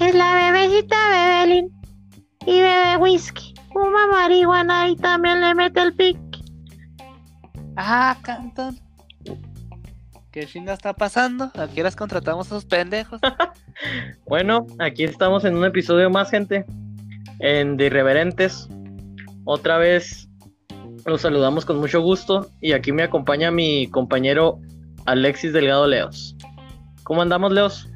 Es 0.00 0.14
la 0.14 0.34
bebecita 0.34 0.96
Bebelín 1.10 1.70
y 2.46 2.60
bebe 2.60 2.96
whisky. 2.98 3.54
Fuma 3.72 4.06
marihuana 4.06 4.88
y 4.88 4.96
también 4.96 5.40
le 5.40 5.54
mete 5.54 5.80
el 5.82 5.94
pic. 5.94 6.18
Ah, 7.76 8.16
Canton. 8.22 8.78
¿Qué 10.30 10.46
chinga 10.46 10.72
está 10.72 10.92
pasando? 10.94 11.50
¿A 11.54 11.68
qué 11.68 11.80
horas 11.80 11.96
contratamos 11.96 12.46
a 12.46 12.56
esos 12.56 12.64
pendejos? 12.64 13.20
Bueno, 14.26 14.66
aquí 14.78 15.04
estamos 15.04 15.46
en 15.46 15.56
un 15.56 15.64
episodio 15.64 16.10
más, 16.10 16.30
gente. 16.30 16.66
En 17.38 17.78
De 17.78 17.86
Irreverentes. 17.86 18.68
Otra 19.44 19.78
vez 19.78 20.28
los 21.06 21.22
saludamos 21.22 21.64
con 21.64 21.78
mucho 21.78 22.02
gusto. 22.02 22.50
Y 22.60 22.72
aquí 22.72 22.92
me 22.92 23.02
acompaña 23.02 23.50
mi 23.50 23.86
compañero 23.88 24.60
Alexis 25.06 25.52
Delgado 25.52 25.86
Leos. 25.86 26.36
¿Cómo 27.04 27.22
andamos, 27.22 27.52
Leos? 27.52 27.88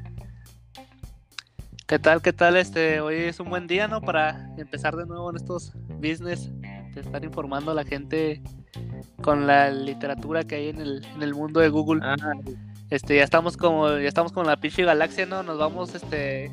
¿Qué 1.87 1.99
tal? 1.99 2.21
¿Qué 2.21 2.33
tal? 2.33 2.57
Este, 2.57 2.99
hoy 2.99 3.15
es 3.15 3.39
un 3.39 3.49
buen 3.49 3.67
día, 3.67 3.87
¿no? 3.87 4.01
Para 4.01 4.49
empezar 4.57 4.95
de 4.95 5.05
nuevo 5.05 5.29
en 5.29 5.35
estos 5.35 5.73
business, 5.99 6.51
de 6.93 7.01
estar 7.01 7.23
informando 7.23 7.71
a 7.71 7.75
la 7.75 7.83
gente 7.83 8.41
con 9.21 9.45
la 9.45 9.69
literatura 9.69 10.43
que 10.43 10.55
hay 10.55 10.69
en 10.69 10.81
el, 10.81 11.05
en 11.15 11.21
el 11.21 11.35
mundo 11.35 11.59
de 11.59 11.69
Google. 11.69 12.01
Ah, 12.03 12.15
Este, 12.89 13.15
ya 13.17 13.23
estamos 13.23 13.55
como, 13.55 13.89
ya 13.89 14.07
estamos 14.07 14.31
con 14.31 14.47
la 14.47 14.57
pinche 14.57 14.83
galaxia, 14.83 15.25
¿no? 15.25 15.43
Nos 15.43 15.57
vamos, 15.57 15.93
este, 15.93 16.51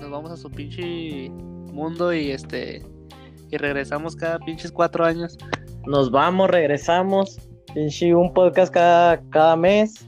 nos 0.00 0.10
vamos 0.10 0.30
a 0.30 0.36
su 0.36 0.50
pinche 0.50 1.28
mundo 1.30 2.12
y 2.12 2.30
este, 2.30 2.84
y 3.50 3.56
regresamos 3.56 4.14
cada 4.14 4.38
pinches 4.38 4.70
cuatro 4.72 5.04
años. 5.04 5.36
nos 5.86 6.10
vamos, 6.10 6.50
regresamos. 6.50 7.47
Pinche 7.74 8.14
un 8.14 8.32
podcast 8.32 8.72
cada, 8.72 9.20
cada 9.30 9.56
mes. 9.56 10.06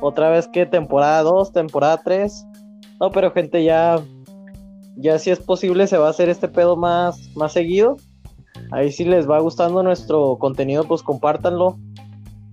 Otra 0.00 0.30
vez 0.30 0.48
que 0.48 0.66
temporada 0.66 1.22
2, 1.22 1.52
temporada 1.52 2.00
3. 2.02 2.46
No, 3.00 3.10
pero 3.10 3.30
gente, 3.32 3.62
ya. 3.64 4.00
Ya 4.96 5.18
si 5.18 5.30
es 5.30 5.40
posible 5.40 5.86
se 5.86 5.96
va 5.96 6.08
a 6.08 6.10
hacer 6.10 6.28
este 6.28 6.48
pedo 6.48 6.76
más, 6.76 7.18
más 7.34 7.52
seguido. 7.52 7.96
Ahí 8.70 8.92
si 8.92 9.04
les 9.04 9.28
va 9.28 9.38
gustando 9.40 9.82
nuestro 9.82 10.36
contenido, 10.38 10.84
pues 10.84 11.02
compártanlo. 11.02 11.78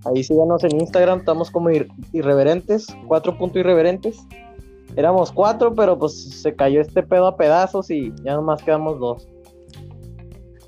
Ahí 0.06 0.24
síganos 0.24 0.64
en 0.64 0.80
Instagram, 0.80 1.18
estamos 1.20 1.50
como 1.50 1.68
ir- 1.70 1.88
irreverentes, 2.12 2.86
cuatro 3.06 3.36
punto 3.36 3.58
irreverentes. 3.58 4.18
Éramos 4.96 5.30
cuatro, 5.30 5.74
pero 5.74 5.98
pues 5.98 6.40
se 6.42 6.54
cayó 6.56 6.80
este 6.80 7.02
pedo 7.02 7.26
a 7.26 7.36
pedazos 7.36 7.90
y 7.90 8.12
ya 8.24 8.34
nomás 8.34 8.62
quedamos 8.62 8.98
dos. 8.98 9.28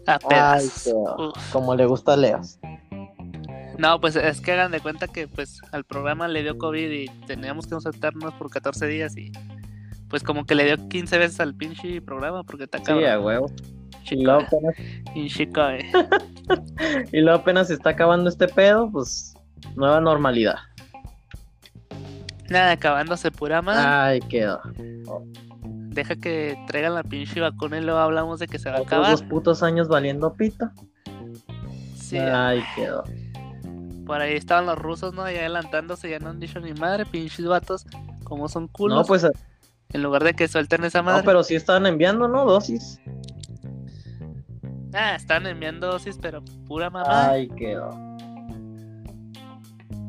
A 0.06 0.12
Ay, 0.14 0.18
pedazos. 0.28 1.32
como 1.52 1.74
le 1.74 1.86
gusta 1.86 2.12
a 2.12 2.16
Leas. 2.18 2.60
No, 3.78 4.00
pues 4.00 4.16
es 4.16 4.40
que 4.40 4.52
hagan 4.52 4.72
de 4.72 4.80
cuenta 4.80 5.08
que 5.08 5.28
pues 5.28 5.60
al 5.72 5.84
programa 5.84 6.28
le 6.28 6.42
dio 6.42 6.58
COVID 6.58 6.90
y 6.90 7.08
teníamos 7.26 7.66
que 7.66 7.74
ausentarnos 7.74 8.34
por 8.34 8.50
14 8.50 8.86
días 8.86 9.16
y 9.16 9.32
pues 10.08 10.22
como 10.22 10.44
que 10.44 10.54
le 10.54 10.64
dio 10.64 10.88
15 10.88 11.18
veces 11.18 11.40
al 11.40 11.54
pinche 11.54 12.00
programa 12.02 12.44
porque 12.44 12.64
está 12.64 12.78
Sí, 12.84 13.04
a 13.04 13.18
huevo. 13.18 13.50
Y 14.10 14.22
luego 14.22 14.42
apenas 14.42 14.74
y 15.14 15.26
eh. 15.26 15.92
Y 17.12 17.20
luego 17.20 17.38
apenas 17.38 17.68
se 17.68 17.74
está 17.74 17.90
acabando 17.90 18.28
este 18.28 18.48
pedo, 18.48 18.90
pues 18.90 19.34
nueva 19.74 20.00
normalidad. 20.00 20.56
Nada, 22.50 22.72
acabándose 22.72 23.30
pura 23.30 23.62
madre. 23.62 23.82
Ay, 23.86 24.20
quedó. 24.28 24.60
Deja 25.64 26.16
que 26.16 26.58
traigan 26.66 26.94
la 26.94 27.02
pinche 27.02 27.40
vacuna 27.40 27.78
y 27.78 27.82
luego 27.82 27.98
hablamos 27.98 28.38
de 28.38 28.48
que 28.48 28.58
se 28.58 28.70
va 28.70 28.78
a 28.78 28.80
acabar. 28.80 29.10
dos 29.10 29.22
putos 29.22 29.62
años 29.62 29.88
valiendo 29.88 30.34
pito. 30.34 30.70
Sí, 31.96 32.18
Ay, 32.18 32.62
quedó. 32.76 33.04
Por 34.06 34.20
ahí 34.20 34.34
estaban 34.34 34.66
los 34.66 34.78
rusos, 34.78 35.14
¿no? 35.14 35.30
Ya 35.30 35.40
adelantándose, 35.40 36.10
ya 36.10 36.18
no 36.18 36.30
han 36.30 36.40
dicho 36.40 36.60
ni 36.60 36.72
madre, 36.72 37.06
pinches 37.06 37.46
vatos, 37.46 37.86
como 38.24 38.48
son 38.48 38.68
culos. 38.68 38.98
No, 38.98 39.04
pues, 39.04 39.26
En 39.92 40.02
lugar 40.02 40.24
de 40.24 40.34
que 40.34 40.48
suelten 40.48 40.84
esa 40.84 40.98
no, 40.98 41.04
madre. 41.04 41.22
pero 41.24 41.42
sí 41.42 41.54
estaban 41.54 41.86
enviando, 41.86 42.28
¿no? 42.28 42.44
Dosis. 42.44 43.00
Ah, 44.94 45.14
están 45.14 45.46
enviando 45.46 45.86
dosis, 45.86 46.18
pero 46.20 46.42
pura 46.66 46.90
mamá. 46.90 47.30
Ay, 47.30 47.48
quedó. 47.48 47.90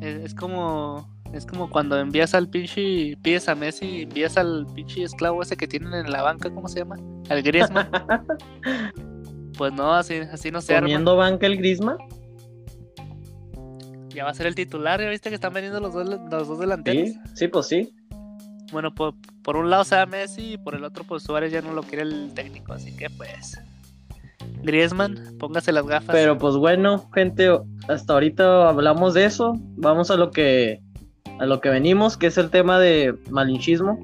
Es, 0.02 0.16
es 0.26 0.36
como 0.36 1.08
es 1.34 1.48
como 1.48 1.70
cuando 1.70 2.00
envías 2.00 2.36
al 2.36 2.48
pinche 2.48 3.18
pides 3.24 3.50
a 3.50 3.56
Messi 3.56 3.86
y 3.86 4.02
envías 4.04 4.38
al 4.38 4.68
pinche 4.76 5.04
esclavo 5.04 5.42
ese 5.42 5.58
que 5.58 5.68
tienen 5.68 5.94
en 5.94 6.12
la 6.12 6.22
banca, 6.22 6.54
¿cómo 6.54 6.68
se 6.68 6.80
llama? 6.80 6.96
Al 7.30 7.42
Griezmann. 7.42 7.90
pues 9.58 9.74
no, 9.74 9.94
así 9.94 10.18
así 10.32 10.52
no 10.52 10.62
se 10.62 10.76
arma. 10.76 10.86
Poniendo 10.86 11.16
banca 11.16 11.48
el 11.48 11.58
Grisma. 11.58 11.98
Ya 14.14 14.26
va 14.26 14.32
a 14.32 14.34
ser 14.34 14.48
el 14.48 14.56
titular, 14.56 15.02
¿ya 15.02 15.10
viste 15.10 15.30
que 15.30 15.36
están 15.36 15.54
vendiendo 15.54 15.80
los 15.80 15.94
dos 15.94 16.08
los 16.08 16.48
dos 16.48 16.60
delanteros? 16.60 17.10
Sí, 17.10 17.20
sí, 17.34 17.48
pues 17.48 17.68
sí. 17.68 17.96
Bueno, 18.72 18.94
por, 18.94 19.16
por 19.44 19.56
un 19.56 19.70
lado 19.70 19.84
se 19.84 19.96
da 19.96 20.06
Messi 20.06 20.54
y 20.54 20.58
por 20.58 20.76
el 20.76 20.84
otro 20.84 21.04
pues 21.04 21.24
Suárez 21.24 21.52
ya 21.52 21.62
no 21.62 21.74
lo 21.74 21.84
quiere 21.84 22.04
el 22.04 22.34
técnico, 22.34 22.74
así 22.74 22.96
que 22.96 23.10
pues 23.10 23.60
Griezmann, 24.64 25.38
póngase 25.40 25.72
las 25.72 25.86
gafas. 25.86 26.16
Pero 26.16 26.38
pues 26.38 26.56
bueno, 26.56 27.10
gente, 27.14 27.50
hasta 27.88 28.14
ahorita 28.14 28.70
hablamos 28.70 29.14
de 29.14 29.26
eso. 29.26 29.54
Vamos 29.76 30.10
a 30.12 30.16
lo 30.16 30.32
que 30.32 30.82
a 31.40 31.46
lo 31.46 31.60
que 31.60 31.70
venimos, 31.70 32.18
que 32.18 32.28
es 32.28 32.38
el 32.38 32.50
tema 32.50 32.80
de 32.80 33.16
malinchismo. 33.30 34.00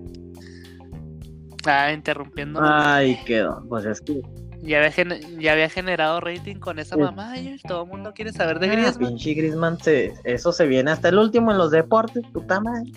Ah, 1.66 1.92
interrumpiendo. 1.92 2.60
Ay, 2.62 3.18
quedó. 3.26 3.64
Pues 3.70 3.86
es 3.86 4.02
que 4.02 4.22
Ya, 4.62 4.78
había 4.80 4.92
gen- 4.92 5.40
ya 5.40 5.54
había 5.54 5.70
generado 5.70 6.20
rating 6.20 6.56
con 6.58 6.80
esa 6.80 6.98
mamá 6.98 7.38
y 7.38 7.58
todo 7.60 7.84
el 7.84 7.90
mundo 7.90 8.14
quiere 8.14 8.34
saber 8.34 8.60
de 8.60 8.68
Ah, 8.68 8.72
Griezmann. 8.74 9.10
pinche 9.10 9.34
Griezmann, 9.34 9.80
se- 9.80 10.14
eso 10.26 10.52
se 10.52 10.68
viene 10.68 10.92
hasta 10.92 11.10
el 11.10 11.18
último 11.18 11.52
en 11.52 11.58
los 11.58 11.72
deportes, 11.72 12.24
puta 12.34 12.60
madre. 12.60 12.92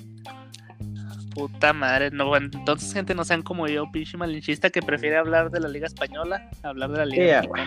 Puta 1.34 1.72
madre, 1.72 2.10
no, 2.10 2.26
bueno, 2.26 2.50
entonces 2.52 2.92
gente 2.92 3.14
no 3.14 3.24
sean 3.24 3.42
como 3.42 3.66
yo, 3.66 3.90
pinche 3.90 4.16
malinchista 4.18 4.68
que 4.70 4.82
prefiere 4.82 5.16
hablar 5.16 5.50
de 5.50 5.60
la 5.60 5.68
liga 5.68 5.86
española, 5.86 6.50
hablar 6.62 6.90
de 6.90 6.98
la 6.98 7.06
liga 7.06 7.42
Sí, 7.42 7.48
ah. 7.58 7.66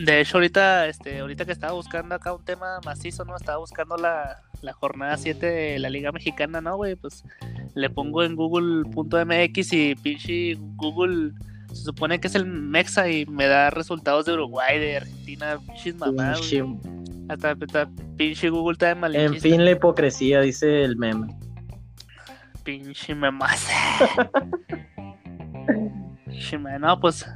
De 0.00 0.20
hecho, 0.20 0.36
ahorita, 0.38 0.86
este, 0.86 1.18
ahorita 1.18 1.44
que 1.44 1.52
estaba 1.52 1.72
buscando 1.72 2.14
acá 2.14 2.32
un 2.32 2.44
tema 2.44 2.78
macizo, 2.86 3.24
¿no? 3.24 3.36
Estaba 3.36 3.58
buscando 3.58 3.96
la, 3.96 4.40
la 4.62 4.72
jornada 4.72 5.16
7 5.16 5.44
de 5.46 5.78
la 5.80 5.90
liga 5.90 6.12
mexicana, 6.12 6.60
¿no, 6.60 6.76
güey? 6.76 6.94
Pues 6.94 7.24
le 7.74 7.90
pongo 7.90 8.22
en 8.22 8.36
google.mx 8.36 9.72
y 9.72 9.94
pinche 9.96 10.54
Google 10.76 11.32
se 11.68 11.82
supone 11.84 12.20
que 12.20 12.28
es 12.28 12.34
el 12.34 12.46
Mexa 12.46 13.08
y 13.10 13.26
me 13.26 13.46
da 13.46 13.70
resultados 13.70 14.26
de 14.26 14.32
Uruguay, 14.34 14.78
de 14.78 14.96
Argentina, 14.98 15.58
pinches 15.66 15.96
mamadas, 15.96 16.38
güey. 16.40 16.50
Pinche- 16.62 17.24
Hasta, 17.28 17.50
hasta 17.50 17.88
pinche 18.16 18.48
Google 18.50 18.72
está 18.72 18.86
de 18.86 18.92
En 18.92 19.00
malinchista. 19.00 19.48
fin, 19.48 19.64
la 19.64 19.70
hipocresía, 19.72 20.40
dice 20.40 20.82
el 20.84 20.96
meme. 20.96 21.28
Pinche 22.64 23.14
memaza. 23.14 23.72
No, 26.80 27.00
pues 27.00 27.26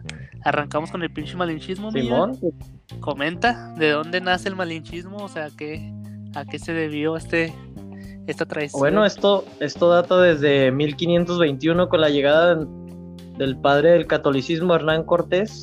arrancamos 0.44 0.91
con 0.91 1.03
el 1.03 1.10
pinche 1.12 1.37
malinchismo, 1.37 1.91
Simón, 1.91 2.38
Comenta 3.00 3.75
de 3.76 3.91
dónde 3.91 4.21
nace 4.21 4.48
el 4.48 4.56
malinchismo, 4.56 5.16
o 5.16 5.28
sea, 5.28 5.48
¿qué, 5.56 5.92
a 6.34 6.44
qué 6.44 6.59
se 6.59 6.72
debió 6.72 7.16
este 7.16 7.53
esta 8.28 8.47
traición. 8.47 8.78
bueno, 8.78 9.04
esto, 9.04 9.44
esto 9.59 9.88
data 9.88 10.21
desde 10.21 10.71
1521 10.71 11.88
con 11.88 12.00
la 12.00 12.09
llegada 12.10 12.65
del 13.42 13.56
padre 13.56 13.91
del 13.91 14.06
catolicismo, 14.06 14.75
Hernán 14.75 15.04
Cortés. 15.04 15.62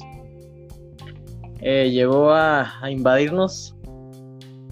Eh, 1.62 1.90
llegó 1.92 2.32
a, 2.32 2.82
a 2.82 2.92
invadirnos, 2.92 3.76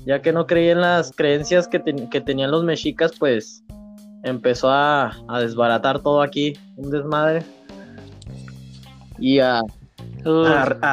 ya 0.06 0.22
que 0.22 0.32
no 0.32 0.46
creía 0.48 0.72
en 0.74 0.82
las 0.82 1.12
creencias 1.12 1.68
que, 1.68 1.80
ten- 1.80 2.10
que 2.10 2.22
tenían 2.22 2.52
los 2.52 2.64
mexicas, 2.64 3.12
pues 3.20 3.64
empezó 4.24 4.70
a, 4.70 5.14
a 5.28 5.40
desbaratar 5.42 6.02
todo 6.02 6.22
aquí, 6.22 6.54
un 6.76 6.92
desmadre. 6.92 7.44
Y 9.20 9.40
a, 9.40 9.62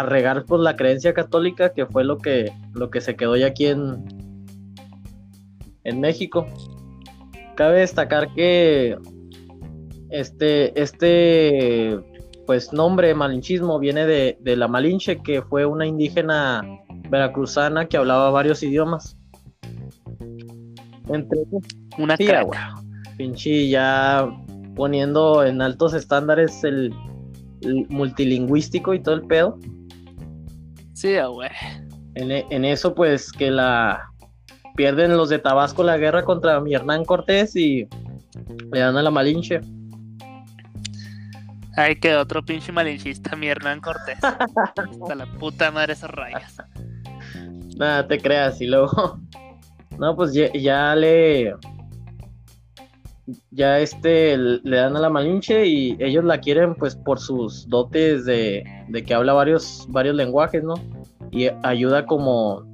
regar 0.07 0.45
pues 0.45 0.61
la 0.63 0.77
creencia 0.77 1.13
católica 1.13 1.73
que 1.73 1.87
fue 1.87 2.05
lo 2.05 2.19
que 2.19 2.53
lo 2.73 2.91
que 2.91 3.01
se 3.01 3.17
quedó 3.17 3.37
ya 3.37 3.47
aquí 3.49 3.67
en 3.67 4.05
en 5.85 6.01
México 6.01 6.47
cabe 7.57 7.81
destacar 7.81 8.33
que 8.35 8.97
este 10.11 10.81
este 10.81 11.99
pues 12.47 12.73
nombre 12.73 13.15
malinchismo 13.15 13.79
viene 13.79 14.07
de, 14.07 14.37
de 14.41 14.57
la 14.57 14.69
Malinche 14.69 15.23
que 15.23 15.43
fue 15.43 15.65
una 15.65 15.87
indígena 15.87 16.63
veracruzana 17.09 17.87
que 17.87 17.97
hablaba 17.97 18.31
varios 18.31 18.63
idiomas 18.63 19.17
entre 21.09 21.41
una 21.99 22.17
sí, 22.17 22.27
crack. 22.27 22.47
pinche 23.17 23.69
ya 23.69 24.29
poniendo 24.75 25.45
en 25.45 25.63
altos 25.63 25.95
estándares 25.95 26.65
el, 26.65 26.93
el 27.63 27.87
multilingüístico 27.89 28.95
y 28.95 29.03
todo 29.03 29.15
el 29.15 29.23
pedo. 29.23 29.59
Sí, 30.95 31.17
güey. 31.19 31.51
En, 32.15 32.31
en 32.31 32.65
eso, 32.65 32.95
pues, 32.95 33.33
que 33.33 33.51
la 33.51 34.11
pierden 34.77 35.17
los 35.17 35.29
de 35.29 35.39
Tabasco 35.39 35.83
la 35.83 35.97
guerra 35.99 36.25
contra 36.25 36.61
mi 36.61 36.75
Hernán 36.75 37.05
Cortés 37.05 37.55
y 37.55 37.89
le 38.73 38.81
dan 38.81 38.97
a 38.97 39.03
la 39.03 39.11
Malinche. 39.11 39.61
Ay, 41.77 41.97
que 41.97 42.15
otro 42.15 42.45
pinche 42.45 42.73
malinchista, 42.73 43.37
mi 43.37 43.49
Hernán 43.49 43.81
Cortés. 43.81 44.19
Hasta 44.23 45.15
la 45.15 45.27
puta 45.39 45.71
madre 45.71 45.95
esos 45.95 46.11
rayas. 46.11 46.57
Nada, 47.77 48.07
te 48.07 48.19
creas. 48.19 48.61
Y 48.61 48.67
luego, 48.67 49.21
no, 49.99 50.15
pues 50.15 50.33
ya, 50.33 50.53
ya 50.53 50.95
le, 50.95 51.55
ya 53.51 53.79
este 53.79 54.37
le 54.37 54.77
dan 54.77 54.97
a 54.97 55.01
la 55.01 55.11
Malinche 55.11 55.67
y 55.67 55.97
ellos 55.99 56.25
la 56.25 56.41
quieren 56.41 56.75
pues 56.75 56.95
por 56.95 57.19
sus 57.19 57.69
dotes 57.69 58.25
de, 58.25 58.65
de 58.89 59.05
que 59.05 59.15
habla 59.15 59.33
varios, 59.33 59.87
varios 59.89 60.15
lenguajes, 60.15 60.63
¿no? 60.63 60.75
Y 61.31 61.49
ayuda 61.63 62.07
como 62.07 62.73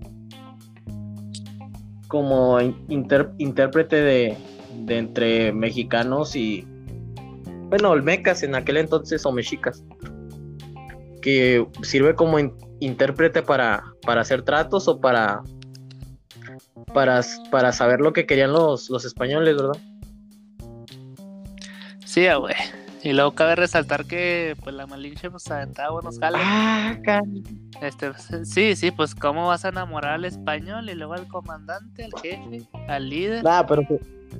como 2.09 2.59
intérprete 2.89 3.95
de, 3.95 4.37
de, 4.81 4.99
entre 4.99 5.53
mexicanos 5.53 6.35
y 6.35 6.67
bueno, 7.71 7.91
olmecas 7.91 8.43
en 8.43 8.55
aquel 8.55 8.77
entonces 8.77 9.25
o 9.25 9.33
mexicas 9.33 9.83
que 11.23 11.67
sirve 11.83 12.15
como 12.15 12.39
intérprete 12.81 13.43
para, 13.43 13.85
para 14.03 14.23
hacer 14.23 14.43
tratos 14.43 14.89
o 14.89 15.01
para 15.01 15.43
para, 16.93 17.21
para 17.51 17.73
saber 17.73 18.01
lo 18.01 18.13
que 18.13 18.27
querían 18.27 18.53
los, 18.53 18.91
los 18.91 19.05
españoles, 19.05 19.57
¿verdad? 19.57 19.81
Sí, 22.05 22.27
ah, 22.27 22.37
güey. 22.37 22.55
Y 23.03 23.13
luego 23.13 23.33
cabe 23.33 23.55
resaltar 23.55 24.05
que 24.05 24.57
pues 24.63 24.75
la 24.75 24.87
Malinche 24.87 25.31
pues 25.31 25.51
aventaba 25.51 25.93
buenos 25.93 26.19
jales. 26.19 26.41
Ah, 26.45 26.99
este, 27.81 28.13
sí, 28.45 28.77
sí, 28.77 28.91
pues 28.91 29.15
cómo 29.15 29.47
vas 29.47 29.65
a 29.65 29.69
enamorar 29.69 30.15
al 30.15 30.25
español 30.27 30.91
y 30.91 30.95
luego 30.95 31.15
al 31.15 31.27
comandante, 31.29 32.05
al 32.05 32.13
jefe, 32.21 32.67
al 32.89 33.09
líder. 33.09 33.45
Ah, 33.47 33.65
pero 33.67 33.83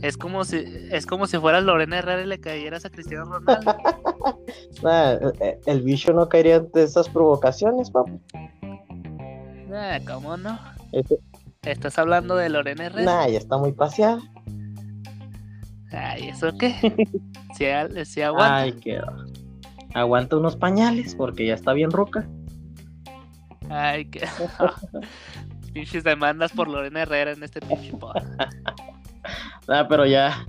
es 0.03 0.17
como 0.17 0.45
si 0.45 0.65
es 0.91 1.07
como 1.07 1.27
si 1.27 1.39
fueras 1.39 1.63
Lorena 1.63 1.99
Herrera 1.99 2.23
y 2.23 2.27
le 2.27 2.41
cayeras 2.41 2.85
a 2.85 2.91
Cristiano 2.91 3.25
Ronaldo. 3.25 3.77
nah, 4.83 5.17
el 5.67 5.83
bicho 5.83 6.13
no 6.13 6.29
caería 6.29 6.57
ante 6.57 6.83
esas 6.83 7.09
provocaciones, 7.09 7.91
papá. 7.91 8.13
Nah, 9.69 10.01
¿cómo 10.07 10.37
no? 10.37 10.59
¿Estás 11.63 11.99
hablando 11.99 12.37
de 12.37 12.49
Lorena 12.49 12.87
Herrera? 12.87 13.05
Nah, 13.05 13.29
ya 13.29 13.39
está 13.39 13.59
muy 13.59 13.73
paseada. 13.73 14.21
Ay, 15.93 16.29
¿eso 16.29 16.57
qué? 16.57 16.75
si, 18.05 18.23
aguanta. 18.23 18.57
Ay, 18.57 18.73
qué. 18.73 19.01
Aguanta 19.95 20.37
unos 20.37 20.57
pañales 20.57 21.15
porque 21.15 21.47
ya 21.47 21.55
está 21.55 21.73
bien 21.73 21.91
roca. 21.91 22.27
Ay, 23.69 24.07
qué. 24.07 24.27
Pinches 25.73 26.03
demandas 26.03 26.53
por 26.53 26.69
Lorena 26.69 27.03
Herrera 27.03 27.33
en 27.33 27.43
este 27.43 27.61
pinche 27.61 27.93
Ah, 29.71 29.87
pero 29.89 30.05
ya, 30.05 30.47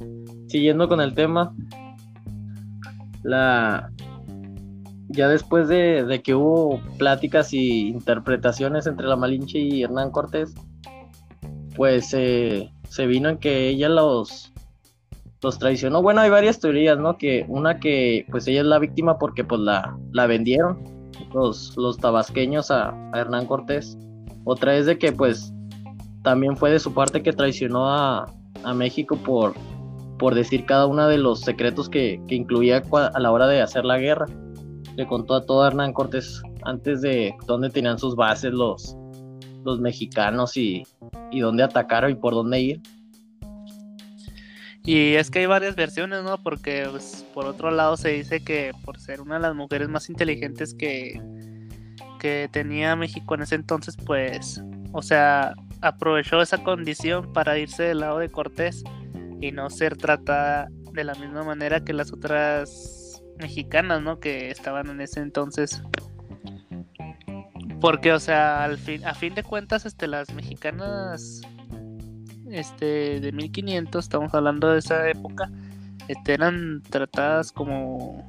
siguiendo 0.48 0.88
con 0.90 1.00
el 1.00 1.14
tema, 1.14 1.54
la 3.24 3.92
ya 5.10 5.28
después 5.28 5.68
de, 5.68 6.22
que 6.24 6.34
hubo 6.34 6.82
pláticas 6.98 7.54
y 7.54 7.90
interpretaciones 7.90 8.88
entre 8.88 9.08
la 9.08 9.16
Malinche 9.16 9.60
y 9.60 9.84
Hernán 9.84 10.12
Cortés, 10.12 10.54
pues 11.76 12.14
eh, 12.14 12.72
se 12.90 13.06
vino 13.06 13.30
en 13.30 13.38
que 13.38 13.68
ella 13.70 13.90
los, 13.90 14.54
los 15.42 15.60
traicionó. 15.60 16.02
Bueno, 16.02 16.22
hay 16.22 16.30
varias 16.30 16.60
teorías, 16.60 16.98
¿no? 16.98 17.18
Que 17.18 17.46
una 17.48 17.80
que 17.80 18.26
pues 18.32 18.48
ella 18.48 18.62
es 18.62 18.68
la 18.68 18.80
víctima 18.80 19.20
porque 19.20 19.44
pues 19.44 19.62
la, 19.62 19.98
la 20.14 20.28
vendieron 20.28 20.82
los, 21.34 21.76
los 21.78 21.98
tabasqueños 21.98 22.72
a, 22.72 22.90
a 23.12 23.20
Hernán 23.20 23.46
Cortés. 23.46 23.98
Otra 24.46 24.76
es 24.76 24.86
de 24.86 24.98
que 24.98 25.12
pues 25.12 25.54
también 26.24 26.56
fue 26.56 26.72
de 26.72 26.80
su 26.80 26.94
parte 26.94 27.22
que 27.22 27.34
traicionó 27.34 27.90
a, 27.90 28.26
a 28.64 28.74
México 28.74 29.18
por, 29.18 29.54
por 30.18 30.36
decir 30.36 30.66
cada 30.66 30.86
uno 30.86 31.08
de 31.08 31.18
los 31.18 31.42
secretos 31.42 31.90
que, 31.90 32.22
incluía 32.30 32.82
a 32.92 33.20
la 33.20 33.32
hora 33.32 33.48
de 33.48 33.62
hacer 33.62 33.86
la 33.86 33.98
guerra. 33.98 34.28
Le 34.96 35.08
contó 35.08 35.36
a 35.36 35.46
todo 35.46 35.66
Hernán 35.66 35.94
Cortés 35.94 36.42
antes 36.64 37.02
de 37.02 37.34
dónde 37.48 37.70
tenían 37.70 37.98
sus 37.98 38.16
bases 38.16 38.54
los, 38.54 38.96
los 39.64 39.80
mexicanos 39.80 40.58
y, 40.58 40.84
y 41.32 41.40
dónde 41.40 41.64
atacaron 41.64 42.12
y 42.12 42.16
por 42.16 42.34
dónde 42.34 42.60
ir. 42.60 42.82
Y 44.84 45.14
es 45.14 45.30
que 45.30 45.40
hay 45.40 45.46
varias 45.46 45.76
versiones, 45.76 46.24
¿no? 46.24 46.42
Porque 46.42 46.88
pues, 46.90 47.26
por 47.34 47.46
otro 47.46 47.70
lado 47.70 47.98
se 47.98 48.10
dice 48.10 48.44
que 48.44 48.72
por 48.84 49.00
ser 49.00 49.22
una 49.22 49.36
de 49.36 49.42
las 49.42 49.56
mujeres 49.56 49.90
más 49.90 50.10
inteligentes 50.10 50.74
que, 50.74 51.22
que 52.20 52.50
tenía 52.52 52.96
México 52.96 53.36
en 53.36 53.42
ese 53.42 53.56
entonces, 53.56 53.96
pues, 54.06 54.62
o 54.92 55.02
sea, 55.02 55.54
aprovechó 55.82 56.42
esa 56.42 56.64
condición 56.64 57.34
para 57.34 57.58
irse 57.58 57.84
del 57.84 58.00
lado 58.00 58.20
de 58.20 58.30
Cortés 58.30 58.84
y 59.40 59.52
no 59.52 59.70
ser 59.70 59.98
tratada 59.98 60.70
de 60.94 61.04
la 61.04 61.16
misma 61.16 61.44
manera 61.44 61.84
que 61.84 61.94
las 61.94 62.12
otras 62.14 63.22
mexicanas, 63.40 64.02
¿no? 64.02 64.20
Que 64.20 64.52
estaban 64.52 64.90
en 64.90 65.02
ese 65.02 65.20
entonces. 65.20 65.82
Porque, 67.80 68.14
o 68.14 68.20
sea, 68.20 68.64
al 68.64 68.78
fin, 68.78 69.04
a 69.06 69.16
fin 69.16 69.34
de 69.34 69.44
cuentas, 69.44 69.86
este, 69.86 70.08
las 70.08 70.32
mexicanas 70.34 71.42
este, 72.52 73.20
de 73.20 73.32
1500, 73.32 74.06
estamos 74.06 74.34
hablando 74.36 74.70
de 74.70 74.80
esa 74.80 75.10
época, 75.10 75.50
este, 76.08 76.34
eran 76.34 76.84
tratadas 76.84 77.52
como... 77.52 78.26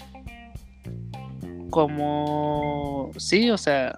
Como... 1.69 3.11
Sí, 3.19 3.51
o 3.51 3.59
sea, 3.59 3.95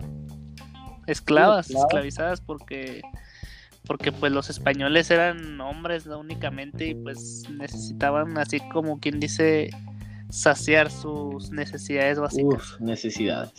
esclavas, 1.06 1.71
esclavizadas 1.71 2.41
porque 2.41 3.03
porque 3.87 4.13
pues 4.13 4.33
los 4.33 4.51
españoles 4.51 5.11
eran 5.11 5.61
hombres 5.61 6.07
no 6.07 6.19
únicamente 6.19 6.89
y 6.89 6.95
pues 6.95 7.45
necesitaban 7.51 8.37
así 8.39 8.61
como 8.73 8.99
quien 8.99 9.21
dice 9.21 9.71
saciar 10.31 10.91
sus 10.91 11.51
necesidades 11.51 12.19
básicas. 12.19 12.55
Uf, 12.55 12.81
necesidades. 12.81 13.53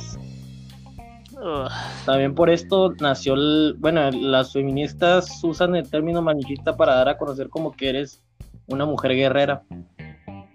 También 2.06 2.34
por 2.34 2.50
esto 2.50 2.94
nació 3.00 3.34
el, 3.34 3.76
bueno, 3.78 4.10
las 4.12 4.54
feministas 4.54 5.44
usan 5.44 5.76
el 5.76 5.90
término 5.90 6.22
maniquista 6.22 6.76
para 6.76 6.96
dar 6.96 7.10
a 7.10 7.18
conocer 7.18 7.50
como 7.50 7.72
que 7.72 7.90
eres 7.90 8.24
una 8.68 8.86
mujer 8.86 9.16
guerrera. 9.16 9.64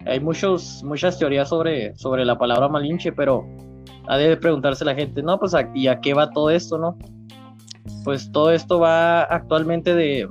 Hay 0.07 0.21
muchos, 0.21 0.83
muchas 0.83 1.19
teorías 1.19 1.49
sobre, 1.49 1.97
sobre 1.97 2.25
la 2.25 2.39
palabra 2.39 2.69
malinche, 2.69 3.13
pero 3.13 3.47
ha 4.09 4.17
de 4.17 4.37
preguntarse 4.37 4.85
la 4.85 4.95
gente, 4.95 5.23
no, 5.23 5.39
pues, 5.39 5.55
¿y 5.75 5.87
a 5.87 6.01
qué 6.01 6.15
va 6.15 6.31
todo 6.31 6.51
esto, 6.51 6.79
no? 6.79 6.99
Pues 8.05 8.31
todo 8.33 8.51
esto 8.53 8.81
va 8.81 9.23
actualmente 9.23 9.95
de 9.95 10.29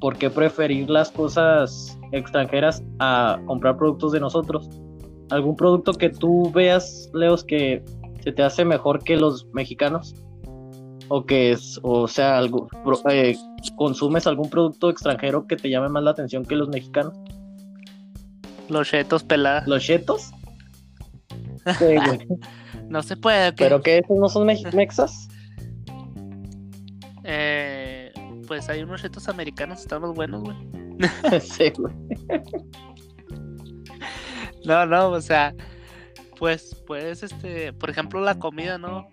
por 0.00 0.16
qué 0.16 0.30
preferir 0.30 0.90
las 0.90 1.10
cosas 1.10 1.98
extranjeras 2.12 2.82
a 2.98 3.40
comprar 3.46 3.76
productos 3.76 4.12
de 4.12 4.20
nosotros. 4.20 4.68
¿Algún 5.30 5.56
producto 5.56 5.92
que 5.92 6.10
tú 6.10 6.50
veas, 6.52 7.10
Leos, 7.14 7.44
que 7.44 7.84
se 8.22 8.32
te 8.32 8.42
hace 8.42 8.64
mejor 8.64 9.02
que 9.02 9.16
los 9.16 9.46
mexicanos? 9.52 10.14
O 11.08 11.24
que 11.24 11.52
es, 11.52 11.78
o 11.82 12.08
sea, 12.08 12.38
algo, 12.38 12.68
eh, 13.10 13.36
consumes 13.76 14.26
algún 14.26 14.50
producto 14.50 14.90
extranjero 14.90 15.46
que 15.46 15.56
te 15.56 15.70
llame 15.70 15.88
más 15.88 16.02
la 16.02 16.10
atención 16.10 16.44
que 16.44 16.56
los 16.56 16.68
mexicanos? 16.68 17.16
Los 18.68 18.88
chetos 18.88 19.22
pelados. 19.22 19.68
¿Los 19.68 19.84
chetos? 19.84 20.32
no 22.88 23.02
se 23.02 23.16
puede. 23.16 23.52
¿Pero 23.52 23.80
qué? 23.80 23.98
¿Esos 23.98 24.18
no 24.18 24.28
son 24.28 24.46
mexas? 24.46 25.28
Pues 28.46 28.68
hay 28.68 28.82
unos 28.82 29.02
retos 29.02 29.28
americanos, 29.28 29.80
están 29.80 30.02
los 30.02 30.14
buenos, 30.14 30.42
güey. 30.42 30.56
sí, 31.40 31.72
güey. 31.76 31.94
no, 34.64 34.86
no, 34.86 35.10
o 35.10 35.20
sea, 35.20 35.54
pues, 36.38 36.82
pues, 36.86 37.22
este, 37.22 37.72
por 37.72 37.90
ejemplo, 37.90 38.20
la 38.20 38.38
comida, 38.38 38.78
¿no? 38.78 39.08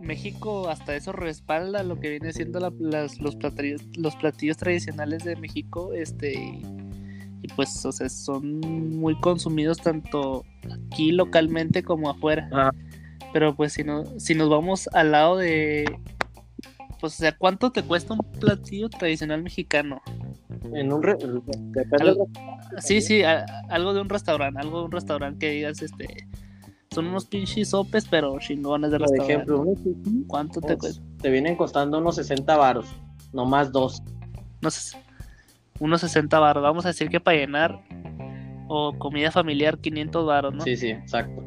México 0.00 0.68
hasta 0.68 0.94
eso 0.94 1.10
respalda 1.10 1.82
lo 1.82 1.98
que 1.98 2.10
viene 2.10 2.32
siendo 2.32 2.60
los, 2.60 3.36
platillos, 3.36 3.82
los 3.96 4.14
platillos 4.16 4.56
tradicionales 4.56 5.24
de 5.24 5.34
México, 5.36 5.92
este, 5.92 6.34
y, 7.42 7.48
pues, 7.56 7.84
o 7.84 7.92
sea, 7.92 8.08
son 8.08 8.60
muy 8.60 9.18
consumidos 9.20 9.78
tanto 9.78 10.44
aquí 10.70 11.12
localmente 11.12 11.82
como 11.82 12.10
afuera. 12.10 12.48
Ah. 12.52 12.70
Pero 13.32 13.54
pues 13.54 13.74
si, 13.74 13.84
no, 13.84 14.04
si 14.18 14.34
nos 14.34 14.48
vamos 14.48 14.88
al 14.94 15.12
lado 15.12 15.36
de 15.36 15.84
pues, 17.00 17.14
o 17.14 17.16
sea, 17.16 17.36
¿cuánto 17.36 17.70
te 17.70 17.82
cuesta 17.82 18.14
un 18.14 18.20
platillo 18.38 18.88
tradicional 18.88 19.42
mexicano? 19.42 20.00
En 20.72 20.92
un 20.92 21.02
Sí, 22.78 23.00
sí, 23.00 23.22
algo 23.22 23.94
de 23.94 24.00
un 24.00 24.08
restaurante, 24.08 24.60
algo 24.60 24.80
de 24.80 24.84
un 24.86 24.92
restaurante 24.92 25.38
que 25.38 25.52
digas, 25.52 25.82
este, 25.82 26.28
son 26.90 27.06
unos 27.06 27.26
pinches 27.26 27.70
sopes, 27.70 28.06
pero 28.08 28.38
chingones 28.38 28.90
de 28.90 28.98
restaurante. 28.98 29.44
Por 29.52 29.68
ejemplo, 29.68 30.26
¿cuánto 30.26 30.60
te 30.60 30.76
cuesta? 30.76 31.02
Te 31.20 31.30
vienen 31.30 31.56
costando 31.56 31.98
unos 31.98 32.16
60 32.16 32.56
baros, 32.56 32.86
no 33.32 33.44
más 33.44 33.72
dos. 33.72 34.02
No 34.62 34.70
sé, 34.70 34.96
unos 35.78 36.00
60 36.00 36.38
baros, 36.38 36.62
vamos 36.62 36.84
a 36.84 36.88
decir 36.88 37.08
que 37.08 37.20
para 37.20 37.36
llenar 37.36 37.80
o 38.68 38.96
comida 38.98 39.30
familiar 39.30 39.78
500 39.78 40.26
baros, 40.26 40.54
¿no? 40.54 40.62
Sí, 40.62 40.76
sí, 40.76 40.90
exacto. 40.90 41.42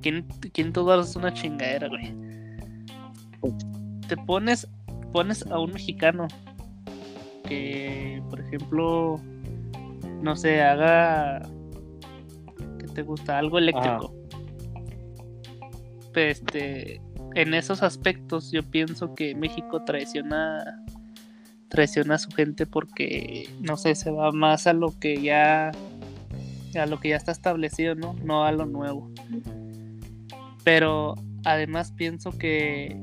500 0.00 0.84
baros 0.84 1.10
es 1.10 1.16
una 1.16 1.32
chingadera, 1.32 1.88
güey. 1.88 2.23
Te 4.08 4.16
pones, 4.16 4.68
pones 5.12 5.46
a 5.46 5.58
un 5.58 5.72
mexicano 5.72 6.28
que, 7.48 8.22
por 8.30 8.40
ejemplo, 8.40 9.20
no 10.22 10.36
sé, 10.36 10.62
haga, 10.62 11.42
que 12.78 12.86
te 12.86 13.02
gusta? 13.02 13.38
Algo 13.38 13.58
eléctrico. 13.58 14.14
Este, 16.14 17.00
en 17.34 17.54
esos 17.54 17.82
aspectos 17.82 18.52
yo 18.52 18.62
pienso 18.62 19.14
que 19.14 19.34
México 19.34 19.84
traiciona 19.84 20.84
traiciona 21.74 22.14
a 22.14 22.18
su 22.18 22.30
gente 22.30 22.66
porque, 22.66 23.48
no 23.60 23.76
sé, 23.76 23.96
se 23.96 24.12
va 24.12 24.30
más 24.30 24.68
a 24.68 24.72
lo 24.72 24.96
que 25.00 25.20
ya, 25.20 25.72
a 26.78 26.86
lo 26.86 27.00
que 27.00 27.08
ya 27.08 27.16
está 27.16 27.32
establecido, 27.32 27.96
¿no? 27.96 28.14
No 28.22 28.44
a 28.44 28.52
lo 28.52 28.64
nuevo. 28.64 29.10
Pero 30.62 31.16
además 31.44 31.90
pienso 31.90 32.30
que 32.30 32.96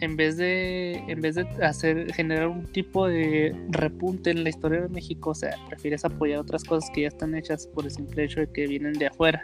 en 0.00 0.16
vez 0.16 0.36
de 0.36 0.92
en 1.08 1.20
vez 1.20 1.34
de 1.34 1.46
hacer 1.62 2.12
generar 2.12 2.48
un 2.48 2.66
tipo 2.66 3.06
de 3.06 3.54
repunte 3.68 4.30
en 4.30 4.42
la 4.42 4.50
historia 4.50 4.82
de 4.82 4.88
México, 4.88 5.30
o 5.30 5.34
sea, 5.34 5.54
prefieres 5.68 6.04
apoyar 6.04 6.40
otras 6.40 6.64
cosas 6.64 6.90
que 6.90 7.02
ya 7.02 7.08
están 7.08 7.34
hechas 7.34 7.66
por 7.66 7.84
el 7.84 7.90
simple 7.90 8.24
hecho 8.24 8.40
de 8.40 8.50
que 8.50 8.66
vienen 8.66 8.94
de 8.94 9.06
afuera. 9.06 9.42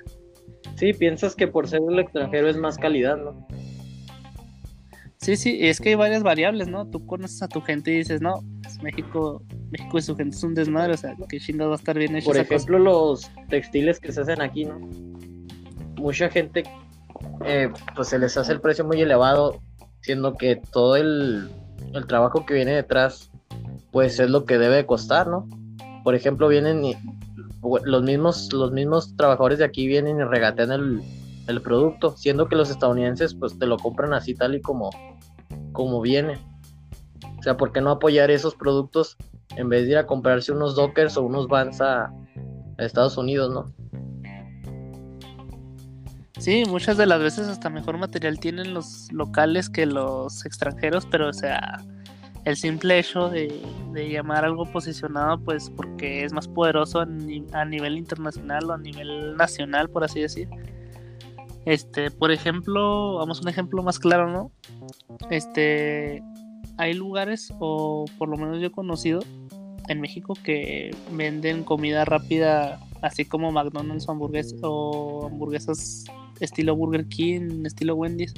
Sí, 0.77 0.93
piensas 0.93 1.35
que 1.35 1.47
por 1.47 1.69
ser 1.69 1.81
el 1.89 1.99
extranjero 1.99 2.49
es 2.49 2.57
más 2.57 2.79
calidad, 2.79 3.17
¿no? 3.17 3.47
Sí, 5.19 5.37
sí, 5.37 5.59
es 5.61 5.81
que 5.81 5.91
hay 5.91 5.95
varias 5.95 6.23
variables, 6.23 6.69
¿no? 6.69 6.87
Tú 6.87 7.05
conoces 7.07 7.43
a 7.43 7.49
tu 7.49 7.61
gente 7.61 7.91
y 7.91 7.99
dices, 7.99 8.21
no, 8.21 8.45
pues 8.63 8.81
México, 8.83 9.43
México 9.71 9.99
y 9.99 10.03
su 10.03 10.15
gente 10.15 10.37
es 10.37 10.43
un 10.45 10.55
desmadre, 10.55 10.93
o 10.95 10.97
sea, 10.97 11.17
que 11.29 11.41
chingados 11.41 11.73
va 11.73 11.75
a 11.75 11.79
estar 11.79 11.99
bien 11.99 12.15
hecho. 12.15 12.27
Por 12.27 12.37
ejemplo, 12.37 12.79
los 12.79 13.31
textiles 13.49 13.99
que 13.99 14.13
se 14.13 14.21
hacen 14.21 14.41
aquí, 14.41 14.67
¿no? 14.67 14.79
Mucha 15.97 16.29
gente, 16.29 16.65
eh, 17.45 17.71
pues 17.97 18.09
se 18.09 18.19
les 18.19 18.37
hace 18.37 18.53
el 18.53 18.61
precio 18.61 18.85
muy 18.85 19.01
elevado, 19.01 19.61
siendo 20.07 20.35
que 20.35 20.55
todo 20.55 20.95
el, 20.95 21.51
el 21.93 22.07
trabajo 22.07 22.47
que 22.47 22.55
viene 22.55 22.71
detrás, 22.71 23.33
pues 23.91 24.21
es 24.21 24.31
lo 24.31 24.45
que 24.45 24.57
debe 24.57 24.87
costar, 24.87 25.27
¿no? 25.27 25.49
Por 26.05 26.15
ejemplo, 26.15 26.47
vienen 26.47 26.85
y 26.85 26.95
los 27.85 28.03
mismos, 28.05 28.53
los 28.53 28.71
mismos 28.71 29.17
trabajadores 29.17 29.59
de 29.59 29.65
aquí 29.65 29.89
vienen 29.89 30.21
y 30.21 30.23
regatean 30.23 30.71
el, 30.71 31.03
el 31.49 31.61
producto, 31.61 32.17
siendo 32.17 32.47
que 32.47 32.55
los 32.55 32.71
estadounidenses 32.71 33.35
pues 33.35 33.59
te 33.59 33.67
lo 33.67 33.79
compran 33.79 34.13
así 34.13 34.33
tal 34.33 34.55
y 34.55 34.61
como, 34.61 34.91
como 35.73 36.01
viene. 36.01 36.39
O 37.41 37.43
sea, 37.43 37.57
¿por 37.57 37.73
qué 37.73 37.81
no 37.81 37.91
apoyar 37.91 38.31
esos 38.31 38.55
productos 38.55 39.17
en 39.57 39.69
vez 39.69 39.87
de 39.87 39.91
ir 39.91 39.99
a 39.99 40.07
comprarse 40.07 40.53
unos 40.53 40.77
Dockers 40.77 41.17
o 41.17 41.23
unos 41.25 41.49
Vans 41.49 41.81
a, 41.81 42.05
a 42.05 42.13
Estados 42.79 43.17
Unidos, 43.17 43.53
no? 43.53 43.75
Sí, 46.38 46.64
muchas 46.69 46.97
de 46.97 47.07
las 47.07 47.21
veces 47.21 47.49
hasta 47.49 47.71
mejor 47.71 47.97
material 47.99 48.38
tienen 48.38 48.75
los 48.75 49.11
locales 49.12 49.71
que 49.71 49.87
los 49.87 50.45
extranjeros, 50.45 51.07
pero 51.07 51.28
o 51.31 51.33
sea, 51.33 51.83
el 52.45 52.57
simple 52.57 52.99
hecho 52.99 53.28
de, 53.31 53.61
de 53.93 54.11
llamar 54.11 54.45
algo 54.45 54.71
posicionado, 54.71 55.38
pues 55.40 55.71
porque 55.71 56.25
es 56.25 56.33
más 56.33 56.47
poderoso 56.47 57.00
a, 57.00 57.07
ni- 57.07 57.45
a 57.52 57.64
nivel 57.64 57.97
internacional 57.97 58.71
o 58.71 58.75
a 58.75 58.78
nivel 58.78 59.35
nacional, 59.37 59.88
por 59.88 60.05
así 60.05 60.21
decir. 60.21 60.49
Este, 61.64 62.11
por 62.12 62.31
ejemplo, 62.31 63.14
vamos 63.14 63.38
a 63.38 63.43
un 63.43 63.49
ejemplo 63.49 63.83
más 63.83 63.99
claro, 63.99 64.31
¿no? 64.31 64.52
Este, 65.31 66.23
hay 66.76 66.95
lugares, 66.95 67.52
o 67.59 68.05
por 68.19 68.28
lo 68.28 68.37
menos 68.37 68.61
yo 68.61 68.66
he 68.66 68.71
conocido 68.71 69.21
en 69.88 70.00
México, 70.00 70.35
que 70.45 70.95
venden 71.12 71.64
comida 71.64 72.05
rápida, 72.05 72.78
así 73.02 73.25
como 73.25 73.50
McDonald's 73.50 74.07
o, 74.09 74.12
o 74.62 75.26
hamburguesas 75.26 76.05
estilo 76.40 76.76
Burger 76.76 77.07
King, 77.07 77.64
estilo 77.64 77.95
Wendy's, 77.95 78.35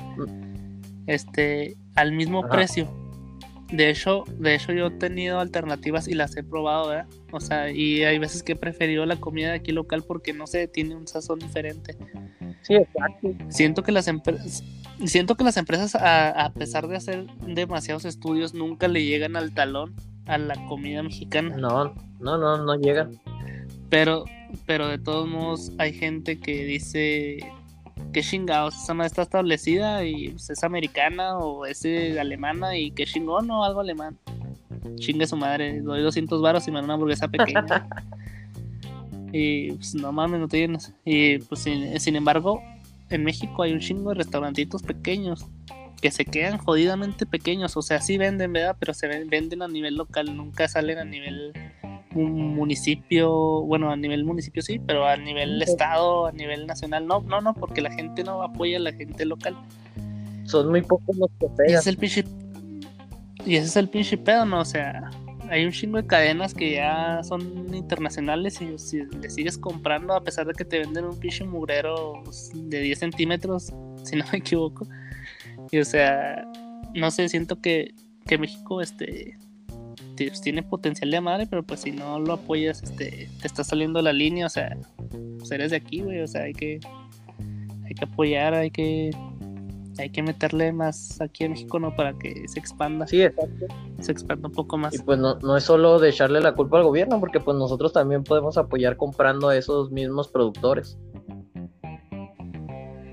este, 1.07 1.77
al 1.95 2.13
mismo 2.13 2.41
Ajá. 2.41 2.51
precio. 2.51 2.89
De 3.73 3.91
hecho, 3.91 4.25
de 4.39 4.55
hecho 4.55 4.73
yo 4.73 4.87
he 4.87 4.91
tenido 4.93 5.41
alternativas 5.41 6.09
y 6.09 6.15
las 6.15 6.35
he 6.37 6.43
probado, 6.43 6.89
¿verdad? 6.89 7.07
O 7.33 7.41
sea, 7.41 7.71
y 7.71 8.03
hay 8.03 8.19
veces 8.19 8.43
que 8.43 8.53
he 8.53 8.57
preferido 8.57 9.05
la 9.05 9.17
comida 9.17 9.49
de 9.49 9.57
aquí 9.57 9.73
local 9.73 10.03
porque 10.07 10.33
no 10.33 10.47
sé, 10.47 10.69
tiene 10.69 10.95
un 10.95 11.07
sazón 11.07 11.39
diferente. 11.39 11.95
Sí, 12.63 12.77
exacto. 12.77 13.35
Siento 13.51 13.83
que 13.83 13.93
las 13.93 14.09
empresas 14.09 14.65
siento 15.05 15.37
que 15.37 15.45
las 15.45 15.57
empresas 15.57 15.95
a, 15.95 16.31
a 16.31 16.53
pesar 16.53 16.89
de 16.89 16.97
hacer 16.97 17.27
demasiados 17.47 18.05
estudios 18.05 18.55
nunca 18.55 18.89
le 18.89 19.05
llegan 19.05 19.37
al 19.37 19.53
talón 19.53 19.95
a 20.27 20.39
la 20.39 20.55
comida 20.67 21.03
mexicana. 21.03 21.57
No, 21.57 21.95
no, 22.21 22.39
no, 22.39 22.65
no 22.65 22.75
llegan. 22.75 23.21
Pero 23.91 24.25
pero 24.67 24.89
de 24.89 24.99
todos 24.99 25.29
modos 25.29 25.73
hay 25.79 25.93
gente 25.93 26.41
que 26.41 26.65
dice 26.65 27.39
que 28.13 28.23
chingados, 28.23 28.75
esa 28.83 28.95
madre 28.95 29.09
está 29.09 29.23
establecida 29.23 30.05
y 30.05 30.31
pues, 30.31 30.51
es 30.51 30.65
americana 30.65 31.39
o 31.39 31.67
es 31.67 31.85
eh, 31.85 32.19
alemana 32.19 32.77
y 32.77 32.91
que 32.91 33.05
chingón 33.05 33.51
o 33.51 33.65
algo 33.65 33.81
alemán. 33.81 34.19
Chingue 34.97 35.27
su 35.27 35.37
madre, 35.37 35.81
doy 35.81 36.03
200 36.03 36.41
varos 36.41 36.67
y 36.67 36.71
me 36.71 36.77
dan 36.77 36.85
una 36.85 36.95
hamburguesa 36.95 37.29
pequeña. 37.29 37.89
y 39.33 39.73
pues 39.73 39.95
no 39.95 40.13
mames, 40.13 40.41
no 40.41 40.49
te 40.49 40.59
llenas. 40.59 40.93
Y 41.05 41.39
pues 41.39 41.63
sin, 41.63 41.99
sin 42.01 42.17
embargo, 42.17 42.63
en 43.11 43.25
México 43.25 43.63
hay 43.63 43.73
un 43.73 43.81
chingo 43.81 44.11
de 44.11 44.17
restaurantitos 44.17 44.83
pequeños 44.83 45.45
que 46.01 46.11
se 46.11 46.25
quedan 46.25 46.59
jodidamente 46.59 47.27
pequeños. 47.27 47.77
O 47.77 47.83
sea, 47.83 48.01
sí 48.01 48.19
venden, 48.19 48.53
¿verdad? 48.53 48.77
Pero 48.79 48.95
se 48.95 49.09
ven- 49.09 49.29
venden 49.29 49.63
a 49.63 49.69
nivel 49.69 49.97
local, 49.97 50.35
nunca 50.37 50.69
salen 50.69 50.99
a 50.99 51.05
nivel 51.05 51.53
municipio, 52.13 53.31
bueno, 53.63 53.91
a 53.91 53.97
nivel 53.97 54.25
municipio 54.25 54.63
sí, 54.63 54.79
pero 54.79 55.07
a 55.07 55.17
nivel 55.17 55.61
estado, 55.63 56.27
a 56.27 56.33
nivel 56.33 56.67
nacional 56.67 57.07
no, 57.07 57.21
no, 57.21 57.41
no, 57.41 57.55
porque 57.55 57.81
la 57.81 57.91
gente 57.91 58.25
no 58.25 58.43
apoya 58.43 58.79
a 58.79 58.81
la 58.81 58.93
gente 58.93 59.25
local. 59.25 59.57
Son 60.45 60.69
muy 60.71 60.83
pocos 60.83 61.17
los 61.17 61.31
que 61.39 61.47
Y 61.67 61.73
ese 61.73 61.79
pegan. 61.79 61.81
es 61.81 61.87
el 61.87 61.97
pinche 61.97 62.25
y 63.45 63.57
ese 63.57 63.67
es 63.67 63.77
el 63.77 63.89
pinche 63.89 64.19
pedo, 64.19 64.45
¿no? 64.45 64.61
O 64.61 64.65
sea, 64.65 65.11
hay 65.51 65.65
un 65.65 65.73
chingo 65.73 65.97
de 65.97 66.07
cadenas 66.07 66.55
que 66.55 66.75
ya 66.75 67.23
son 67.23 67.75
internacionales 67.75 68.61
y 68.61 68.79
si 68.79 69.03
le 69.05 69.31
sigues 69.31 69.57
comprando 69.57 70.15
a 70.15 70.23
pesar 70.23 70.47
de 70.47 70.55
que 70.55 70.65
te 70.65 70.79
venden 70.79 71.05
un 71.05 71.19
pinche 71.19 71.45
mugrero 71.45 72.23
de 72.55 72.81
10 72.81 72.99
centímetros, 72.99 73.73
si 74.03 74.17
no 74.17 74.25
me 74.33 74.39
equivoco. 74.39 74.87
Y 75.71 75.79
o 75.79 75.85
sea, 75.85 76.47
no 76.95 77.11
sé, 77.11 77.29
siento 77.29 77.61
que, 77.61 77.95
que 78.27 78.39
México 78.39 78.81
este 78.81 79.37
tiene 80.43 80.63
potencial 80.63 81.11
de 81.11 81.21
madre, 81.21 81.47
pero 81.47 81.63
pues 81.63 81.81
si 81.81 81.93
no 81.93 82.19
lo 82.19 82.35
apoyas, 82.35 82.83
este, 82.83 83.29
te 83.41 83.47
está 83.47 83.65
saliendo 83.65 84.03
la 84.03 84.13
línea, 84.13 84.47
o 84.47 84.49
sea, 84.51 84.77
pues 85.39 85.51
eres 85.51 85.71
de 85.71 85.77
aquí, 85.77 86.01
güey, 86.01 86.21
o 86.21 86.27
sea, 86.27 86.43
hay 86.43 86.53
que, 86.53 86.81
hay 87.85 87.95
que 87.95 88.05
apoyar, 88.05 88.55
hay 88.55 88.71
que, 88.71 89.11
hay 89.99 90.11
que 90.11 90.23
meterle 90.23 90.73
más 90.73 91.21
aquí 91.21 91.45
en 91.45 91.53
México, 91.53 91.79
¿no? 91.79 91.95
Para 91.95 92.13
que 92.19 92.47
se 92.49 92.59
expanda, 92.59 93.07
Sí, 93.07 93.23
exacto. 93.23 93.67
se 94.01 94.13
expanda 94.13 94.49
un 94.49 94.55
poco 94.55 94.77
más. 94.77 94.95
Y 94.95 94.99
pues 94.99 95.19
no, 95.19 95.39
no 95.41 95.57
es 95.57 95.65
solo 95.65 95.99
de 95.99 96.11
echarle 96.11 96.41
la 96.41 96.55
culpa 96.55 96.79
al 96.79 96.85
gobierno, 96.85 97.19
porque 97.21 97.41
pues 97.41 97.57
nosotros 97.57 97.93
también 97.93 98.25
podemos 98.25 98.59
apoyar 98.59 98.97
comprando 98.97 99.49
a 99.49 99.57
esos 99.57 99.91
mismos 99.91 100.29
productores. 100.29 100.99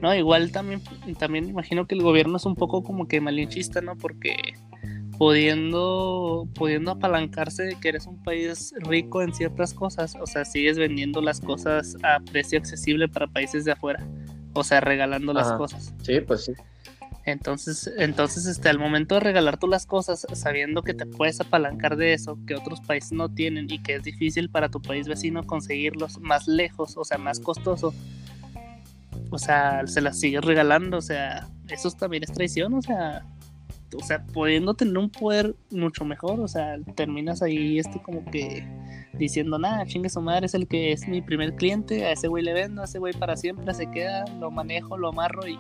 No, 0.02 0.14
igual 0.14 0.52
también, 0.52 0.82
también 1.18 1.50
imagino 1.50 1.88
que 1.88 1.96
el 1.96 2.04
gobierno 2.04 2.38
es 2.38 2.46
un 2.46 2.56
poco 2.56 2.84
como 2.84 3.08
que 3.08 3.22
malinchista, 3.22 3.82
¿no? 3.82 3.98
Porque 3.98 4.36
pudiendo, 5.18 6.48
pudiendo 6.56 6.92
apalancarse 6.92 7.64
de 7.64 7.80
que 7.80 7.90
eres 7.90 8.06
un 8.06 8.22
país 8.22 8.74
rico 8.80 9.22
en 9.22 9.34
ciertas 9.34 9.74
cosas, 9.74 10.16
o 10.20 10.28
sea, 10.28 10.46
sigues 10.46 10.78
vendiendo 10.78 11.22
las 11.22 11.40
cosas 11.40 11.98
a 12.04 12.20
precio 12.20 12.60
accesible 12.60 13.08
para 13.08 13.28
países 13.28 13.66
de 13.66 13.72
afuera, 13.72 14.06
o 14.54 14.64
sea, 14.64 14.82
regalando 14.82 15.34
las 15.34 15.52
cosas. 15.54 15.94
Sí, 16.02 16.20
pues 16.22 16.46
sí. 16.46 16.54
Entonces, 17.26 17.92
entonces, 17.98 18.46
este, 18.46 18.70
al 18.70 18.78
momento 18.78 19.16
de 19.16 19.22
regalar 19.22 19.58
tú 19.58 19.68
las 19.68 19.88
cosas, 19.88 20.28
sabiendo 20.34 20.84
que 20.84 20.94
te 20.94 21.08
puedes 21.08 21.42
apalancar 21.42 21.98
de 21.98 22.14
eso, 22.14 22.38
que 22.46 22.54
otros 22.54 22.82
países 22.82 23.14
no 23.14 23.30
tienen 23.30 23.66
y 23.70 23.82
que 23.82 23.96
es 23.96 24.04
difícil 24.04 24.50
para 24.50 24.70
tu 24.70 24.80
país 24.80 25.08
vecino 25.08 25.44
conseguirlos 25.44 26.20
más 26.20 26.48
lejos, 26.48 26.96
o 26.98 27.04
sea, 27.04 27.18
más 27.18 27.40
costoso, 27.40 27.96
o 29.32 29.40
sea, 29.40 29.88
se 29.88 30.02
las 30.02 30.20
sigues 30.20 30.46
regalando, 30.46 30.98
o 30.98 31.02
sea, 31.02 31.48
eso 31.70 31.90
también 31.92 32.24
es 32.24 32.32
traición, 32.32 32.76
o 32.76 32.82
sea, 32.84 33.26
o 33.96 34.04
sea, 34.04 34.26
pudiendo 34.26 34.74
tener 34.74 34.98
un 34.98 35.10
poder 35.10 35.56
mucho 35.72 36.06
mejor, 36.06 36.40
o 36.40 36.48
sea, 36.48 36.78
terminas 36.96 37.42
ahí 37.42 37.80
este 37.80 38.02
como 38.02 38.26
que 38.26 38.68
diciendo, 39.14 39.58
nada, 39.58 39.86
chingue 39.86 40.10
su 40.10 40.22
madre, 40.22 40.48
es 40.48 40.54
el 40.54 40.68
que 40.68 40.92
es 40.92 41.08
mi 41.08 41.22
primer 41.22 41.56
cliente, 41.56 42.06
a 42.06 42.12
ese 42.12 42.28
güey 42.28 42.44
le 42.44 42.54
vendo, 42.54 42.82
a 42.82 42.86
ese 42.86 43.00
güey 43.00 43.14
para 43.14 43.36
siempre 43.36 43.74
se 43.74 43.90
queda, 43.92 44.26
lo 44.40 44.52
manejo, 44.52 44.98
lo 44.98 45.10
amarro 45.10 45.48
y 45.48 45.58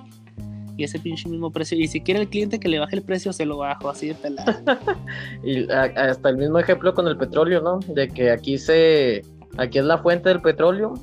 y 0.77 0.84
ese 0.84 1.00
pinche 1.00 1.29
mismo 1.29 1.51
precio. 1.51 1.77
Y 1.77 1.88
si 1.88 2.01
quiere 2.01 2.22
el 2.22 2.29
cliente 2.29 2.60
que 2.60 2.67
le 2.67 2.79
baje 2.79 2.98
el 2.98 3.01
precio, 3.01 3.32
se 3.34 3.46
lo 3.46 3.58
bajo 3.58 3.89
así 3.89 4.10
de 4.10 4.15
pelada. 4.15 4.62
Y 5.44 5.70
hasta 5.72 6.29
el 6.29 6.38
mismo 6.38 6.60
ejemplo 6.60 6.94
con 6.94 7.08
el 7.08 7.17
petróleo, 7.17 7.62
¿no? 7.62 7.79
De 7.94 8.08
que 8.08 8.32
aquí 8.32 8.58
se, 8.58 9.22
aquí 9.58 9.79
es 9.79 9.86
la 9.86 10.00
fuente 10.00 10.29
del 10.29 10.41
petróleo 10.41 10.94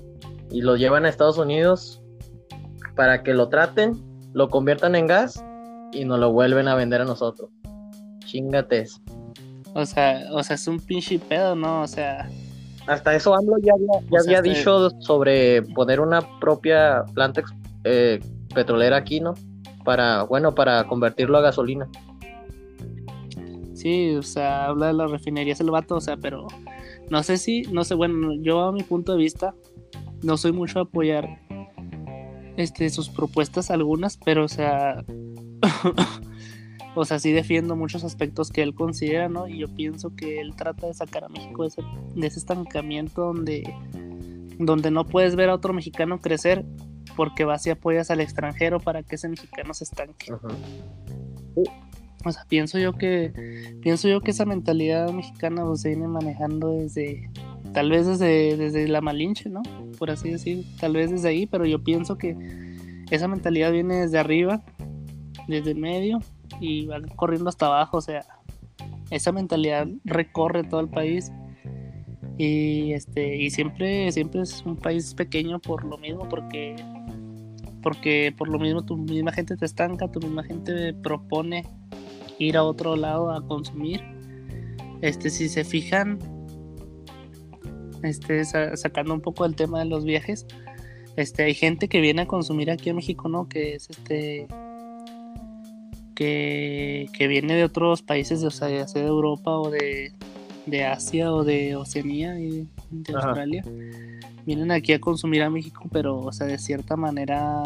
y 0.50 0.61
lo 0.62 0.76
llevan 0.76 1.05
a 1.05 1.09
Estados 1.09 1.38
Unidos 1.38 2.02
para 2.97 3.23
que 3.23 3.35
lo 3.35 3.49
traten, 3.49 3.95
lo 4.35 4.49
conviertan 4.49 4.95
en 4.95 5.07
gas 5.07 5.43
y 5.93 6.05
nos 6.05 6.19
lo 6.19 6.33
vuelven 6.33 6.69
a 6.69 6.75
vender 6.75 7.01
a 7.01 7.05
nosotros. 7.05 7.51
Chingate 8.25 8.81
eso. 8.81 9.01
O 9.75 9.87
sea, 9.87 10.25
o 10.33 10.43
sea, 10.43 10.55
es 10.57 10.67
un 10.67 10.79
pinche 10.81 11.19
pedo, 11.19 11.55
¿no? 11.55 11.83
O 11.83 11.87
sea, 11.87 12.29
Hasta 12.87 13.15
eso 13.15 13.35
AMLO 13.35 13.57
ya 13.63 13.73
había, 13.75 14.23
ya 14.27 14.39
este- 14.39 14.49
dicho 14.51 14.91
sobre 15.01 15.63
poner 15.63 16.01
una 16.01 16.21
propia 16.41 17.05
planta 17.15 17.43
eh, 17.85 18.21
petrolera 18.55 18.97
aquí, 18.97 19.21
¿no? 19.21 19.35
Para, 19.85 20.25
bueno, 20.25 20.55
para 20.55 20.85
convertirlo 20.87 21.39
a 21.39 21.41
gasolina. 21.43 21.89
sí, 23.75 24.15
o 24.15 24.23
sea, 24.23 24.67
habla 24.67 24.89
de 24.89 24.93
las 24.93 25.11
refinerías 25.11 25.61
el 25.61 25.71
vato, 25.71 25.97
o 25.97 26.01
sea, 26.01 26.17
pero 26.17 26.47
no 27.11 27.23
sé 27.23 27.37
si, 27.37 27.63
no 27.63 27.83
sé, 27.85 27.95
bueno, 27.95 28.33
yo 28.41 28.61
a 28.61 28.73
mi 28.73 28.83
punto 28.85 29.13
de 29.13 29.19
vista, 29.19 29.55
no 30.23 30.37
soy 30.37 30.53
mucho 30.53 30.79
a 30.79 30.83
apoyar 30.83 31.41
este 32.57 32.89
sus 32.91 33.09
propuestas 33.09 33.71
algunas, 33.71 34.17
pero 34.19 34.45
o 34.45 34.49
sea, 34.49 35.03
o 36.95 37.04
sea, 37.04 37.19
sí 37.19 37.33
defiendo 37.33 37.76
muchos 37.76 38.04
aspectos 38.04 38.50
que 38.50 38.62
él 38.62 38.75
considera, 38.75 39.28
¿no? 39.28 39.49
Y 39.49 39.59
yo 39.59 39.69
pienso 39.75 40.14
que 40.14 40.40
él 40.40 40.54
trata 40.57 40.87
de 40.87 40.95
sacar 40.95 41.25
a 41.25 41.28
México 41.28 41.62
de 41.62 41.69
ese, 41.69 41.83
de 42.14 42.26
ese 42.26 42.38
estancamiento 42.38 43.23
donde, 43.23 43.62
donde 44.59 44.90
no 44.90 45.07
puedes 45.07 45.37
ver 45.37 45.50
a 45.50 45.54
otro 45.54 45.73
mexicano 45.73 46.21
crecer 46.21 46.64
porque 47.16 47.45
vas 47.45 47.66
y 47.66 47.71
apoyas 47.71 48.11
al 48.11 48.21
extranjero 48.21 48.81
para 48.81 49.02
que 49.02 49.16
ese 49.16 49.28
mexicano 49.28 49.75
se 49.75 49.85
estanque. 49.85 50.33
Ajá. 50.33 50.49
O 52.25 52.31
sea, 52.31 52.45
pienso 52.49 52.78
yo 52.78 52.92
que 52.92 53.33
pienso 53.83 54.09
yo 54.09 54.21
que 54.21 54.31
esa 54.31 54.45
mentalidad 54.45 55.11
mexicana 55.11 55.64
pues, 55.64 55.81
se 55.81 55.88
viene 55.88 56.07
manejando 56.07 56.71
desde 56.71 57.31
tal 57.73 57.90
vez 57.90 58.07
desde, 58.07 58.57
desde 58.57 58.87
la 58.87 59.00
Malinche, 59.00 59.49
¿no? 59.49 59.62
Por 59.99 60.11
así 60.11 60.31
decir, 60.31 60.64
tal 60.78 60.92
vez 60.95 61.11
desde 61.11 61.28
ahí, 61.28 61.47
pero 61.47 61.64
yo 61.64 61.83
pienso 61.83 62.19
que 62.19 62.37
esa 63.11 63.28
mentalidad 63.28 63.73
viene 63.73 63.97
desde 63.97 64.19
arriba, 64.19 64.62
desde 65.49 65.75
medio 65.75 66.21
y 66.61 66.87
va 66.87 67.01
corriendo 67.17 67.49
hasta 67.49 67.67
abajo, 67.67 67.99
o 67.99 68.01
sea, 68.01 68.23
esa 69.11 69.33
mentalidad 69.33 69.87
recorre 70.05 70.65
todo 70.65 70.81
el 70.81 70.89
país 70.89 71.31
y 72.39 72.93
este 72.93 73.37
y 73.37 73.51
siempre 73.51 74.11
siempre 74.11 74.43
es 74.43 74.63
un 74.65 74.77
país 74.77 75.15
pequeño 75.15 75.59
por 75.61 75.85
lo 75.85 75.99
mismo 75.99 76.27
porque 76.29 76.77
porque 77.83 78.35
por 78.37 78.49
lo 78.49 78.59
mismo 78.59 78.85
tu 78.85 78.97
misma 78.97 79.33
gente 79.33 79.57
te 79.57 79.67
estanca, 79.67 80.09
tu 80.11 80.21
misma 80.21 80.43
gente 80.45 80.95
propone 80.95 81.65
ir 82.39 82.57
a 82.57 82.63
otro 82.65 82.97
lado 82.97 83.31
a 83.31 83.47
consumir. 83.47 84.01
Este, 85.01 85.31
si 85.31 85.49
se 85.49 85.65
fijan, 85.65 86.19
este, 88.03 88.45
sa- 88.45 88.77
sacando 88.77 89.15
un 89.15 89.21
poco 89.21 89.45
el 89.45 89.57
tema 89.57 89.81
de 89.81 89.87
los 89.87 90.05
viajes, 90.05 90.47
este, 91.17 91.43
hay 91.43 91.55
gente 91.55 91.89
que 91.89 92.01
viene 92.01 92.23
a 92.23 92.27
consumir 92.27 92.71
aquí 92.71 92.91
en 92.91 92.97
México, 92.97 93.29
¿no? 93.29 93.49
Que 93.49 93.75
es 93.75 93.91
este, 93.91 94.47
que, 96.23 97.09
que 97.12 97.26
viene 97.26 97.57
de 97.57 97.64
otros 97.64 98.00
países, 98.00 98.45
o 98.45 98.50
sea, 98.52 98.71
ya 98.71 98.87
sea 98.87 99.02
de 99.02 99.09
Europa 99.09 99.59
o 99.59 99.71
de, 99.71 100.12
de 100.67 100.85
Asia 100.85 101.33
o 101.33 101.43
de 101.43 101.75
Oceanía 101.75 102.38
y 102.38 102.69
de 102.91 103.14
Ajá. 103.17 103.26
Australia. 103.26 103.64
Vienen 104.47 104.71
aquí 104.71 104.93
a 104.93 105.00
consumir 105.00 105.43
a 105.43 105.50
México, 105.50 105.83
pero, 105.91 106.19
o 106.19 106.33
sea, 106.33 106.47
de 106.47 106.59
cierta 106.59 106.97
manera 106.97 107.62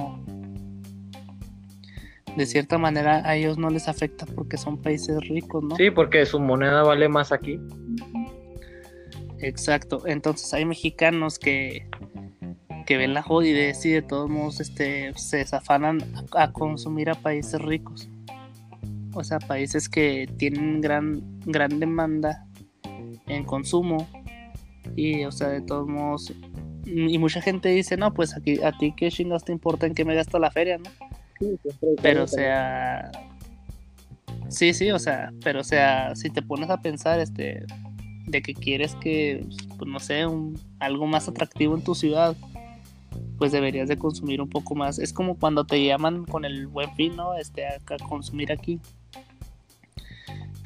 de 2.35 2.47
cierta 2.47 2.77
manera 2.79 3.23
a 3.29 3.37
ellos 3.37 3.57
no 3.59 3.69
les 3.71 3.89
afecta 3.89 4.25
porque 4.27 4.57
son 4.57 4.81
países 4.81 5.17
ricos, 5.29 5.63
¿no? 5.63 5.77
Sí, 5.77 5.91
porque 5.91 6.25
su 6.25 6.41
moneda 6.41 6.83
vale 6.83 7.09
más 7.09 7.33
aquí. 7.33 7.59
Exacto. 9.39 10.07
Entonces 10.07 10.53
hay 10.55 10.65
mexicanos 10.65 11.39
que, 11.39 11.89
que 12.87 12.97
ven 12.97 13.13
la 13.13 13.23
jodidez 13.23 13.85
y 13.85 13.91
de 13.91 14.03
todos 14.03 14.31
modos 14.31 14.61
este, 14.61 15.13
se 15.17 15.39
desafanan 15.39 16.01
a, 16.33 16.45
a 16.45 16.53
consumir 16.53 17.11
a 17.11 17.15
países 17.15 17.61
ricos. 17.61 18.09
O 19.17 19.25
sea, 19.25 19.39
países 19.39 19.89
que 19.89 20.29
tienen 20.39 20.81
gran, 20.81 21.41
gran 21.47 21.81
demanda 21.81 22.47
en 23.27 23.45
consumo. 23.45 24.07
Y, 24.95 25.25
o 25.25 25.33
sea, 25.33 25.49
de 25.49 25.63
todos 25.63 25.89
modos. 25.89 26.33
Y 26.85 27.19
mucha 27.19 27.41
gente 27.41 27.71
dice, 27.71 27.97
no, 27.97 28.15
pues 28.15 28.37
aquí, 28.37 28.63
a 28.63 28.73
ti 28.73 28.95
qué 28.97 29.11
chingados 29.11 29.45
te 29.45 29.53
importa 29.53 29.87
en 29.87 29.95
qué 29.95 30.05
me 30.05 30.15
gasto 30.15 30.39
la 30.39 30.51
feria, 30.51 30.79
¿no? 30.79 30.91
Pero, 32.03 32.25
o 32.25 32.29
sea. 32.29 33.11
Sí, 34.49 34.73
sí, 34.73 34.91
o 34.93 34.99
sea, 34.99 35.33
pero, 35.43 35.61
o 35.61 35.65
sea, 35.65 36.15
si 36.15 36.31
te 36.31 36.41
pones 36.41 36.71
a 36.71 36.81
pensar, 36.81 37.19
este, 37.19 37.65
de 38.27 38.43
que 38.43 38.55
quieres 38.55 38.95
que, 38.97 39.45
pues, 39.77 39.91
no 39.91 39.99
sé, 39.99 40.27
un, 40.27 40.59
algo 40.79 41.07
más 41.07 41.29
atractivo 41.29 41.75
en 41.75 41.83
tu 41.83 41.95
ciudad, 41.95 42.37
pues 43.39 43.53
deberías 43.53 43.89
de 43.89 43.99
consumir 43.99 44.41
un 44.41 44.49
poco 44.49 44.75
más. 44.75 44.99
Es 44.99 45.13
como 45.13 45.37
cuando 45.37 45.65
te 45.65 45.85
llaman 45.85 46.25
con 46.25 46.45
el 46.45 46.67
buen 46.69 46.95
fin, 46.95 47.17
¿no? 47.17 47.35
Este, 47.35 47.67
a, 47.67 47.75
a 47.75 48.09
consumir 48.09 48.53
aquí. 48.53 48.81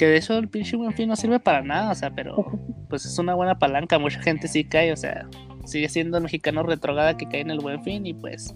Que 0.01 0.07
de 0.07 0.17
hecho 0.17 0.39
el 0.39 0.49
pinche 0.49 0.79
buen 0.79 0.95
fin 0.95 1.11
no 1.11 1.15
sirve 1.15 1.41
para 1.41 1.61
nada, 1.61 1.91
o 1.91 1.95
sea, 1.95 2.11
pero 2.11 2.35
pues 2.89 3.05
es 3.05 3.19
una 3.19 3.35
buena 3.35 3.59
palanca. 3.59 3.99
Mucha 3.99 4.23
gente 4.23 4.49
sí 4.49 4.65
cae, 4.65 4.93
o 4.93 4.97
sea, 4.97 5.29
sigue 5.67 5.91
siendo 5.91 6.17
el 6.17 6.23
mexicano 6.23 6.63
retrogada 6.63 7.19
que 7.19 7.29
cae 7.29 7.41
en 7.43 7.51
el 7.51 7.59
buen 7.59 7.85
fin 7.85 8.07
y 8.07 8.15
pues 8.15 8.55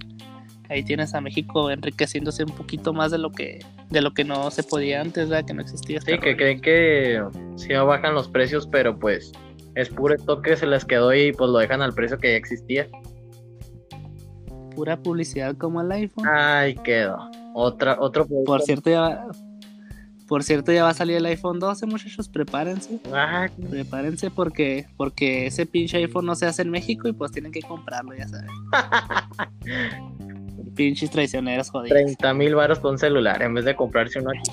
ahí 0.70 0.82
tienes 0.82 1.12
a 1.12 1.20
México 1.20 1.70
enriqueciéndose 1.70 2.44
un 2.44 2.52
poquito 2.52 2.94
más 2.94 3.10
de 3.10 3.18
lo 3.18 3.30
que 3.30 3.58
de 3.90 4.00
lo 4.00 4.14
que 4.14 4.24
no 4.24 4.50
se 4.50 4.62
podía 4.62 5.02
antes, 5.02 5.28
¿verdad? 5.28 5.46
Que 5.46 5.52
no 5.52 5.60
existía. 5.60 5.98
este 5.98 6.12
Sí, 6.12 6.18
que 6.18 6.34
creen 6.34 6.62
que 6.62 7.22
sí 7.56 7.74
bajan 7.74 8.14
los 8.14 8.26
precios, 8.28 8.66
pero 8.66 8.98
pues 8.98 9.30
es 9.74 9.90
puro 9.90 10.16
toque 10.16 10.52
que 10.52 10.56
se 10.56 10.66
les 10.66 10.86
quedó 10.86 11.12
y 11.12 11.34
pues 11.34 11.50
lo 11.50 11.58
dejan 11.58 11.82
al 11.82 11.92
precio 11.92 12.16
que 12.16 12.30
ya 12.30 12.36
existía. 12.38 12.88
Pura 14.74 14.96
publicidad 14.96 15.54
como 15.58 15.82
el 15.82 15.92
iPhone. 15.92 16.26
Ay, 16.26 16.74
quedó. 16.76 17.18
Otra, 17.52 17.98
otro 18.00 18.26
Por 18.46 18.62
cierto, 18.62 18.88
ya 18.88 19.26
por 20.26 20.42
cierto, 20.42 20.72
ya 20.72 20.84
va 20.84 20.90
a 20.90 20.94
salir 20.94 21.16
el 21.16 21.26
iPhone 21.26 21.60
12, 21.60 21.86
muchachos, 21.86 22.28
prepárense. 22.28 23.00
Ah, 23.12 23.48
Prepárense 23.70 24.30
porque, 24.30 24.86
porque 24.96 25.46
ese 25.46 25.66
pinche 25.66 25.98
iPhone 25.98 26.26
no 26.26 26.34
se 26.34 26.46
hace 26.46 26.62
en 26.62 26.70
México 26.70 27.08
y 27.08 27.12
pues 27.12 27.32
tienen 27.32 27.52
que 27.52 27.60
comprarlo, 27.60 28.14
ya 28.16 28.28
saben. 28.28 28.48
Pinches 30.74 31.10
traicioneros 31.10 31.70
jodidos. 31.70 31.90
30 31.90 32.34
mil 32.34 32.54
baros 32.54 32.78
por 32.78 32.92
un 32.92 32.98
celular 32.98 33.42
en 33.42 33.54
vez 33.54 33.64
de 33.64 33.76
comprarse 33.76 34.18
uno 34.18 34.30
aquí. 34.30 34.50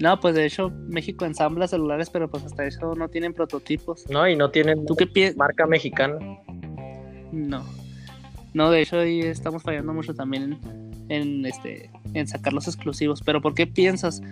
No, 0.00 0.20
pues 0.20 0.34
de 0.34 0.44
hecho 0.44 0.70
México 0.88 1.24
ensambla 1.24 1.68
celulares, 1.68 2.10
pero 2.10 2.28
pues 2.28 2.44
hasta 2.44 2.66
eso 2.66 2.94
no 2.94 3.08
tienen 3.08 3.32
prototipos. 3.32 4.04
No, 4.10 4.28
y 4.28 4.36
no 4.36 4.50
tienen 4.50 4.84
¿Tú 4.84 4.96
qué 4.96 5.32
marca 5.36 5.66
mexicana. 5.66 6.18
No. 7.32 7.64
No, 8.52 8.70
de 8.70 8.82
hecho 8.82 8.98
ahí 8.98 9.20
estamos 9.20 9.62
fallando 9.62 9.94
mucho 9.94 10.14
también 10.14 10.58
en, 11.08 11.44
este 11.46 11.90
en 12.14 12.26
sacar 12.26 12.52
los 12.52 12.66
exclusivos. 12.68 13.22
Pero 13.22 13.40
¿por 13.40 13.54
qué 13.54 13.66
piensas? 13.66 14.22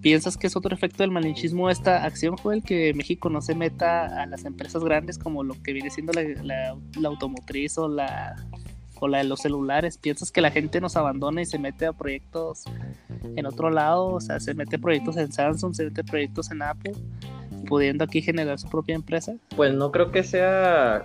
¿Piensas 0.00 0.38
que 0.38 0.46
es 0.46 0.56
otro 0.56 0.74
efecto 0.74 1.02
del 1.02 1.10
malinchismo 1.10 1.68
esta 1.68 2.04
acción, 2.04 2.36
Joel? 2.36 2.62
Que 2.62 2.94
México 2.94 3.28
no 3.28 3.42
se 3.42 3.54
meta 3.54 4.22
a 4.22 4.26
las 4.26 4.44
empresas 4.46 4.82
grandes 4.82 5.18
como 5.18 5.44
lo 5.44 5.54
que 5.62 5.72
viene 5.74 5.90
siendo 5.90 6.12
la, 6.14 6.22
la- 6.42 7.08
automotriz 7.08 7.76
o 7.76 7.86
la, 7.86 8.34
o 8.98 9.08
la 9.08 9.18
de 9.18 9.24
los 9.24 9.40
celulares. 9.40 9.98
¿Piensas 9.98 10.32
que 10.32 10.40
la 10.40 10.50
gente 10.50 10.80
nos 10.80 10.96
abandona 10.96 11.42
y 11.42 11.44
se 11.44 11.58
mete 11.58 11.84
a 11.84 11.92
proyectos 11.92 12.64
en 13.36 13.44
otro 13.44 13.68
lado? 13.68 14.06
O 14.06 14.20
sea, 14.22 14.40
se 14.40 14.54
mete 14.54 14.78
proyectos 14.78 15.18
en 15.18 15.30
Samsung, 15.32 15.74
se 15.74 15.84
mete 15.84 16.02
proyectos 16.02 16.50
en 16.50 16.62
Apple, 16.62 16.94
pudiendo 17.68 18.02
aquí 18.04 18.22
generar 18.22 18.58
su 18.58 18.70
propia 18.70 18.94
empresa. 18.94 19.34
Pues 19.54 19.74
no 19.74 19.92
creo 19.92 20.10
que 20.12 20.22
sea 20.24 21.02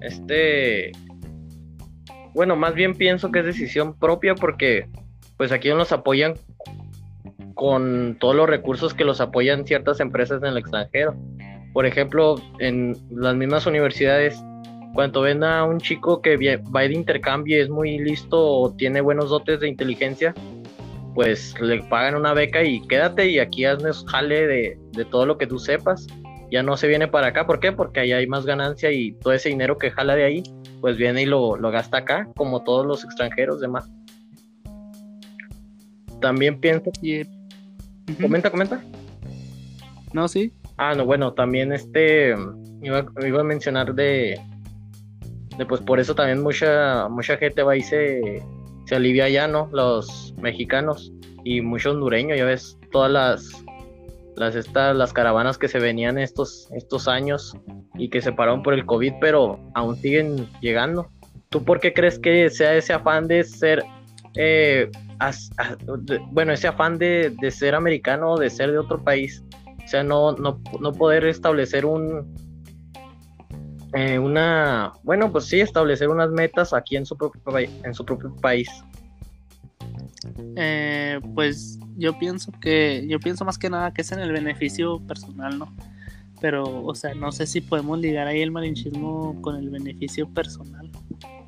este 0.00 0.92
bueno, 2.34 2.56
más 2.56 2.74
bien 2.74 2.94
pienso 2.94 3.30
que 3.30 3.40
es 3.40 3.46
decisión 3.46 3.94
propia 3.98 4.34
porque 4.34 4.86
pues 5.36 5.52
aquí 5.52 5.68
nos 5.70 5.92
apoyan 5.92 6.34
con 7.54 8.16
todos 8.20 8.34
los 8.34 8.48
recursos 8.48 8.94
que 8.94 9.04
los 9.04 9.20
apoyan 9.20 9.66
ciertas 9.66 10.00
empresas 10.00 10.42
en 10.42 10.48
el 10.48 10.58
extranjero. 10.58 11.14
Por 11.72 11.86
ejemplo, 11.86 12.36
en 12.58 12.96
las 13.10 13.34
mismas 13.36 13.66
universidades, 13.66 14.42
cuando 14.94 15.22
ven 15.22 15.44
a 15.44 15.64
un 15.64 15.78
chico 15.78 16.20
que 16.20 16.36
va 16.74 16.80
de 16.82 16.94
intercambio 16.94 17.58
y 17.58 17.60
es 17.60 17.70
muy 17.70 17.98
listo 17.98 18.38
o 18.38 18.74
tiene 18.74 19.00
buenos 19.00 19.30
dotes 19.30 19.60
de 19.60 19.68
inteligencia, 19.68 20.34
pues 21.14 21.54
le 21.60 21.82
pagan 21.84 22.16
una 22.16 22.32
beca 22.32 22.62
y 22.62 22.80
quédate 22.86 23.28
y 23.28 23.38
aquí 23.38 23.64
haznos 23.64 24.04
jale 24.08 24.46
de, 24.46 24.78
de 24.92 25.04
todo 25.04 25.26
lo 25.26 25.38
que 25.38 25.46
tú 25.46 25.58
sepas 25.58 26.06
ya 26.50 26.62
no 26.62 26.76
se 26.76 26.88
viene 26.88 27.08
para 27.08 27.28
acá. 27.28 27.46
¿Por 27.46 27.60
qué? 27.60 27.72
Porque 27.72 28.00
ahí 28.00 28.12
hay 28.12 28.26
más 28.26 28.44
ganancia 28.44 28.90
y 28.90 29.12
todo 29.12 29.32
ese 29.32 29.48
dinero 29.48 29.78
que 29.78 29.90
jala 29.90 30.16
de 30.16 30.24
ahí, 30.24 30.42
pues 30.80 30.96
viene 30.96 31.22
y 31.22 31.26
lo, 31.26 31.56
lo 31.56 31.70
gasta 31.70 31.98
acá, 31.98 32.28
como 32.36 32.62
todos 32.62 32.86
los 32.86 33.04
extranjeros 33.04 33.60
demás. 33.60 33.90
También 36.20 36.60
pienso, 36.60 36.90
Y, 37.00 37.22
Ujú. 37.22 38.22
comenta, 38.22 38.50
comenta. 38.50 38.82
No, 40.12 40.26
sí. 40.28 40.52
Ah, 40.76 40.94
no, 40.94 41.04
bueno, 41.04 41.32
también 41.34 41.72
este, 41.72 42.34
iba, 42.82 43.06
iba 43.24 43.40
a 43.40 43.44
mencionar 43.44 43.94
de, 43.94 44.40
de, 45.56 45.66
pues 45.66 45.80
por 45.80 46.00
eso 46.00 46.14
también 46.14 46.42
mucha, 46.42 47.08
mucha 47.08 47.36
gente 47.36 47.62
va 47.62 47.76
y 47.76 47.82
se, 47.82 48.42
se 48.86 48.96
alivia 48.96 49.24
allá, 49.24 49.46
¿no? 49.46 49.68
Los 49.72 50.34
mexicanos 50.38 51.12
y 51.44 51.60
mucho 51.60 51.92
hondureño, 51.92 52.34
ya 52.34 52.44
ves, 52.44 52.78
todas 52.90 53.10
las, 53.10 53.64
las, 54.36 54.54
estas, 54.54 54.96
las 54.96 55.12
caravanas 55.12 55.58
que 55.58 55.68
se 55.68 55.78
venían 55.78 56.18
estos, 56.18 56.68
estos 56.72 57.08
años 57.08 57.56
y 57.94 58.08
que 58.10 58.20
se 58.20 58.32
pararon 58.32 58.62
por 58.62 58.74
el 58.74 58.86
COVID, 58.86 59.14
pero 59.20 59.60
aún 59.74 59.96
siguen 59.96 60.48
llegando. 60.60 61.08
¿Tú 61.48 61.64
por 61.64 61.80
qué 61.80 61.92
crees 61.92 62.18
que 62.18 62.48
sea 62.50 62.74
ese 62.74 62.92
afán 62.92 63.26
de 63.26 63.42
ser, 63.44 63.84
eh, 64.36 64.90
bueno, 66.30 66.52
ese 66.52 66.68
afán 66.68 66.98
de, 66.98 67.34
de 67.40 67.50
ser 67.50 67.74
americano 67.74 68.36
de 68.36 68.50
ser 68.50 68.70
de 68.70 68.78
otro 68.78 69.02
país? 69.02 69.44
O 69.84 69.88
sea, 69.88 70.04
no, 70.04 70.32
no, 70.32 70.60
no 70.80 70.92
poder 70.92 71.24
establecer 71.26 71.84
un, 71.84 72.32
eh, 73.92 74.18
una, 74.18 74.92
bueno, 75.02 75.32
pues 75.32 75.46
sí, 75.46 75.60
establecer 75.60 76.08
unas 76.08 76.30
metas 76.30 76.72
aquí 76.72 76.96
en 76.96 77.04
su 77.04 77.16
propio, 77.16 77.40
en 77.84 77.92
su 77.92 78.04
propio 78.04 78.34
país. 78.36 78.68
Eh, 80.56 81.20
pues 81.34 81.78
yo 81.96 82.18
pienso 82.18 82.52
que, 82.52 83.06
yo 83.08 83.20
pienso 83.20 83.44
más 83.44 83.58
que 83.58 83.70
nada 83.70 83.92
que 83.92 84.02
es 84.02 84.12
en 84.12 84.20
el 84.20 84.32
beneficio 84.32 85.00
personal, 85.06 85.58
¿no? 85.58 85.74
Pero, 86.40 86.84
o 86.84 86.94
sea, 86.94 87.14
no 87.14 87.32
sé 87.32 87.46
si 87.46 87.60
podemos 87.60 87.98
ligar 87.98 88.26
ahí 88.26 88.40
el 88.40 88.50
malinchismo 88.50 89.40
con 89.42 89.56
el 89.56 89.68
beneficio 89.68 90.28
personal. 90.28 90.90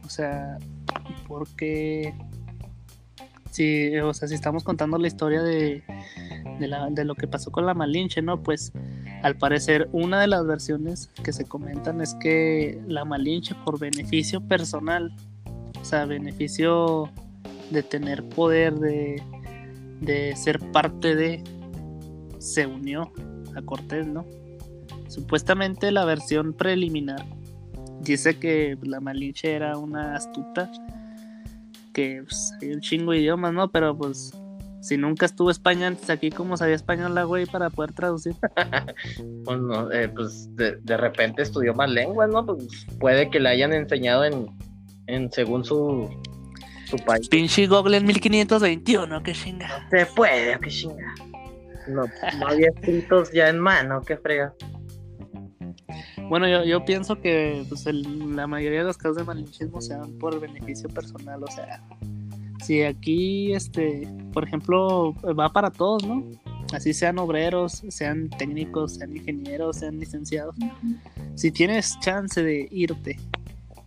O 0.05 0.09
sea, 0.09 0.59
porque, 1.27 2.15
si, 3.51 3.97
o 3.99 4.13
sea, 4.13 4.29
si 4.29 4.35
estamos 4.35 4.63
contando 4.65 4.99
la 4.99 5.07
historia 5.07 5.43
de, 5.43 5.83
de, 6.59 6.71
de 6.91 7.05
lo 7.05 7.15
que 7.15 7.27
pasó 7.27 7.51
con 7.51 7.65
la 7.65 7.73
Malinche, 7.73 8.21
¿no? 8.21 8.43
Pues 8.43 8.73
al 9.23 9.37
parecer 9.37 9.89
una 9.93 10.21
de 10.21 10.27
las 10.27 10.47
versiones 10.47 11.09
que 11.23 11.33
se 11.33 11.45
comentan 11.45 12.01
es 12.01 12.15
que 12.17 12.79
la 12.87 13.05
Malinche 13.05 13.55
por 13.65 13.79
beneficio 13.79 14.41
personal, 14.47 15.15
o 15.81 15.85
sea, 15.85 16.05
beneficio 16.05 17.11
de 17.73 17.83
tener 17.83 18.23
poder, 18.29 18.75
de, 18.75 19.23
de 20.01 20.37
ser 20.37 20.59
parte 20.73 21.15
de, 21.15 21.43
se 22.39 22.67
unió 22.67 23.13
a 23.57 23.63
Cortés, 23.63 24.07
¿no? 24.07 24.25
Supuestamente 25.09 25.93
la 25.93 26.05
versión 26.05 26.53
preliminar 26.53 27.25
dice 28.01 28.39
que 28.39 28.77
la 28.83 29.01
Malinche 29.01 29.53
era 29.53 29.77
una 29.79 30.17
astuta, 30.17 30.71
que 31.93 32.23
pues, 32.25 32.53
hay 32.61 32.73
un 32.73 32.81
chingo 32.81 33.13
de 33.13 33.19
idiomas, 33.19 33.53
¿no? 33.53 33.71
Pero 33.71 33.97
pues 33.97 34.33
si 34.81 34.97
nunca 34.97 35.27
estuvo 35.27 35.51
España 35.51 35.87
antes 35.87 36.11
aquí, 36.11 36.31
¿cómo 36.31 36.57
sabía 36.57 36.75
español 36.75 37.15
la 37.15 37.23
güey 37.23 37.47
para 37.47 37.71
poder 37.71 37.93
traducir? 37.93 38.35
Pues, 39.45 39.61
no, 39.61 39.91
eh, 39.91 40.09
pues 40.09 40.55
de, 40.57 40.77
de 40.77 40.97
repente 40.97 41.43
estudió 41.43 41.75
más 41.75 41.91
lenguas, 41.91 42.31
¿no? 42.31 42.45
Pues 42.47 42.87
puede 42.99 43.29
que 43.31 43.41
le 43.41 43.49
hayan 43.49 43.73
enseñado 43.73 44.25
en, 44.25 44.47
en 45.07 45.31
según 45.33 45.65
su, 45.65 46.09
su 46.99 47.05
país. 47.05 47.29
Pinche 47.29 47.67
Google 47.67 47.97
en 47.97 48.07
1521, 48.07 49.23
qué 49.23 49.33
chinga. 49.33 49.89
Se 49.91 50.07
puede, 50.07 50.59
qué 50.61 50.69
chinga. 50.71 51.15
No, 51.89 52.03
no 52.39 52.47
había 52.47 52.69
escritos 52.69 53.33
ya 53.33 53.49
en 53.49 53.59
mano, 53.59 54.03
qué 54.03 54.17
frega. 54.17 54.55
Bueno, 56.29 56.49
yo, 56.49 56.65
yo 56.65 56.85
pienso 56.85 57.21
que 57.21 57.65
pues, 57.69 57.87
el- 57.87 58.37
la 58.37 58.47
mayoría 58.47 58.81
de 58.81 58.85
los 58.87 58.97
casos 58.97 59.17
de 59.17 59.25
malinchismo 59.25 59.81
se 59.81 59.95
dan 59.95 60.13
por 60.19 60.39
beneficio 60.41 60.89
personal, 60.89 61.43
o 61.43 61.51
sea, 61.51 61.83
si 62.65 62.83
aquí, 62.83 63.53
este, 63.53 64.09
por 64.33 64.45
ejemplo, 64.45 65.15
va 65.39 65.49
para 65.53 65.71
todos, 65.71 66.07
¿no? 66.07 66.25
Así 66.73 66.95
sean 66.95 67.19
obreros, 67.19 67.83
sean 67.89 68.31
técnicos, 68.31 68.95
sean 68.95 69.15
ingenieros, 69.15 69.79
sean 69.79 69.99
licenciados. 69.99 70.55
Si 71.35 71.51
tienes 71.51 71.99
chance 72.01 72.43
de 72.43 72.67
irte 72.71 73.19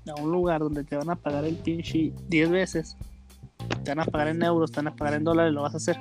a 0.09 0.15
un 0.21 0.31
lugar 0.31 0.61
donde 0.61 0.83
te 0.83 0.95
van 0.95 1.09
a 1.09 1.15
pagar 1.15 1.45
el 1.45 1.55
pinche 1.55 2.13
10 2.27 2.49
veces, 2.49 2.97
te 3.83 3.91
van 3.91 3.99
a 3.99 4.05
pagar 4.05 4.27
en 4.29 4.43
euros, 4.43 4.71
te 4.71 4.77
van 4.77 4.87
a 4.87 4.95
pagar 4.95 5.15
en 5.15 5.23
dólares, 5.23 5.53
lo 5.53 5.61
vas 5.61 5.73
a 5.73 5.77
hacer. 5.77 5.97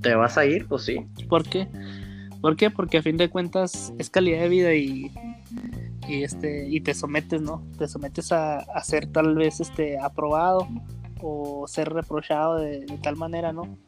¿Te 0.00 0.14
vas 0.14 0.36
a 0.36 0.44
ir? 0.44 0.66
Pues 0.66 0.84
sí. 0.84 1.06
¿Por 1.28 1.44
qué? 1.44 1.68
¿Por 2.40 2.56
qué? 2.56 2.70
Porque 2.70 2.98
a 2.98 3.02
fin 3.02 3.16
de 3.16 3.30
cuentas 3.30 3.92
es 3.98 4.10
calidad 4.10 4.42
de 4.42 4.48
vida 4.48 4.74
y, 4.74 5.10
y 6.06 6.22
este 6.22 6.68
y 6.68 6.80
te 6.80 6.92
sometes, 6.92 7.40
¿no? 7.40 7.62
Te 7.78 7.88
sometes 7.88 8.32
a, 8.32 8.58
a 8.58 8.84
ser 8.84 9.06
tal 9.06 9.34
vez 9.34 9.60
este 9.60 9.98
aprobado 9.98 10.68
o 11.22 11.66
ser 11.66 11.88
reprochado 11.88 12.56
de, 12.56 12.80
de 12.80 12.98
tal 12.98 13.16
manera, 13.16 13.52
¿no? 13.52 13.78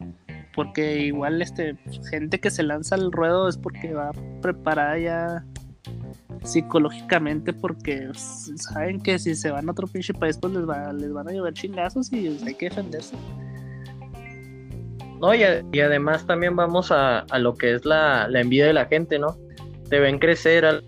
Porque 0.54 1.02
igual 1.02 1.42
este 1.42 1.76
gente 2.08 2.40
que 2.40 2.50
se 2.50 2.62
lanza 2.62 2.94
al 2.94 3.12
ruedo 3.12 3.46
es 3.46 3.58
porque 3.58 3.92
va 3.92 4.12
preparada 4.40 4.98
ya 4.98 5.44
psicológicamente 6.46 7.52
porque 7.52 8.10
saben 8.14 9.00
que 9.00 9.18
si 9.18 9.34
se 9.34 9.50
van 9.50 9.68
a 9.68 9.72
otro 9.72 9.86
pinche 9.86 10.14
país 10.14 10.38
pues 10.40 10.52
les 10.52 10.68
va, 10.68 10.92
les 10.92 11.12
van 11.12 11.28
a 11.28 11.32
llover 11.32 11.54
chingazos 11.54 12.12
y 12.12 12.38
hay 12.46 12.54
que 12.54 12.68
defenderse. 12.68 13.16
No, 15.20 15.34
y, 15.34 15.42
además 15.80 16.26
también 16.26 16.56
vamos 16.56 16.92
a, 16.92 17.20
a 17.20 17.38
lo 17.38 17.54
que 17.54 17.74
es 17.74 17.84
la, 17.84 18.28
la 18.28 18.40
envidia 18.40 18.66
de 18.66 18.74
la 18.74 18.84
gente, 18.84 19.18
¿no? 19.18 19.36
Te 19.88 19.98
ven 19.98 20.18
crecer 20.18 20.66
a 20.66 20.82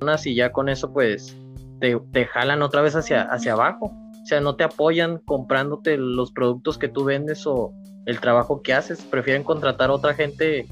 las 0.00 0.26
y 0.26 0.34
ya 0.34 0.52
con 0.52 0.68
eso 0.68 0.92
pues 0.92 1.36
te, 1.80 1.98
te 2.12 2.26
jalan 2.26 2.62
otra 2.62 2.82
vez 2.82 2.96
hacia, 2.96 3.22
hacia 3.22 3.52
abajo. 3.52 3.86
O 3.86 4.26
sea, 4.26 4.40
no 4.40 4.56
te 4.56 4.64
apoyan 4.64 5.18
comprándote 5.18 5.98
los 5.98 6.32
productos 6.32 6.78
que 6.78 6.88
tú 6.88 7.04
vendes 7.04 7.46
o 7.46 7.72
el 8.06 8.20
trabajo 8.20 8.62
que 8.62 8.72
haces. 8.72 9.02
Prefieren 9.02 9.44
contratar 9.44 9.90
a 9.90 9.94
otra 9.94 10.14
gente 10.14 10.66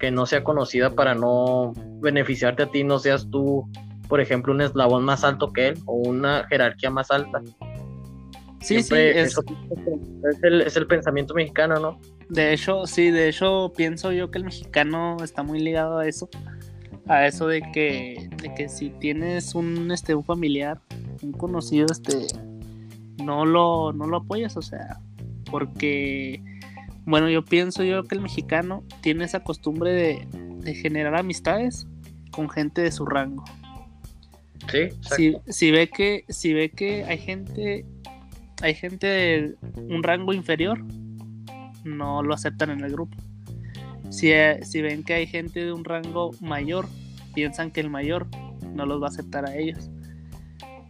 que 0.00 0.10
no 0.10 0.26
sea 0.26 0.42
conocida 0.42 0.94
para 0.94 1.14
no 1.14 1.72
beneficiarte 2.00 2.64
a 2.64 2.70
ti, 2.70 2.82
no 2.82 2.98
seas 2.98 3.28
tú, 3.30 3.70
por 4.08 4.20
ejemplo, 4.20 4.52
un 4.52 4.62
eslabón 4.62 5.04
más 5.04 5.22
alto 5.22 5.52
que 5.52 5.68
él 5.68 5.78
o 5.86 5.94
una 5.94 6.46
jerarquía 6.48 6.90
más 6.90 7.10
alta. 7.10 7.40
Sí, 8.60 8.82
Siempre 8.82 9.12
sí, 9.12 9.18
es, 9.18 9.26
eso 9.28 9.44
es 10.32 10.42
el, 10.42 10.60
es 10.62 10.76
el 10.76 10.86
pensamiento 10.86 11.34
mexicano, 11.34 11.78
¿no? 11.78 12.00
De 12.28 12.52
hecho, 12.52 12.86
sí, 12.86 13.10
de 13.10 13.28
hecho 13.28 13.72
pienso 13.76 14.12
yo 14.12 14.30
que 14.30 14.38
el 14.38 14.44
mexicano 14.44 15.16
está 15.22 15.42
muy 15.42 15.60
ligado 15.60 15.98
a 15.98 16.06
eso, 16.06 16.28
a 17.06 17.26
eso 17.26 17.46
de 17.46 17.62
que, 17.72 18.28
de 18.42 18.54
que 18.54 18.68
si 18.68 18.90
tienes 18.90 19.54
un, 19.54 19.90
este, 19.90 20.14
un 20.14 20.24
familiar, 20.24 20.80
un 21.22 21.32
conocido, 21.32 21.86
este, 21.90 22.26
no 23.22 23.44
lo, 23.44 23.92
no 23.92 24.06
lo 24.06 24.18
apoyas, 24.18 24.56
o 24.56 24.62
sea, 24.62 25.00
porque, 25.50 26.42
bueno, 27.10 27.28
yo 27.28 27.44
pienso 27.44 27.82
yo 27.82 28.04
que 28.04 28.14
el 28.14 28.20
mexicano 28.20 28.84
tiene 29.00 29.24
esa 29.24 29.42
costumbre 29.42 29.92
de, 29.92 30.28
de 30.32 30.74
generar 30.74 31.16
amistades 31.16 31.86
con 32.30 32.48
gente 32.48 32.80
de 32.82 32.92
su 32.92 33.04
rango. 33.04 33.44
Sí. 34.70 34.88
Si, 35.16 35.36
si 35.48 35.70
ve 35.72 35.88
que, 35.88 36.24
si 36.28 36.52
ve 36.52 36.70
que 36.70 37.04
hay 37.04 37.18
gente, 37.18 37.84
hay 38.62 38.74
gente 38.74 39.06
de 39.06 39.56
un 39.76 40.02
rango 40.02 40.32
inferior, 40.32 40.84
no 41.84 42.22
lo 42.22 42.34
aceptan 42.34 42.70
en 42.70 42.84
el 42.84 42.92
grupo. 42.92 43.16
Si, 44.10 44.30
eh, 44.30 44.60
si 44.64 44.80
ven 44.80 45.02
que 45.02 45.14
hay 45.14 45.26
gente 45.26 45.64
de 45.64 45.72
un 45.72 45.84
rango 45.84 46.30
mayor, 46.40 46.88
piensan 47.34 47.70
que 47.70 47.80
el 47.80 47.90
mayor 47.90 48.28
no 48.74 48.86
los 48.86 49.02
va 49.02 49.06
a 49.06 49.10
aceptar 49.10 49.46
a 49.46 49.56
ellos. 49.56 49.90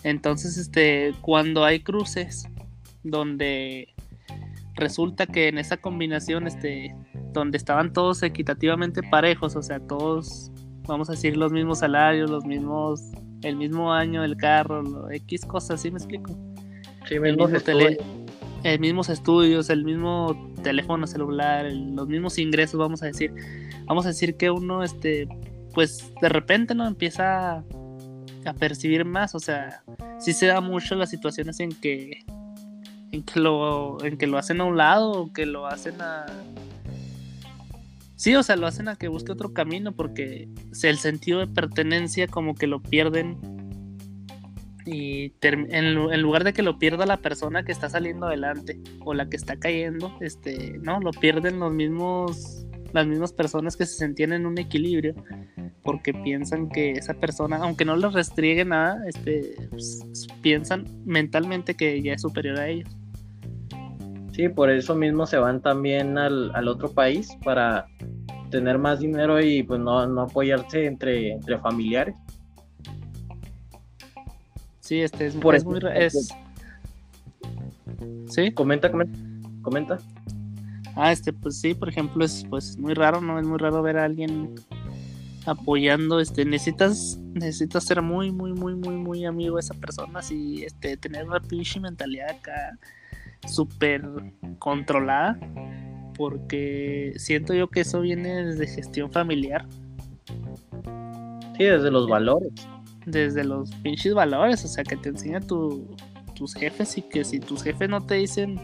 Entonces, 0.02 0.56
este, 0.56 1.14
cuando 1.20 1.64
hay 1.64 1.80
cruces 1.80 2.48
donde 3.02 3.88
resulta 4.81 5.27
que 5.27 5.49
en 5.49 5.59
esa 5.59 5.77
combinación, 5.77 6.47
este, 6.47 6.95
donde 7.33 7.57
estaban 7.59 7.93
todos 7.93 8.23
equitativamente 8.23 9.03
parejos, 9.03 9.55
o 9.55 9.62
sea, 9.62 9.79
todos, 9.81 10.51
vamos 10.88 11.09
a 11.09 11.12
decir, 11.12 11.37
los 11.37 11.53
mismos 11.53 11.79
salarios, 11.81 12.29
los 12.31 12.45
mismos, 12.45 13.03
el 13.43 13.57
mismo 13.57 13.93
año 13.93 14.23
del 14.23 14.37
carro, 14.37 14.83
lo- 14.83 15.11
X 15.11 15.45
cosas, 15.47 15.81
¿sí 15.81 15.90
me 15.90 15.99
explico? 15.99 16.33
Sí, 17.09 17.14
el 17.14 17.21
mismo 17.23 17.47
tele- 17.61 17.99
eh, 18.64 18.79
mismos 18.79 19.09
estudios, 19.09 19.71
el 19.71 19.85
mismo 19.85 20.53
teléfono 20.62 21.07
celular, 21.07 21.64
el- 21.66 21.95
los 21.95 22.09
mismos 22.09 22.38
ingresos, 22.38 22.79
vamos 22.79 23.03
a 23.03 23.07
decir. 23.07 23.33
Vamos 23.87 24.05
a 24.05 24.09
decir 24.09 24.37
que 24.37 24.51
uno, 24.51 24.83
este, 24.83 25.27
pues 25.75 26.12
de 26.21 26.29
repente 26.29 26.75
no 26.75 26.87
empieza 26.87 27.53
a, 27.59 27.64
a 28.47 28.53
percibir 28.55 29.05
más, 29.05 29.35
o 29.35 29.38
sea, 29.40 29.83
sí 30.19 30.33
se 30.33 30.47
da 30.47 30.61
mucho 30.61 30.95
las 30.95 31.09
situaciones 31.11 31.59
en 31.61 31.71
que 31.81 32.25
en 33.12 33.23
que 33.23 33.40
lo 33.40 34.03
en 34.05 34.16
que 34.16 34.27
lo 34.27 34.38
hacen 34.38 34.61
a 34.61 34.64
un 34.64 34.77
lado 34.77 35.12
o 35.12 35.33
que 35.33 35.46
lo 35.46 35.66
hacen 35.66 36.01
a 36.01 36.27
Sí, 38.16 38.35
o 38.35 38.42
sea, 38.42 38.57
lo 38.57 38.66
hacen 38.66 38.88
a 38.88 38.96
que 38.96 39.09
busque 39.09 39.33
otro 39.33 39.55
camino 39.55 39.92
porque 39.92 40.46
el 40.83 40.99
sentido 40.99 41.38
de 41.38 41.46
pertenencia 41.46 42.27
como 42.27 42.55
que 42.55 42.66
lo 42.66 42.83
pierden 42.83 43.38
y 44.85 45.33
en, 45.40 45.70
en 45.73 46.20
lugar 46.20 46.44
de 46.44 46.53
que 46.53 46.62
lo 46.62 46.79
pierda 46.79 47.07
la 47.07 47.16
persona 47.16 47.64
que 47.64 47.73
está 47.73 47.88
saliendo 47.88 48.27
adelante 48.27 48.79
o 49.07 49.14
la 49.14 49.31
que 49.31 49.37
está 49.37 49.57
cayendo, 49.57 50.14
este, 50.20 50.79
no, 50.83 51.01
lo 51.01 51.12
pierden 51.12 51.61
los 51.61 51.73
mismos 51.73 52.66
las 52.92 53.07
mismas 53.07 53.33
personas 53.33 53.77
que 53.77 53.87
se 53.87 53.94
sentían 53.94 54.33
en 54.33 54.46
un 54.46 54.59
equilibrio 54.59 55.14
porque 55.83 56.12
piensan 56.12 56.68
que 56.68 56.92
esa 56.92 57.14
persona, 57.14 57.57
aunque 57.57 57.85
no 57.85 57.96
les 57.96 58.12
restriegue 58.12 58.64
nada, 58.64 59.03
este, 59.07 59.68
pues, 59.70 60.05
piensan 60.42 60.85
mentalmente 61.05 61.75
que 61.75 62.03
ya 62.03 62.14
es 62.14 62.23
superior 62.23 62.59
a 62.59 62.68
ellos. 62.68 63.00
Sí, 64.33 64.49
por 64.49 64.71
eso 64.71 64.95
mismo 64.95 65.27
se 65.27 65.38
van 65.38 65.61
también 65.61 66.16
al, 66.16 66.55
al 66.55 66.69
otro 66.69 66.90
país 66.90 67.37
para 67.45 67.87
tener 68.51 68.79
más 68.79 69.01
dinero 69.01 69.40
y 69.40 69.62
pues 69.62 69.81
no, 69.81 70.07
no 70.07 70.23
apoyarse 70.23 70.87
entre, 70.87 71.33
entre 71.33 71.59
familiares. 71.59 72.14
Sí, 74.81 75.01
este 75.01 75.27
es, 75.27 75.37
Por 75.37 75.55
es 75.55 75.64
muy 75.64 75.81
es 75.95 76.35
Sí. 78.29 78.53
Comenta, 78.53 78.90
comenta, 78.90 79.19
comenta. 79.62 79.99
Ah, 80.97 81.12
este, 81.12 81.33
pues 81.33 81.61
sí, 81.61 81.75
por 81.75 81.88
ejemplo, 81.88 82.25
es 82.25 82.45
pues 82.49 82.77
muy 82.79 82.95
raro, 82.95 83.21
¿no? 83.21 83.38
Es 83.38 83.47
muy 83.47 83.59
raro 83.59 83.83
ver 83.83 83.99
a 83.99 84.05
alguien 84.05 84.55
apoyando, 85.47 86.21
este, 86.21 86.45
necesitas, 86.45 87.19
necesitas 87.35 87.85
ser 87.85 88.03
muy, 88.03 88.31
muy, 88.31 88.53
muy, 88.53 88.75
muy, 88.75 88.97
muy 88.97 89.25
amigo 89.25 89.57
de 89.57 89.61
esa 89.61 89.75
persona, 89.75 90.21
y 90.31 90.62
este, 90.62 90.97
tener 90.97 91.27
una 91.27 91.40
pinche 91.40 91.81
mentalidad 91.81 92.31
acá 92.31 92.79
súper 93.46 94.03
controlada, 94.59 95.38
porque 96.16 97.12
siento 97.16 97.55
yo 97.55 97.68
que 97.68 97.81
eso 97.81 98.00
viene 98.00 98.44
desde 98.44 98.66
gestión 98.66 99.11
familiar, 99.11 99.66
Sí, 101.57 101.64
desde 101.64 101.90
los 101.90 102.09
valores. 102.09 102.53
desde 103.07 103.44
los 103.44 103.70
pinches 103.76 104.14
valores, 104.14 104.64
o 104.64 104.68
sea, 104.68 104.83
que 104.85 104.96
te 104.96 105.11
enseña 105.11 105.40
tu, 105.40 105.87
tus 106.35 106.55
jefes 106.55 106.96
y 106.96 107.03
que 107.03 107.24
si 107.24 107.38
tus 107.38 107.62
jefes 107.62 107.88
no 107.88 108.00
te 108.07 108.14
dicen 108.14 108.59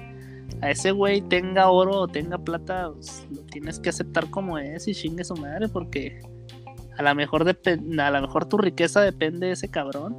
a 0.63 0.71
ese 0.71 0.93
güey 0.93 1.21
tenga 1.21 1.69
oro 1.69 2.01
o 2.01 2.09
tenga 2.09 2.39
plata, 2.39 2.91
pues, 2.95 3.27
lo 3.31 3.43
tienes 3.43 3.79
que 3.79 3.91
aceptar 3.91 4.31
como 4.31 4.57
es 4.59 4.89
y 4.89 4.95
chingue 4.95 5.25
su 5.25 5.35
madre 5.37 5.69
porque 5.69 6.21
a 6.97 7.03
lo 7.03 7.15
mejor 7.15 7.47
a 7.47 8.11
lo 8.11 8.21
mejor 8.23 8.47
tu 8.47 8.57
riqueza 8.57 9.03
depende 9.03 9.49
de 9.49 9.53
ese 9.53 9.69
cabrón. 9.69 10.19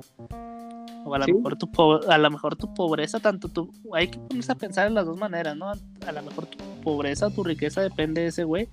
O 1.10 1.15
a 1.15 1.20
lo 1.20 1.26
Sí. 1.26 1.34
mejor 1.34 1.58
tu 1.58 1.72
po- 1.72 2.02
a 2.10 2.17
lo 2.17 2.30
mejor 2.30 2.56
tu 2.56 2.74
pobreza, 2.74 3.20
tanto 3.20 3.48
tu, 3.48 3.72
hay 3.93 4.10
que 4.10 4.20
ponerse 4.20 4.52
a 4.52 4.56
pensar 4.56 4.88
en 4.88 4.93
las 4.93 5.06
dos 5.06 5.17
maneras, 5.17 5.56
¿no? 5.56 5.70
A 5.72 6.12
lo 6.12 6.22
mejor 6.22 6.46
tu 6.48 6.58
pobreza 6.84 7.28
o 7.28 7.30
tu 7.30 7.43
riqueza 7.43 7.82
depende 7.82 8.22
de 8.22 8.28
ese 8.28 8.43
güey, 8.43 8.67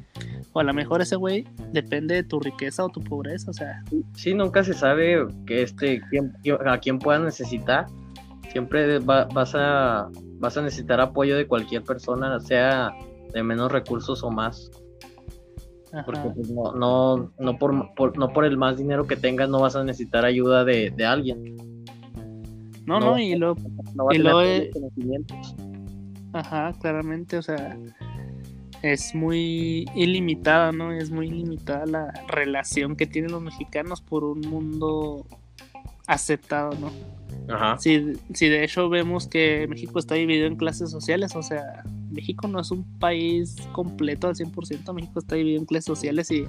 o 0.53 0.61
a 0.61 0.65
lo 0.65 0.75
mejor 0.75 1.01
ese 1.01 1.17
güey 1.17 1.47
depende 1.73 2.15
de 2.17 2.25
tu 2.25 2.41
riqueza 2.41 2.85
o 2.85 2.89
tu 2.89 3.01
pobreza, 3.03 3.51
o 3.51 3.55
sea, 3.55 3.83
Sí, 4.15 4.35
nunca 4.35 4.65
se 4.65 4.75
sabe 4.75 5.27
que 5.47 5.63
este 5.63 6.01
quién- 6.11 6.35
a 6.67 6.79
quién 6.79 6.99
puedas 6.99 7.23
necesitar. 7.23 7.87
Siempre 8.53 8.99
va- 9.01 9.25
vas 9.33 9.53
a 9.55 10.09
vas 10.39 10.57
a 10.57 10.63
necesitar 10.63 11.01
apoyo 11.01 11.37
de 11.37 11.47
cualquier 11.47 11.83
persona, 11.83 12.39
sea 12.41 12.93
de 13.33 13.43
menos 13.43 13.73
recursos 13.73 14.23
o 14.23 14.31
más, 14.31 14.71
ajá. 15.93 16.05
porque 16.05 16.31
pues, 16.35 16.51
no 16.51 16.73
no 16.75 17.33
no 17.39 17.59
por, 17.59 17.95
por- 17.95 18.17
no 18.19 18.29
por 18.33 18.45
el 18.45 18.57
más 18.57 18.77
dinero 18.77 19.07
que 19.07 19.17
tengas 19.17 19.49
no 19.49 19.61
vas 19.61 19.75
a 19.77 19.83
necesitar 19.85 20.25
ayuda 20.25 20.65
de, 20.65 20.91
de 20.91 21.05
alguien. 21.05 21.57
No, 22.87 23.01
no. 23.01 23.13
no, 23.13 23.19
y 23.19 23.35
lo, 23.35 23.57
No 23.95 24.13
Y 24.13 24.23
todos 24.23 24.45
eh, 24.45 24.71
ajá, 26.33 26.73
claramente, 26.81 27.39
o 27.39 27.43
sea, 27.43 27.77
es 28.83 29.15
muy 29.15 29.87
ilimitada, 29.95 30.73
¿no? 30.73 30.93
Es 30.93 31.11
muy 31.11 31.29
ilimitada 31.29 31.87
la 31.87 32.13
relación 32.29 32.97
que 32.97 33.07
tienen 33.07 33.33
los 33.33 33.41
mexicanos 33.41 34.03
por 34.03 34.25
un 34.25 34.41
mundo 34.41 35.27
aceptado, 36.07 36.73
¿no? 36.79 36.91
Ajá. 37.53 37.79
Si, 37.79 38.15
si 38.33 38.49
de 38.49 38.65
hecho 38.65 38.89
vemos 38.89 39.27
que 39.27 39.67
México 39.69 39.99
está 39.99 40.17
dividido 40.17 40.47
en 40.47 40.57
clases 40.57 40.91
sociales, 40.91 41.35
o 41.35 41.43
sea, 41.43 41.83
México 42.11 42.49
no 42.49 42.61
es 42.61 42.71
un 42.71 42.85
país 42.99 43.57
completo 43.73 44.29
al 44.29 44.35
100%, 44.35 44.93
México 44.93 45.19
está 45.19 45.37
dividido 45.37 45.61
en 45.61 45.67
clases 45.67 45.87
sociales 45.87 46.31
y, 46.31 46.45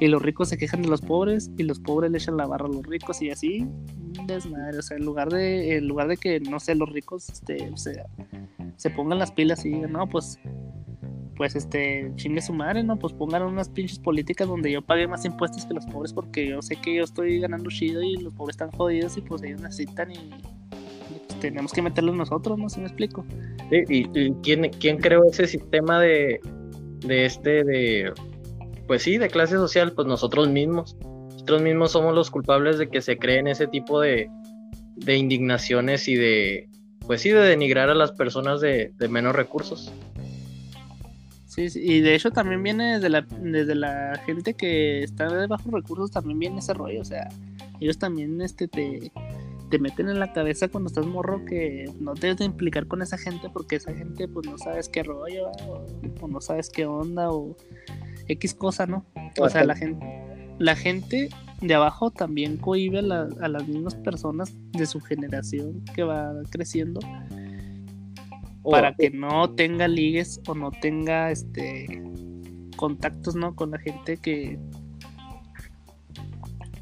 y 0.00 0.08
los 0.08 0.22
ricos 0.22 0.48
se 0.48 0.58
quejan 0.58 0.82
de 0.82 0.88
los 0.88 1.00
pobres 1.00 1.50
y 1.56 1.64
los 1.64 1.80
pobres 1.80 2.10
le 2.10 2.18
echan 2.18 2.36
la 2.36 2.46
barra 2.46 2.66
a 2.66 2.68
los 2.68 2.86
ricos 2.86 3.20
y 3.22 3.30
así, 3.30 3.66
desmadre, 4.26 4.78
o 4.78 4.82
sea, 4.82 4.96
en 4.96 5.04
lugar 5.04 5.30
de, 5.30 5.76
en 5.76 5.88
lugar 5.88 6.08
de 6.08 6.16
que, 6.16 6.40
no 6.40 6.60
sé, 6.60 6.74
los 6.74 6.88
ricos 6.90 7.28
este, 7.28 7.70
se, 7.76 8.02
se 8.76 8.90
pongan 8.90 9.18
las 9.18 9.32
pilas 9.32 9.64
y 9.64 9.70
digan, 9.70 9.92
no, 9.92 10.08
pues, 10.08 10.38
pues 11.36 11.56
este, 11.56 12.12
chingue 12.16 12.42
su 12.42 12.52
madre, 12.52 12.82
¿no? 12.82 12.98
Pues 12.98 13.12
pongan 13.12 13.42
unas 13.42 13.68
pinches 13.68 13.98
políticas 13.98 14.48
donde 14.48 14.70
yo 14.70 14.82
pague 14.82 15.06
más 15.06 15.24
impuestos 15.24 15.66
que 15.66 15.74
los 15.74 15.86
pobres 15.86 16.12
porque 16.12 16.46
yo 16.46 16.62
sé 16.62 16.76
que 16.76 16.94
yo 16.94 17.04
estoy 17.04 17.40
ganando 17.40 17.70
chido 17.70 18.02
y 18.02 18.16
los 18.16 18.34
pobres 18.34 18.54
están 18.54 18.70
jodidos 18.70 19.16
y 19.16 19.22
pues 19.22 19.42
ellos 19.42 19.60
necesitan 19.60 20.12
y, 20.12 20.30
pues, 21.26 21.40
tenemos 21.40 21.72
que 21.72 21.82
meterlos 21.82 22.16
nosotros, 22.16 22.58
¿no? 22.58 22.68
¿Sí 22.68 22.80
me 22.80 22.86
explico? 22.86 23.24
Y, 23.70 24.06
y 24.18 24.32
quién, 24.42 24.70
quién 24.78 24.98
creó 24.98 25.24
ese 25.24 25.46
sistema 25.46 26.00
de, 26.00 26.40
de 27.06 27.26
este, 27.26 27.64
de, 27.64 28.12
pues 28.86 29.02
sí, 29.02 29.18
de 29.18 29.28
clase 29.28 29.54
social, 29.54 29.92
pues 29.92 30.06
nosotros 30.06 30.48
mismos. 30.48 30.96
Nosotros 31.42 31.62
mismos 31.62 31.90
somos 31.90 32.14
los 32.14 32.30
culpables 32.30 32.78
de 32.78 32.88
que 32.88 33.02
se 33.02 33.18
creen 33.18 33.48
ese 33.48 33.66
tipo 33.66 34.00
de, 34.00 34.30
de 34.94 35.16
indignaciones 35.16 36.06
y 36.06 36.14
de, 36.14 36.68
pues 37.04 37.20
sí, 37.20 37.30
de 37.30 37.40
denigrar 37.40 37.90
a 37.90 37.96
las 37.96 38.12
personas 38.12 38.60
de, 38.60 38.92
de 38.96 39.08
menos 39.08 39.34
recursos. 39.34 39.92
Sí, 41.46 41.68
sí, 41.68 41.80
y 41.82 42.00
de 42.00 42.14
hecho 42.14 42.30
también 42.30 42.62
viene 42.62 42.94
desde 42.94 43.08
la, 43.08 43.22
desde 43.22 43.74
la 43.74 44.20
gente 44.24 44.54
que 44.54 45.02
está 45.02 45.28
de 45.28 45.48
bajos 45.48 45.72
recursos, 45.72 46.12
también 46.12 46.38
viene 46.38 46.60
ese 46.60 46.74
rollo, 46.74 47.00
o 47.00 47.04
sea, 47.04 47.28
ellos 47.80 47.98
también 47.98 48.40
este, 48.40 48.68
te, 48.68 49.10
te 49.68 49.78
meten 49.80 50.08
en 50.08 50.20
la 50.20 50.32
cabeza 50.32 50.68
cuando 50.68 50.88
estás 50.88 51.04
morro 51.06 51.44
que 51.44 51.90
no 51.98 52.14
te 52.14 52.28
debes 52.28 52.38
de 52.38 52.44
implicar 52.44 52.86
con 52.86 53.02
esa 53.02 53.18
gente 53.18 53.50
porque 53.52 53.76
esa 53.76 53.92
gente 53.92 54.28
pues 54.28 54.46
no 54.46 54.56
sabes 54.58 54.88
qué 54.88 55.02
rollo 55.02 55.50
o 56.20 56.28
no 56.28 56.40
sabes 56.40 56.70
qué 56.70 56.86
onda 56.86 57.30
o 57.30 57.56
X 58.28 58.54
cosa, 58.54 58.86
¿no? 58.86 59.04
O 59.38 59.48
sea, 59.48 59.64
la 59.64 59.74
gente, 59.74 60.06
la 60.62 60.76
gente 60.76 61.28
de 61.60 61.74
abajo 61.74 62.10
también 62.10 62.56
cohibe 62.56 63.00
a, 63.00 63.02
la- 63.02 63.28
a 63.40 63.48
las 63.48 63.66
mismas 63.68 63.94
personas 63.96 64.54
de 64.72 64.86
su 64.86 65.00
generación 65.00 65.82
que 65.94 66.02
va 66.04 66.32
creciendo 66.50 67.00
para 68.62 68.94
que 68.94 69.10
no 69.10 69.50
tenga 69.50 69.88
ligues 69.88 70.40
o 70.46 70.54
no 70.54 70.70
tenga 70.70 71.30
este 71.30 72.02
contactos 72.76 73.34
no 73.34 73.54
con 73.54 73.72
la 73.72 73.78
gente 73.78 74.16
que 74.16 74.58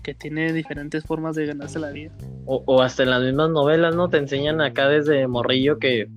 que 0.02 0.14
tiene 0.14 0.52
diferentes 0.52 1.04
formas 1.04 1.36
de 1.36 1.46
ganarse 1.46 1.78
la 1.78 1.90
vida 1.90 2.10
O, 2.46 2.62
o 2.66 2.80
hasta 2.82 3.02
en 3.02 3.10
las 3.10 3.22
mismas 3.22 3.50
novelas, 3.50 3.94
¿no? 3.94 4.08
Te 4.08 4.16
enseñan 4.18 4.60
acá 4.62 4.88
desde 4.88 5.26
morrillo 5.26 5.78
que 5.78 6.08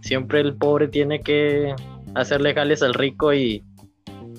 siempre 0.00 0.40
el 0.40 0.54
pobre 0.56 0.88
tiene 0.88 1.20
que 1.20 1.74
hacerle 2.14 2.54
jales 2.54 2.82
al 2.82 2.94
rico 2.94 3.32
y, 3.32 3.62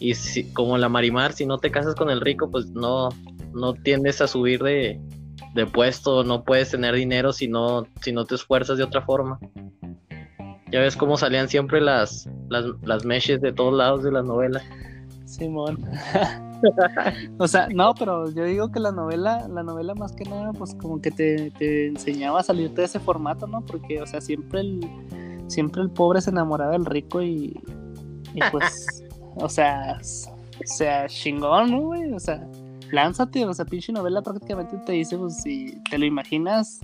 y 0.01 0.15
si- 0.15 0.51
como 0.51 0.77
la 0.77 0.89
Marimar, 0.89 1.31
si 1.33 1.45
no 1.45 1.57
te 1.59 1.71
casas 1.71 1.95
con 1.95 2.09
el 2.09 2.19
rico, 2.21 2.49
pues 2.49 2.69
no, 2.71 3.09
no 3.53 3.73
tiendes 3.73 4.19
a 4.21 4.27
subir 4.27 4.61
de, 4.61 4.99
de 5.53 5.65
puesto, 5.67 6.23
no 6.23 6.43
puedes 6.43 6.71
tener 6.71 6.95
dinero 6.95 7.31
si 7.31 7.47
no, 7.47 7.85
si 8.01 8.11
no 8.11 8.25
te 8.25 8.35
esfuerzas 8.35 8.77
de 8.77 8.83
otra 8.83 9.03
forma. 9.03 9.39
Ya 10.71 10.79
ves 10.79 10.95
cómo 10.95 11.17
salían 11.17 11.47
siempre 11.49 11.81
las, 11.81 12.27
las, 12.49 12.65
las 12.83 13.05
meshes 13.05 13.41
de 13.41 13.53
todos 13.53 13.73
lados 13.73 14.03
de 14.03 14.11
las 14.11 14.25
novelas. 14.25 14.63
Simón 15.25 15.77
o 17.37 17.47
sea 17.47 17.69
no 17.69 17.93
pero 17.95 18.29
yo 18.31 18.43
digo 18.43 18.69
que 18.69 18.81
la 18.81 18.91
novela 18.91 19.47
la 19.47 19.63
novela 19.63 19.95
más 19.95 20.11
que 20.11 20.25
nada 20.25 20.51
pues 20.51 20.75
como 20.75 21.01
que 21.01 21.09
te, 21.09 21.51
te 21.51 21.87
enseñaba 21.87 22.41
a 22.41 22.43
salirte 22.43 22.81
de 22.81 22.85
ese 22.87 22.99
formato 22.99 23.47
no 23.47 23.61
porque 23.65 24.01
o 24.01 24.05
sea 24.05 24.19
siempre 24.19 24.59
el 24.59 24.81
siempre 25.47 25.83
el 25.83 25.89
pobre 25.89 26.19
se 26.19 26.31
enamoraba 26.31 26.73
del 26.73 26.85
rico 26.85 27.21
y, 27.21 27.57
y 28.33 28.39
pues 28.51 29.03
o 29.35 29.49
sea 29.49 29.99
o 29.99 30.67
sea 30.67 31.07
chingón 31.07 31.71
no 31.71 31.81
güey 31.81 32.13
o 32.13 32.19
sea 32.19 32.47
lánzate 32.91 33.45
o 33.45 33.53
sea 33.53 33.65
pinche 33.65 33.91
novela 33.91 34.21
prácticamente 34.21 34.77
te 34.85 34.93
dice 34.93 35.17
pues 35.17 35.37
si 35.37 35.77
te 35.89 35.97
lo 35.97 36.05
imaginas 36.05 36.79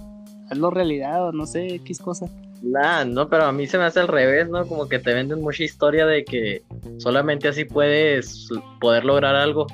hazlo 0.50 0.70
realidad 0.70 1.28
o 1.28 1.32
no 1.32 1.46
sé 1.46 1.76
x 1.76 2.00
cosa 2.00 2.28
Nah, 2.62 3.06
no, 3.06 3.30
pero 3.30 3.46
a 3.46 3.52
mí 3.52 3.68
se 3.68 3.78
me 3.78 3.84
hace 3.84 4.00
al 4.00 4.08
revés, 4.08 4.50
¿no? 4.50 4.66
Como 4.66 4.90
que 4.90 5.00
te 5.00 5.14
venden 5.14 5.42
mucha 5.42 5.64
historia 5.64 6.06
de 6.06 6.26
que 6.26 6.64
solamente 6.98 7.48
así 7.48 7.66
puedes 7.66 8.50
poder 8.82 9.06
lograr 9.06 9.36
algo, 9.36 9.68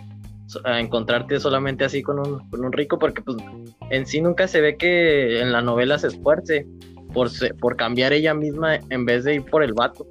encontrarte 0.65 1.39
solamente 1.39 1.85
así 1.85 2.01
con 2.01 2.19
un, 2.19 2.49
con 2.49 2.65
un 2.65 2.71
rico, 2.71 2.99
porque 2.99 3.21
pues 3.21 3.37
en 3.89 4.05
sí 4.05 4.21
nunca 4.21 4.47
se 4.47 4.61
ve 4.61 4.77
que 4.77 5.41
en 5.41 5.51
la 5.51 5.61
novela 5.61 5.97
se 5.97 6.07
esfuerce 6.07 6.67
por, 7.13 7.29
por 7.59 7.77
cambiar 7.77 8.11
ella 8.11 8.33
misma 8.33 8.79
en 8.89 9.05
vez 9.05 9.23
de 9.23 9.35
ir 9.35 9.45
por 9.45 9.63
el 9.63 9.73
vato. 9.73 10.05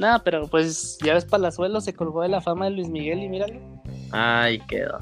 Nada 0.00 0.22
pero 0.24 0.48
pues 0.48 0.98
ya 1.04 1.14
ves 1.14 1.24
Palazuelo 1.24 1.80
se 1.80 1.94
colgó 1.94 2.22
de 2.22 2.28
la 2.28 2.40
fama 2.40 2.64
de 2.64 2.72
Luis 2.72 2.88
Miguel 2.88 3.22
y 3.22 3.28
míralo 3.28 3.60
Ay, 4.12 4.58
quedó. 4.66 4.98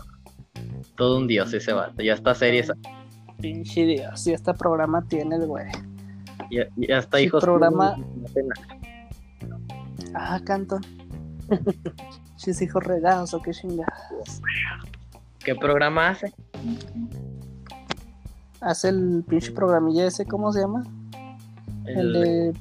Todo 0.97 1.17
un 1.19 1.27
dios 1.27 1.53
ese 1.55 1.73
vato, 1.73 2.03
ya 2.03 2.13
está 2.15 2.35
serie, 2.35 2.61
esa- 2.61 2.75
pinche 3.41 3.87
dios 3.87 4.27
y 4.27 4.33
este 4.33 4.53
programa 4.55 5.03
tiene 5.09 5.37
el 5.37 5.47
güey 5.47 5.67
ya, 6.51 6.65
ya 6.77 6.99
está 6.99 7.21
hijos. 7.21 7.43
programa- 7.43 7.97
no. 7.97 9.57
Ah, 10.15 10.41
canto. 10.45 10.79
Chis 12.37 12.61
hijos 12.63 12.83
regados 12.85 13.35
o 13.35 13.43
qué 13.43 13.51
chingados. 13.53 14.41
¿Qué 15.41 15.55
programa 15.55 16.09
hace? 16.09 16.33
Hace 18.61 18.89
el 18.89 19.25
pinche 19.29 19.53
programilla 19.53 20.07
ese, 20.07 20.25
¿cómo 20.27 20.53
se 20.53 20.61
llama? 20.61 20.83
El, 21.85 22.13
de. 22.13 22.53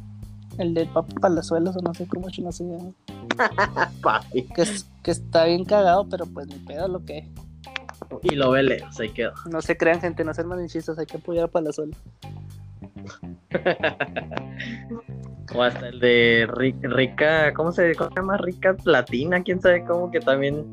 El 0.57 0.73
de 0.73 0.85
Papi 0.87 1.13
Palazuelos 1.15 1.75
o 1.77 1.81
no 1.81 1.93
sé 1.93 2.07
cómo 2.07 2.29
chino 2.29 2.51
se 2.51 2.63
llama. 2.65 2.91
Papi. 4.01 4.43
Que, 4.43 4.61
es, 4.63 4.89
que 5.03 5.11
está 5.11 5.45
bien 5.45 5.65
cagado, 5.65 6.07
pero 6.09 6.25
pues 6.25 6.47
ni 6.47 6.55
pedo 6.55 6.87
lo 6.87 7.03
que. 7.05 7.29
Y 8.23 8.35
lo 8.35 8.51
vele, 8.51 8.83
se 8.91 9.09
quedó. 9.09 9.33
No 9.49 9.61
se 9.61 9.75
crean, 9.77 9.99
gente, 10.01 10.23
no 10.23 10.33
sean 10.33 10.47
malinchistas, 10.47 10.97
hay 10.97 11.05
que 11.05 11.17
apoyar 11.17 11.45
a 11.45 11.47
Palazuelos. 11.47 11.97
O 15.55 15.63
hasta 15.63 15.87
el 15.87 15.99
de 16.01 16.45
Ri- 16.49 16.75
Rica, 16.81 17.53
¿cómo 17.53 17.71
se, 17.71 17.95
cómo 17.95 18.09
se 18.09 18.15
llama? 18.17 18.35
Rica 18.37 18.73
Platina, 18.75 19.41
quién 19.43 19.61
sabe 19.61 19.83
cómo, 19.85 20.11
que 20.11 20.19
también 20.19 20.65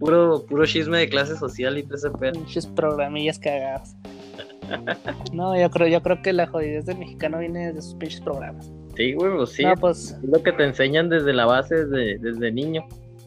puro, 0.00 0.42
puro 0.46 0.64
chisme 0.64 0.96
de 0.98 1.08
clase 1.10 1.36
social 1.36 1.76
y 1.76 1.82
todo 1.82 1.96
ese 1.96 2.10
pedo. 2.10 2.32
Pinches 2.32 2.66
programillas 2.66 3.38
cagados. 3.38 3.94
No, 5.32 5.56
yo 5.56 5.70
creo, 5.70 5.86
yo 5.86 6.02
creo 6.02 6.22
que 6.22 6.32
la 6.32 6.46
jodidez 6.48 6.86
del 6.86 6.98
mexicano 6.98 7.38
viene 7.38 7.72
de 7.72 7.80
sus 7.82 7.94
pinches 7.94 8.20
programas. 8.20 8.68
Sí, 8.96 9.12
güey, 9.12 9.36
pues 9.36 9.50
sí, 9.50 9.62
No, 9.64 9.74
pues. 9.74 10.12
es 10.22 10.22
lo 10.24 10.42
que 10.42 10.52
te 10.52 10.64
enseñan 10.64 11.08
desde 11.08 11.32
la 11.32 11.44
base, 11.46 11.84
desde, 11.86 12.18
desde 12.18 12.50
niño. 12.52 12.82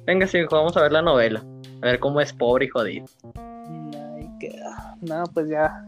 Venga, 0.05 0.25
sí, 0.27 0.39
hijo, 0.39 0.55
vamos 0.55 0.75
a 0.77 0.81
ver 0.81 0.91
la 0.91 1.01
novela, 1.03 1.43
a 1.81 1.85
ver 1.85 1.99
cómo 1.99 2.19
es 2.21 2.33
pobre 2.33 2.65
y 2.65 2.69
jodido. 2.69 3.05
Ay, 3.35 4.27
qué- 4.39 4.59
No, 5.01 5.23
pues 5.33 5.47
ya. 5.49 5.85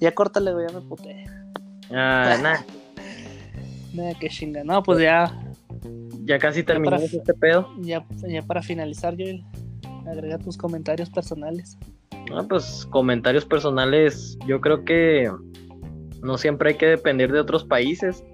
Ya 0.00 0.12
córtale, 0.12 0.52
güey, 0.52 0.66
ya 0.68 0.78
me 0.78 0.86
puté. 0.86 1.24
Ah, 1.90 2.36
nada, 2.42 2.64
Nada, 3.94 4.14
que 4.18 4.28
chinga. 4.28 4.64
No, 4.64 4.82
pues 4.82 5.00
ya, 5.00 5.36
ya 6.24 6.38
casi 6.38 6.62
terminamos 6.62 7.10
para- 7.10 7.16
este 7.20 7.34
pedo. 7.34 7.68
ya, 7.80 8.04
ya 8.28 8.42
para 8.42 8.62
finalizar, 8.62 9.14
Joel, 9.16 9.44
agrega 10.06 10.38
tus 10.38 10.56
comentarios 10.56 11.10
personales. 11.10 11.76
Ah, 12.34 12.44
pues 12.48 12.86
comentarios 12.90 13.44
personales, 13.44 14.38
yo 14.46 14.60
creo 14.60 14.84
que 14.84 15.30
no 16.22 16.38
siempre 16.38 16.70
hay 16.70 16.76
que 16.76 16.86
depender 16.86 17.32
de 17.32 17.40
otros 17.40 17.64
países. 17.64 18.24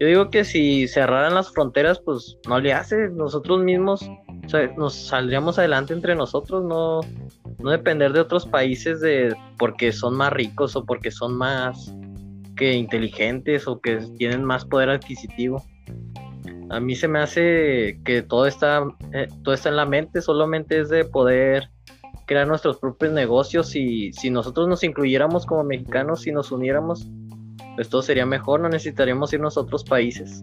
Yo 0.00 0.06
digo 0.06 0.30
que 0.30 0.44
si 0.44 0.88
cerraran 0.88 1.34
las 1.34 1.52
fronteras, 1.52 2.00
pues 2.00 2.38
no 2.48 2.58
le 2.58 2.72
hace. 2.72 3.10
Nosotros 3.10 3.62
mismos 3.62 4.02
o 4.02 4.48
sea, 4.48 4.66
nos 4.76 4.94
saldríamos 4.94 5.58
adelante 5.58 5.92
entre 5.92 6.14
nosotros, 6.14 6.64
no, 6.64 7.00
no 7.58 7.70
depender 7.70 8.12
de 8.12 8.20
otros 8.20 8.46
países 8.46 9.00
de 9.00 9.36
porque 9.58 9.92
son 9.92 10.16
más 10.16 10.32
ricos 10.32 10.74
o 10.74 10.84
porque 10.84 11.10
son 11.10 11.36
más 11.36 11.94
que 12.56 12.72
inteligentes 12.72 13.68
o 13.68 13.80
que 13.80 13.98
tienen 14.16 14.44
más 14.44 14.64
poder 14.64 14.90
adquisitivo. 14.90 15.62
A 16.70 16.80
mí 16.80 16.96
se 16.96 17.06
me 17.06 17.20
hace 17.20 18.00
que 18.04 18.22
todo 18.22 18.46
está, 18.46 18.82
eh, 19.12 19.28
todo 19.44 19.54
está 19.54 19.68
en 19.68 19.76
la 19.76 19.86
mente, 19.86 20.20
solamente 20.20 20.80
es 20.80 20.88
de 20.88 21.04
poder 21.04 21.68
crear 22.26 22.46
nuestros 22.46 22.78
propios 22.78 23.12
negocios 23.12 23.76
y 23.76 24.12
si 24.12 24.30
nosotros 24.30 24.68
nos 24.68 24.82
incluyéramos 24.82 25.46
como 25.46 25.64
mexicanos, 25.64 26.22
si 26.22 26.32
nos 26.32 26.50
uniéramos, 26.52 27.06
pues 27.74 27.88
todo 27.88 28.02
sería 28.02 28.26
mejor, 28.26 28.60
no 28.60 28.68
necesitaríamos 28.68 29.32
irnos 29.32 29.56
a 29.56 29.60
otros 29.60 29.84
países. 29.84 30.42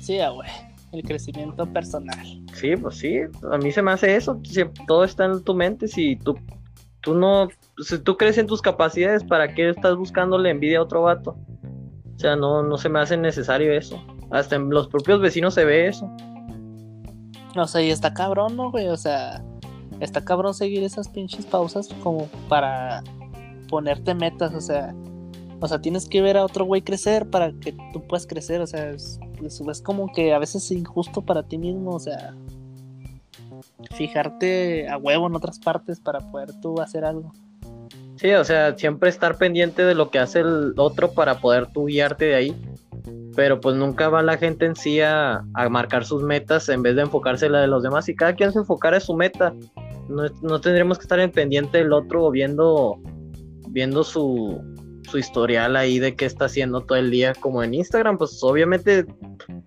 Sí, 0.00 0.18
güey, 0.18 0.50
el 0.92 1.02
crecimiento 1.02 1.66
personal. 1.72 2.26
Sí, 2.54 2.76
pues 2.76 2.96
sí, 2.96 3.20
a 3.50 3.58
mí 3.58 3.70
se 3.70 3.82
me 3.82 3.92
hace 3.92 4.16
eso, 4.16 4.40
todo 4.86 5.04
está 5.04 5.26
en 5.26 5.42
tu 5.42 5.54
mente, 5.54 5.88
si 5.88 6.16
tú, 6.16 6.38
tú 7.00 7.14
no, 7.14 7.48
si 7.78 7.98
tú 7.98 8.16
crees 8.16 8.38
en 8.38 8.46
tus 8.46 8.62
capacidades, 8.62 9.24
¿para 9.24 9.54
qué 9.54 9.68
estás 9.68 9.96
buscándole 9.96 10.50
envidia 10.50 10.78
a 10.78 10.82
otro 10.82 11.02
vato? 11.02 11.36
O 12.16 12.18
sea, 12.18 12.36
no, 12.36 12.62
no 12.62 12.76
se 12.76 12.90
me 12.90 13.00
hace 13.00 13.16
necesario 13.16 13.72
eso. 13.72 13.98
Hasta 14.30 14.56
en 14.56 14.68
los 14.68 14.88
propios 14.88 15.22
vecinos 15.22 15.54
se 15.54 15.64
ve 15.64 15.88
eso. 15.88 16.14
O 17.56 17.66
sea, 17.66 17.80
y 17.80 17.90
está 17.90 18.12
cabrón, 18.12 18.56
¿no, 18.56 18.70
güey? 18.70 18.88
O 18.88 18.96
sea, 18.96 19.42
está 20.00 20.22
cabrón 20.22 20.52
seguir 20.52 20.82
esas 20.82 21.08
pinches 21.08 21.46
pausas 21.46 21.88
como 22.02 22.26
para 22.48 23.02
ponerte 23.70 24.14
metas, 24.14 24.52
o 24.54 24.60
sea, 24.60 24.94
o 25.60 25.68
sea, 25.68 25.80
tienes 25.80 26.08
que 26.08 26.20
ver 26.20 26.36
a 26.36 26.44
otro 26.44 26.64
güey 26.64 26.82
crecer 26.82 27.30
para 27.30 27.52
que 27.52 27.74
tú 27.92 28.02
puedas 28.06 28.26
crecer, 28.26 28.60
o 28.60 28.66
sea, 28.66 28.90
es, 28.90 29.18
como 29.82 30.12
que 30.12 30.34
a 30.34 30.38
veces 30.38 30.64
es 30.64 30.72
injusto 30.72 31.22
para 31.22 31.42
ti 31.42 31.56
mismo, 31.56 31.92
o 31.92 32.00
sea, 32.00 32.34
fijarte 33.92 34.88
a 34.88 34.98
huevo 34.98 35.26
en 35.26 35.36
otras 35.36 35.58
partes 35.58 36.00
para 36.00 36.20
poder 36.30 36.48
tú 36.60 36.80
hacer 36.80 37.04
algo. 37.04 37.32
Sí, 38.16 38.32
o 38.32 38.44
sea, 38.44 38.76
siempre 38.76 39.08
estar 39.08 39.38
pendiente 39.38 39.82
de 39.82 39.94
lo 39.94 40.10
que 40.10 40.18
hace 40.18 40.40
el 40.40 40.74
otro 40.76 41.12
para 41.12 41.40
poder 41.40 41.68
tú 41.68 41.86
guiarte 41.86 42.26
de 42.26 42.34
ahí 42.34 42.56
pero 43.36 43.60
pues 43.60 43.76
nunca 43.76 44.08
va 44.08 44.22
la 44.22 44.36
gente 44.36 44.66
en 44.66 44.76
sí 44.76 45.00
a, 45.00 45.42
marcar 45.70 46.04
sus 46.04 46.22
metas 46.22 46.68
en 46.68 46.82
vez 46.82 46.96
de 46.96 47.02
enfocarse 47.02 47.46
en 47.46 47.52
la 47.52 47.60
de 47.60 47.68
los 47.68 47.82
demás 47.82 48.08
y 48.08 48.14
cada 48.14 48.34
quien 48.34 48.52
se 48.52 48.58
enfocar 48.58 48.94
en 48.94 49.00
su 49.00 49.14
meta. 49.14 49.54
No, 50.08 50.60
tendríamos 50.60 50.98
que 50.98 51.02
estar 51.02 51.20
en 51.20 51.30
pendiente 51.30 51.78
del 51.78 51.92
otro 51.92 52.30
viendo, 52.30 52.98
viendo 53.70 54.04
su, 54.04 54.62
su 55.08 55.18
historial 55.18 55.76
ahí 55.76 55.98
de 55.98 56.14
qué 56.14 56.26
está 56.26 56.46
haciendo 56.46 56.82
todo 56.82 56.98
el 56.98 57.10
día 57.10 57.32
como 57.34 57.62
en 57.62 57.74
Instagram, 57.74 58.18
pues 58.18 58.38
obviamente 58.42 59.06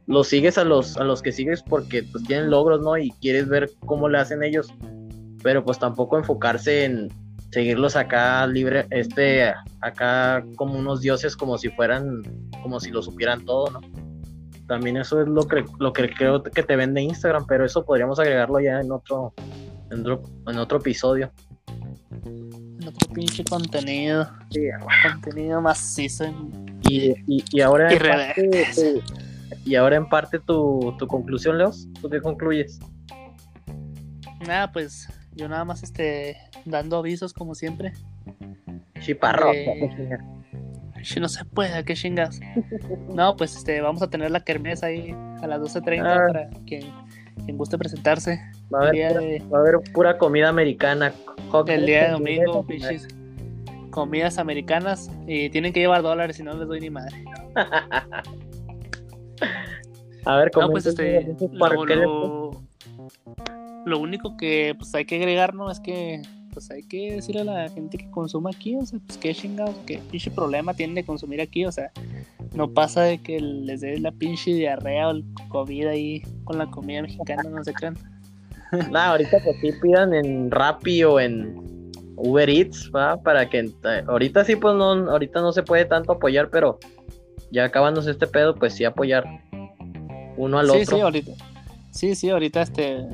lo 0.08 0.24
sigues 0.24 0.58
a 0.58 0.63
los, 0.63 0.98
a 0.98 1.04
los 1.04 1.22
que 1.22 1.32
sigues 1.32 1.63
porque 1.63 2.04
pues 2.04 2.24
tienen 2.26 2.50
logros, 2.50 2.82
¿no? 2.82 2.98
Y 2.98 3.12
quieres 3.22 3.48
ver 3.48 3.70
cómo 3.86 4.10
le 4.10 4.20
hacen 4.20 4.44
ellos, 4.44 4.74
pero 5.42 5.63
pues 5.63 5.80
tampoco 5.80 6.18
enfocarse 6.18 6.86
en, 6.86 7.10
seguirlos 7.54 7.96
acá 7.96 8.48
libre, 8.48 8.88
este, 8.89 9.54
acá 9.82 10.44
como 10.56 10.74
unos 10.74 11.02
dioses, 11.02 11.38
como 11.38 11.60
si 11.60 11.70
fueran, 11.70 12.24
como 12.63 12.80
si 12.80 12.89
lo 12.89 13.04
supieran 13.04 13.46
todo, 13.46 13.70
¿no? 13.70 13.82
También 14.68 14.98
eso 14.98 15.22
es 15.22 15.28
lo 15.28 15.48
que, 15.48 15.63
lo 15.78 15.94
que 15.94 16.10
creo 16.10 16.42
que 16.42 16.63
te 16.63 16.76
vende 16.76 17.02
Instagram, 17.02 17.46
pero 17.46 17.63
eso 17.63 17.86
podríamos 17.86 18.20
agregarlo 18.20 18.60
ya 18.60 18.80
en 18.80 18.92
otro, 18.92 19.34
en 19.92 20.58
otro, 20.58 20.80
episodio. 20.80 21.32
Pinche 23.13 23.43
contenido. 23.43 24.30
Sí, 24.50 24.62
contenido 25.04 25.62
macizo. 25.62 26.26
Y, 26.89 27.13
y, 27.28 27.62
ahora 27.62 27.91
en 27.91 28.00
parte, 28.00 29.02
y 29.65 29.76
ahora 29.76 29.96
en 29.96 30.10
parte 30.10 30.39
tu, 30.39 30.96
tu 30.98 31.08
conclusión, 31.08 31.58
Leos, 31.58 31.88
¿tú 32.02 32.10
qué 32.10 32.22
concluyes? 32.22 32.80
Nada, 34.48 34.72
pues 34.72 35.08
yo 35.36 35.48
nada 35.48 35.65
más 35.65 35.84
este 35.84 36.38
dando 36.65 36.98
avisos 36.98 37.34
como 37.34 37.56
siempre. 37.56 37.93
Chiparro. 39.00 39.52
si 41.04 41.19
no 41.19 41.28
se 41.28 41.46
puede, 41.46 41.84
qué 41.84 41.93
chingas. 41.93 42.39
No, 43.13 43.36
pues 43.36 43.56
este, 43.56 43.80
vamos 43.82 44.02
a 44.02 44.10
tener 44.10 44.32
la 44.32 44.43
kermés 44.43 44.84
ahí 44.84 45.15
a 45.41 45.48
las 45.48 45.62
12.30 45.62 46.02
ah. 46.02 46.28
para 46.28 46.50
quien, 46.65 46.91
quien, 47.46 47.58
guste 47.58 47.78
presentarse. 47.78 48.39
Va 48.74 48.86
a, 48.86 48.89
haber 49.60 49.80
pura, 49.93 50.17
comida 50.17 50.50
americana. 50.50 51.13
el 51.67 51.86
día 51.86 52.06
de 52.06 52.12
domingo, 52.12 52.65
pichis. 52.65 53.08
Comidas 53.91 54.39
americanas 54.39 55.12
y 55.28 55.50
tienen 55.50 55.72
que 55.72 55.82
llevar 55.82 56.02
dólares, 56.02 56.38
si 56.38 56.43
no 56.43 56.56
les 56.56 56.67
doy 56.67 56.80
ni 56.80 56.89
madre. 56.89 57.24
a 60.26 60.38
ver, 60.38 60.50
¿cómo 60.52 60.67
no, 60.67 60.72
pues 60.72 60.88
este, 60.88 61.36
lo 63.86 64.00
único 64.00 64.38
que 64.38 64.74
pues 64.78 64.96
hay 64.96 65.06
que 65.06 65.17
agregar, 65.17 65.54
¿no? 65.54 65.69
Es 65.69 65.80
que 65.80 66.24
pues 66.54 66.70
hay 66.72 66.84
que 66.84 67.16
decirle 67.16 67.42
a 67.42 67.46
la 67.46 67.70
gente 67.70 67.98
que 67.98 68.10
consuma 68.12 68.52
aquí, 68.52 68.76
o 68.76 68.86
sea, 68.86 69.00
pues 69.06 69.18
qué 69.18 69.34
chingados, 69.34 69.76
qué 69.86 70.00
pinche 70.12 70.32
problema 70.32 70.74
tienen 70.74 70.96
de 70.96 71.06
consumir 71.06 71.42
aquí, 71.42 71.66
o 71.66 71.72
sea, 71.72 71.92
no 72.54 72.72
pasa 72.72 73.02
de 73.04 73.18
que 73.18 73.39
les 73.39 73.82
dé 73.82 74.00
la 74.00 74.12
pinche 74.12 74.54
diarrea 74.54 75.10
o 75.10 75.12
el 75.12 75.26
COVID 75.50 75.88
ahí 75.88 76.22
con 76.44 76.58
la 76.58 76.70
comida 76.70 77.02
mexicana, 77.02 77.44
no 77.44 77.63
se 77.63 77.74
crean. 77.74 77.98
No, 78.92 78.98
ahorita 78.98 79.38
pues 79.44 79.56
sí 79.62 79.70
pidan 79.84 80.16
en 80.16 80.50
Rappi 80.50 81.04
o 81.04 81.20
en 81.20 81.92
Uber 82.16 82.50
Eats, 82.50 82.89
¿va? 82.96 83.22
Para 83.22 83.48
que 83.48 83.70
ahorita 84.08 84.44
sí 84.46 84.56
pues 84.56 84.76
no, 84.76 85.12
ahorita 85.12 85.42
no 85.42 85.52
se 85.52 85.62
puede 85.62 85.86
tanto 85.86 86.13
apoyar, 86.13 86.50
pero 86.50 86.80
ya 87.52 87.66
acabándose 87.66 88.10
este 88.10 88.26
pedo, 88.26 88.56
pues 88.56 88.74
sí 88.74 88.84
apoyar 88.84 89.26
uno 90.38 90.58
al 90.58 90.72
otro. 90.72 90.80
Sí, 90.80 90.86
sí, 90.88 91.00
ahorita. 91.02 91.32
Sí, 91.92 92.16
sí, 92.16 92.30
ahorita 92.32 92.63
este 92.63 93.06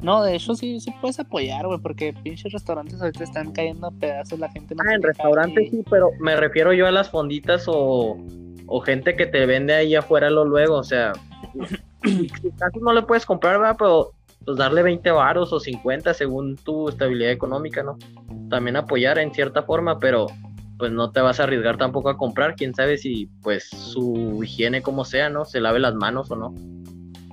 no, 0.00 0.22
de 0.22 0.36
hecho 0.36 0.54
sí, 0.54 0.80
sí 0.80 0.92
puedes 1.00 1.18
apoyar, 1.18 1.66
güey, 1.66 1.78
porque 1.80 2.14
pinches 2.22 2.52
restaurantes 2.52 3.00
ahorita 3.00 3.24
están 3.24 3.52
cayendo 3.52 3.88
a 3.88 3.90
pedazos 3.90 4.38
la 4.38 4.50
gente. 4.50 4.74
ah, 4.78 4.94
en 4.94 5.02
restaurantes 5.02 5.70
sí, 5.70 5.84
pero 5.90 6.10
me 6.20 6.36
refiero 6.36 6.72
yo 6.72 6.86
a 6.86 6.92
las 6.92 7.10
fonditas 7.10 7.64
o, 7.66 8.16
o 8.66 8.80
gente 8.80 9.16
que 9.16 9.26
te 9.26 9.46
vende 9.46 9.74
ahí 9.74 9.94
afuera 9.94 10.30
lo 10.30 10.44
luego, 10.44 10.76
o 10.76 10.84
sea, 10.84 11.12
si 12.04 12.50
casi 12.58 12.78
no 12.80 12.92
le 12.92 13.02
puedes 13.02 13.26
comprar, 13.26 13.58
¿verdad? 13.58 13.76
Pero 13.78 14.12
pues 14.44 14.56
darle 14.56 14.82
20 14.82 15.10
varos 15.10 15.52
o 15.52 15.60
50 15.60 16.14
según 16.14 16.56
tu 16.56 16.88
estabilidad 16.88 17.32
económica, 17.32 17.82
¿no? 17.82 17.98
También 18.48 18.76
apoyar 18.76 19.18
en 19.18 19.34
cierta 19.34 19.64
forma, 19.64 19.98
pero 19.98 20.26
pues 20.78 20.92
no 20.92 21.10
te 21.10 21.20
vas 21.20 21.40
a 21.40 21.42
arriesgar 21.42 21.76
tampoco 21.76 22.08
a 22.08 22.16
comprar, 22.16 22.54
quién 22.54 22.72
sabe 22.72 22.98
si 22.98 23.26
pues 23.42 23.64
su 23.64 24.40
higiene 24.42 24.80
como 24.80 25.04
sea, 25.04 25.28
¿no? 25.28 25.44
Se 25.44 25.60
lave 25.60 25.80
las 25.80 25.94
manos 25.94 26.30
o 26.30 26.36
no. 26.36 26.54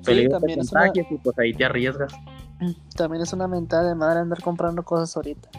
Sí, 0.01 0.27
también 0.27 0.59
es 0.59 0.71
y 1.09 1.17
pues 1.17 1.39
ahí 1.39 1.53
te 1.53 1.65
arriesgas. 1.65 2.13
También 2.95 3.23
es 3.23 3.33
una 3.33 3.47
mentada 3.47 3.89
de 3.89 3.95
madre 3.95 4.19
andar 4.19 4.41
comprando 4.41 4.83
cosas 4.83 5.15
ahorita. 5.15 5.49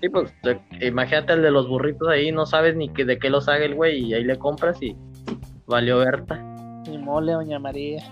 sí, 0.00 0.08
pues 0.08 0.32
imagínate 0.80 1.32
el 1.32 1.42
de 1.42 1.50
los 1.50 1.68
burritos 1.68 2.08
ahí, 2.08 2.30
no 2.30 2.46
sabes 2.46 2.76
ni 2.76 2.88
que, 2.90 3.04
de 3.04 3.18
qué 3.18 3.30
los 3.30 3.48
haga 3.48 3.64
el 3.64 3.74
güey 3.74 4.04
y 4.04 4.14
ahí 4.14 4.24
le 4.24 4.38
compras 4.38 4.82
y 4.82 4.96
valió 5.66 5.98
Berta. 5.98 6.38
Y 6.86 6.98
mole, 6.98 7.32
Doña 7.32 7.58
María. 7.58 8.02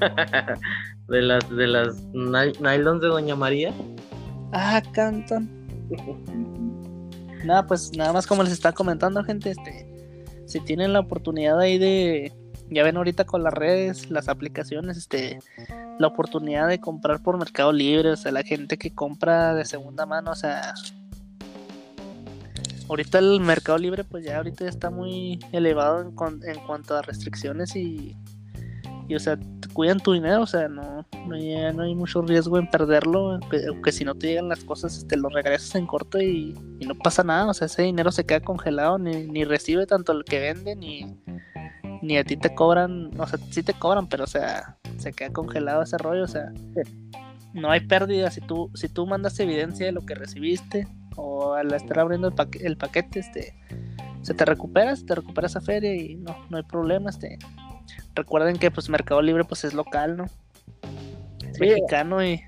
de 1.08 1.22
las 1.22 1.50
de 1.50 1.66
las 1.66 2.02
nylons 2.12 3.00
de 3.00 3.08
Doña 3.08 3.36
María. 3.36 3.72
Ah, 4.52 4.82
cantan. 4.92 5.48
nada, 7.44 7.66
pues 7.66 7.96
nada 7.96 8.12
más 8.12 8.26
como 8.26 8.42
les 8.42 8.52
está 8.52 8.72
comentando, 8.72 9.22
gente, 9.24 9.50
este 9.50 9.90
si 10.46 10.58
tienen 10.60 10.92
la 10.92 11.00
oportunidad 11.00 11.60
ahí 11.60 11.78
de 11.78 12.32
ya 12.70 12.84
ven 12.84 12.96
ahorita 12.96 13.24
con 13.24 13.42
las 13.42 13.52
redes, 13.52 14.10
las 14.10 14.28
aplicaciones, 14.28 14.96
este, 14.96 15.40
la 15.98 16.06
oportunidad 16.06 16.68
de 16.68 16.80
comprar 16.80 17.22
por 17.22 17.36
Mercado 17.36 17.72
Libre, 17.72 18.10
o 18.10 18.16
sea, 18.16 18.32
la 18.32 18.42
gente 18.42 18.78
que 18.78 18.94
compra 18.94 19.54
de 19.54 19.64
segunda 19.64 20.06
mano, 20.06 20.30
o 20.30 20.36
sea, 20.36 20.74
ahorita 22.88 23.18
el 23.18 23.40
Mercado 23.40 23.78
Libre, 23.78 24.04
pues 24.04 24.24
ya 24.24 24.36
ahorita 24.36 24.68
está 24.68 24.90
muy 24.90 25.40
elevado 25.52 26.00
en, 26.00 26.12
cuanto 26.12 26.96
a 26.96 27.02
restricciones 27.02 27.74
y, 27.74 28.16
y, 29.08 29.14
o 29.16 29.20
sea, 29.20 29.36
cuidan 29.72 29.98
tu 29.98 30.12
dinero, 30.12 30.42
o 30.42 30.46
sea, 30.46 30.68
no, 30.68 31.04
no, 31.26 31.82
hay, 31.82 31.94
mucho 31.96 32.22
riesgo 32.22 32.56
en 32.56 32.70
perderlo, 32.70 33.40
que, 33.82 33.92
si 33.92 34.04
no 34.04 34.14
te 34.14 34.28
llegan 34.28 34.48
las 34.48 34.62
cosas, 34.62 34.92
te 34.92 34.98
este, 35.00 35.16
lo 35.16 35.28
regresas 35.28 35.74
en 35.74 35.86
corto 35.86 36.20
y, 36.20 36.56
y, 36.78 36.86
no 36.86 36.94
pasa 36.94 37.24
nada, 37.24 37.50
o 37.50 37.54
sea, 37.54 37.66
ese 37.66 37.82
dinero 37.82 38.12
se 38.12 38.24
queda 38.24 38.40
congelado, 38.40 38.96
ni, 38.96 39.26
ni 39.26 39.44
recibe 39.44 39.86
tanto 39.86 40.12
el 40.12 40.24
que 40.24 40.38
vende, 40.38 40.76
ni 40.76 41.16
ni 42.02 42.16
a 42.16 42.24
ti 42.24 42.36
te 42.36 42.54
cobran, 42.54 43.10
o 43.18 43.26
sea, 43.26 43.38
sí 43.50 43.62
te 43.62 43.74
cobran, 43.74 44.08
pero 44.08 44.24
o 44.24 44.26
sea, 44.26 44.76
se 44.98 45.12
queda 45.12 45.32
congelado 45.32 45.82
ese 45.82 45.98
rollo, 45.98 46.24
o 46.24 46.28
sea, 46.28 46.52
no 47.52 47.70
hay 47.70 47.80
pérdida 47.80 48.30
si 48.30 48.40
tú, 48.40 48.70
si 48.74 48.88
tú 48.88 49.06
mandas 49.06 49.38
evidencia 49.40 49.86
de 49.86 49.92
lo 49.92 50.06
que 50.06 50.14
recibiste 50.14 50.86
o 51.16 51.54
al 51.54 51.72
estar 51.72 51.98
abriendo 51.98 52.28
el, 52.28 52.34
el 52.62 52.76
paquete, 52.76 53.20
este, 53.20 53.54
se 54.22 54.34
te 54.34 54.44
recupera, 54.44 54.94
se 54.96 55.04
te 55.04 55.14
recupera 55.14 55.46
esa 55.46 55.60
feria 55.60 55.94
y 55.94 56.16
no, 56.16 56.36
no 56.48 56.56
hay 56.56 56.62
problema, 56.62 57.10
este. 57.10 57.38
Recuerden 58.14 58.56
que 58.56 58.70
pues 58.70 58.88
Mercado 58.88 59.22
Libre 59.22 59.44
pues 59.44 59.64
es 59.64 59.74
local, 59.74 60.16
¿no? 60.16 60.24
Es 61.42 61.58
mexicano 61.58 62.24
y 62.24 62.40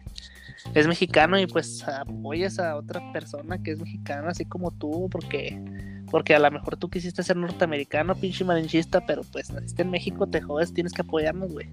es 0.74 0.86
mexicano 0.86 1.38
y 1.38 1.46
pues 1.46 1.86
apoyas 1.86 2.58
a 2.58 2.76
otra 2.76 3.12
persona 3.12 3.62
que 3.62 3.72
es 3.72 3.80
mexicana 3.80 4.28
así 4.30 4.44
como 4.44 4.70
tú 4.70 5.08
porque 5.10 5.60
porque 6.12 6.34
a 6.34 6.38
lo 6.38 6.48
mejor 6.50 6.76
tú 6.76 6.88
quisiste 6.88 7.22
ser 7.24 7.36
norteamericano, 7.36 8.14
pinche 8.14 8.44
marinchista, 8.44 9.04
pero 9.06 9.22
pues 9.32 9.50
naciste 9.50 9.80
en 9.82 9.90
México, 9.90 10.28
te 10.28 10.40
jodes, 10.42 10.72
tienes 10.72 10.92
que 10.92 11.00
apoyarnos, 11.02 11.50
güey. 11.52 11.68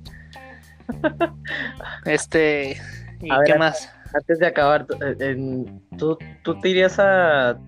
este, 2.06 2.78
¿Y 3.22 3.30
A 3.32 3.38
ver, 3.40 3.46
qué 3.46 3.52
acá- 3.52 3.60
más? 3.60 3.92
Antes 4.14 4.40
de 4.40 4.48
acabar, 4.48 4.88
tú- 4.88 4.98
eh, 5.20 5.66
¿tú, 5.98 6.18
tú 6.44 6.60
te 6.62 6.70
irías 6.70 6.98
a... 7.00 7.60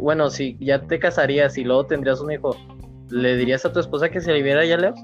Bueno, 0.00 0.30
si 0.30 0.56
ya 0.60 0.80
te 0.82 1.00
casarías 1.00 1.58
y 1.58 1.64
luego 1.64 1.86
tendrías 1.86 2.20
un 2.20 2.30
hijo, 2.30 2.54
¿le 3.10 3.36
dirías 3.36 3.64
a 3.64 3.72
tu 3.72 3.80
esposa 3.80 4.10
que 4.10 4.20
se 4.20 4.30
le 4.32 4.42
viera 4.42 4.64
ya 4.64 4.76
lejos? 4.76 5.00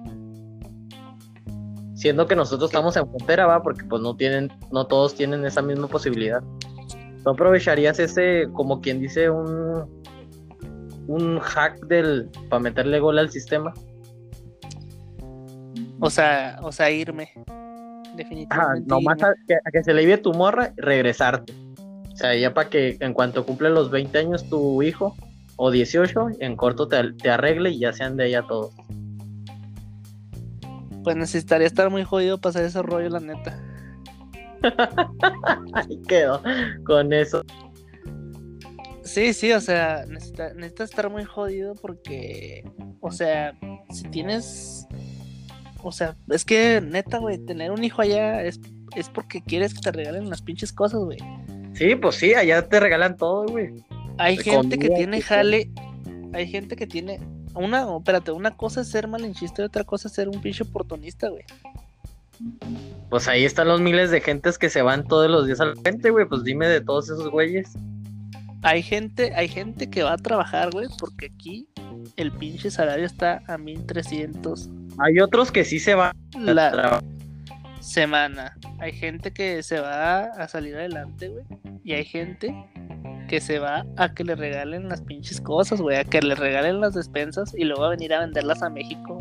Siendo 1.94 2.26
que 2.26 2.36
nosotros 2.36 2.70
estamos 2.70 2.96
en 2.96 3.08
frontera, 3.08 3.46
va, 3.46 3.62
porque 3.62 3.84
pues 3.84 4.02
no 4.02 4.14
tienen, 4.14 4.52
no 4.70 4.86
todos 4.86 5.14
tienen 5.14 5.44
esa 5.46 5.62
misma 5.62 5.88
posibilidad. 5.88 6.42
¿Tú 7.24 7.30
aprovecharías 7.30 7.98
ese, 7.98 8.46
como 8.52 8.80
quien 8.82 9.00
dice, 9.00 9.30
un, 9.30 10.04
un 11.06 11.38
hack 11.38 11.78
del, 11.86 12.28
para 12.48 12.60
meterle 12.60 13.00
gol 13.00 13.18
al 13.18 13.30
sistema? 13.30 13.72
O 16.00 16.10
sea, 16.10 16.58
o 16.62 16.72
sea, 16.72 16.90
irme. 16.90 17.32
Definitivamente. 18.16 18.88
nomás 18.88 19.18
irme. 19.18 19.28
a 19.28 19.34
que, 19.46 19.54
a 19.54 19.70
que 19.70 19.84
se 19.84 19.94
le 19.94 20.04
viera 20.04 20.22
tu 20.22 20.32
morra, 20.32 20.72
regresarte. 20.76 21.52
O 22.12 22.16
sea, 22.16 22.34
ya 22.34 22.54
para 22.54 22.68
que 22.68 22.96
en 23.00 23.12
cuanto 23.12 23.44
cumple 23.44 23.70
los 23.70 23.90
20 23.90 24.18
años 24.18 24.48
tu 24.48 24.82
hijo, 24.82 25.16
o 25.56 25.70
18, 25.70 26.28
en 26.40 26.56
corto 26.56 26.88
te, 26.88 27.12
te 27.14 27.30
arregle 27.30 27.70
y 27.70 27.80
ya 27.80 27.92
sean 27.92 28.16
de 28.16 28.28
ella 28.28 28.44
todos. 28.46 28.74
Pues 31.02 31.16
necesitaría 31.16 31.66
estar 31.66 31.90
muy 31.90 32.04
jodido 32.04 32.40
para 32.40 32.50
hacer 32.50 32.64
ese 32.64 32.82
rollo, 32.82 33.10
la 33.10 33.20
neta. 33.20 33.60
Ahí 35.74 36.00
quedó 36.08 36.42
con 36.84 37.12
eso. 37.12 37.44
Sí, 39.04 39.34
sí, 39.34 39.52
o 39.52 39.60
sea, 39.60 40.06
necesita, 40.08 40.54
necesitas 40.54 40.90
estar 40.90 41.10
muy 41.10 41.24
jodido 41.24 41.74
porque, 41.74 42.64
o 43.00 43.12
sea, 43.12 43.52
si 43.90 44.04
tienes, 44.08 44.86
o 45.82 45.92
sea, 45.92 46.16
es 46.30 46.44
que 46.44 46.80
neta, 46.80 47.18
güey, 47.18 47.38
tener 47.38 47.70
un 47.70 47.84
hijo 47.84 48.00
allá 48.00 48.42
es, 48.42 48.58
es 48.96 49.10
porque 49.10 49.42
quieres 49.42 49.74
que 49.74 49.80
te 49.80 49.92
regalen 49.92 50.30
las 50.30 50.40
pinches 50.40 50.72
cosas, 50.72 51.00
güey. 51.00 51.18
Sí, 51.74 51.94
pues 51.96 52.16
sí, 52.16 52.34
allá 52.34 52.66
te 52.66 52.80
regalan 52.80 53.16
todo, 53.16 53.46
güey. 53.46 53.84
Hay 54.16 54.38
gente 54.38 54.78
que 54.78 54.88
tiene 54.88 55.20
jale, 55.20 55.70
hay 56.32 56.48
gente 56.48 56.74
que 56.74 56.86
tiene, 56.86 57.20
una, 57.54 57.86
espérate, 57.96 58.32
una 58.32 58.56
cosa 58.56 58.80
es 58.80 58.88
ser 58.88 59.06
malinchista 59.06 59.62
y 59.62 59.66
otra 59.66 59.84
cosa 59.84 60.08
es 60.08 60.14
ser 60.14 60.28
un 60.28 60.40
pinche 60.40 60.64
oportunista, 60.64 61.28
güey. 61.28 61.44
Pues 63.10 63.28
ahí 63.28 63.44
están 63.44 63.68
los 63.68 63.80
miles 63.80 64.10
de 64.10 64.20
gentes 64.20 64.58
que 64.58 64.70
se 64.70 64.82
van 64.82 65.06
todos 65.06 65.30
los 65.30 65.46
días 65.46 65.60
al 65.60 65.76
frente, 65.76 66.10
güey. 66.10 66.26
Pues 66.26 66.42
dime 66.42 66.66
de 66.68 66.80
todos 66.80 67.06
esos 67.06 67.30
güeyes. 67.30 67.76
Hay 68.64 68.82
gente, 68.82 69.34
hay 69.34 69.48
gente 69.48 69.90
que 69.90 70.02
va 70.02 70.14
a 70.14 70.16
trabajar, 70.16 70.70
güey, 70.70 70.88
porque 70.98 71.26
aquí 71.26 71.68
el 72.16 72.32
pinche 72.32 72.70
salario 72.70 73.04
está 73.04 73.42
a 73.46 73.58
1300 73.58 74.70
Hay 74.98 75.20
otros 75.20 75.52
que 75.52 75.64
sí 75.64 75.78
se 75.78 75.94
van 75.94 76.16
a 76.34 76.40
la 76.40 77.02
semana. 77.80 78.56
Hay 78.78 78.92
gente 78.92 79.32
que 79.32 79.62
se 79.62 79.80
va 79.80 80.24
a 80.24 80.48
salir 80.48 80.76
adelante, 80.76 81.28
güey. 81.28 81.44
Y 81.84 81.92
hay 81.92 82.04
gente 82.06 82.54
que 83.28 83.40
se 83.40 83.58
va 83.58 83.84
a 83.96 84.14
que 84.14 84.24
le 84.24 84.34
regalen 84.34 84.88
las 84.88 85.02
pinches 85.02 85.40
cosas, 85.40 85.82
güey. 85.82 85.98
A 85.98 86.04
que 86.04 86.22
le 86.22 86.34
regalen 86.34 86.80
las 86.80 86.94
despensas 86.94 87.54
y 87.54 87.64
luego 87.64 87.84
a 87.84 87.90
venir 87.90 88.14
a 88.14 88.20
venderlas 88.20 88.62
a 88.62 88.70
México. 88.70 89.18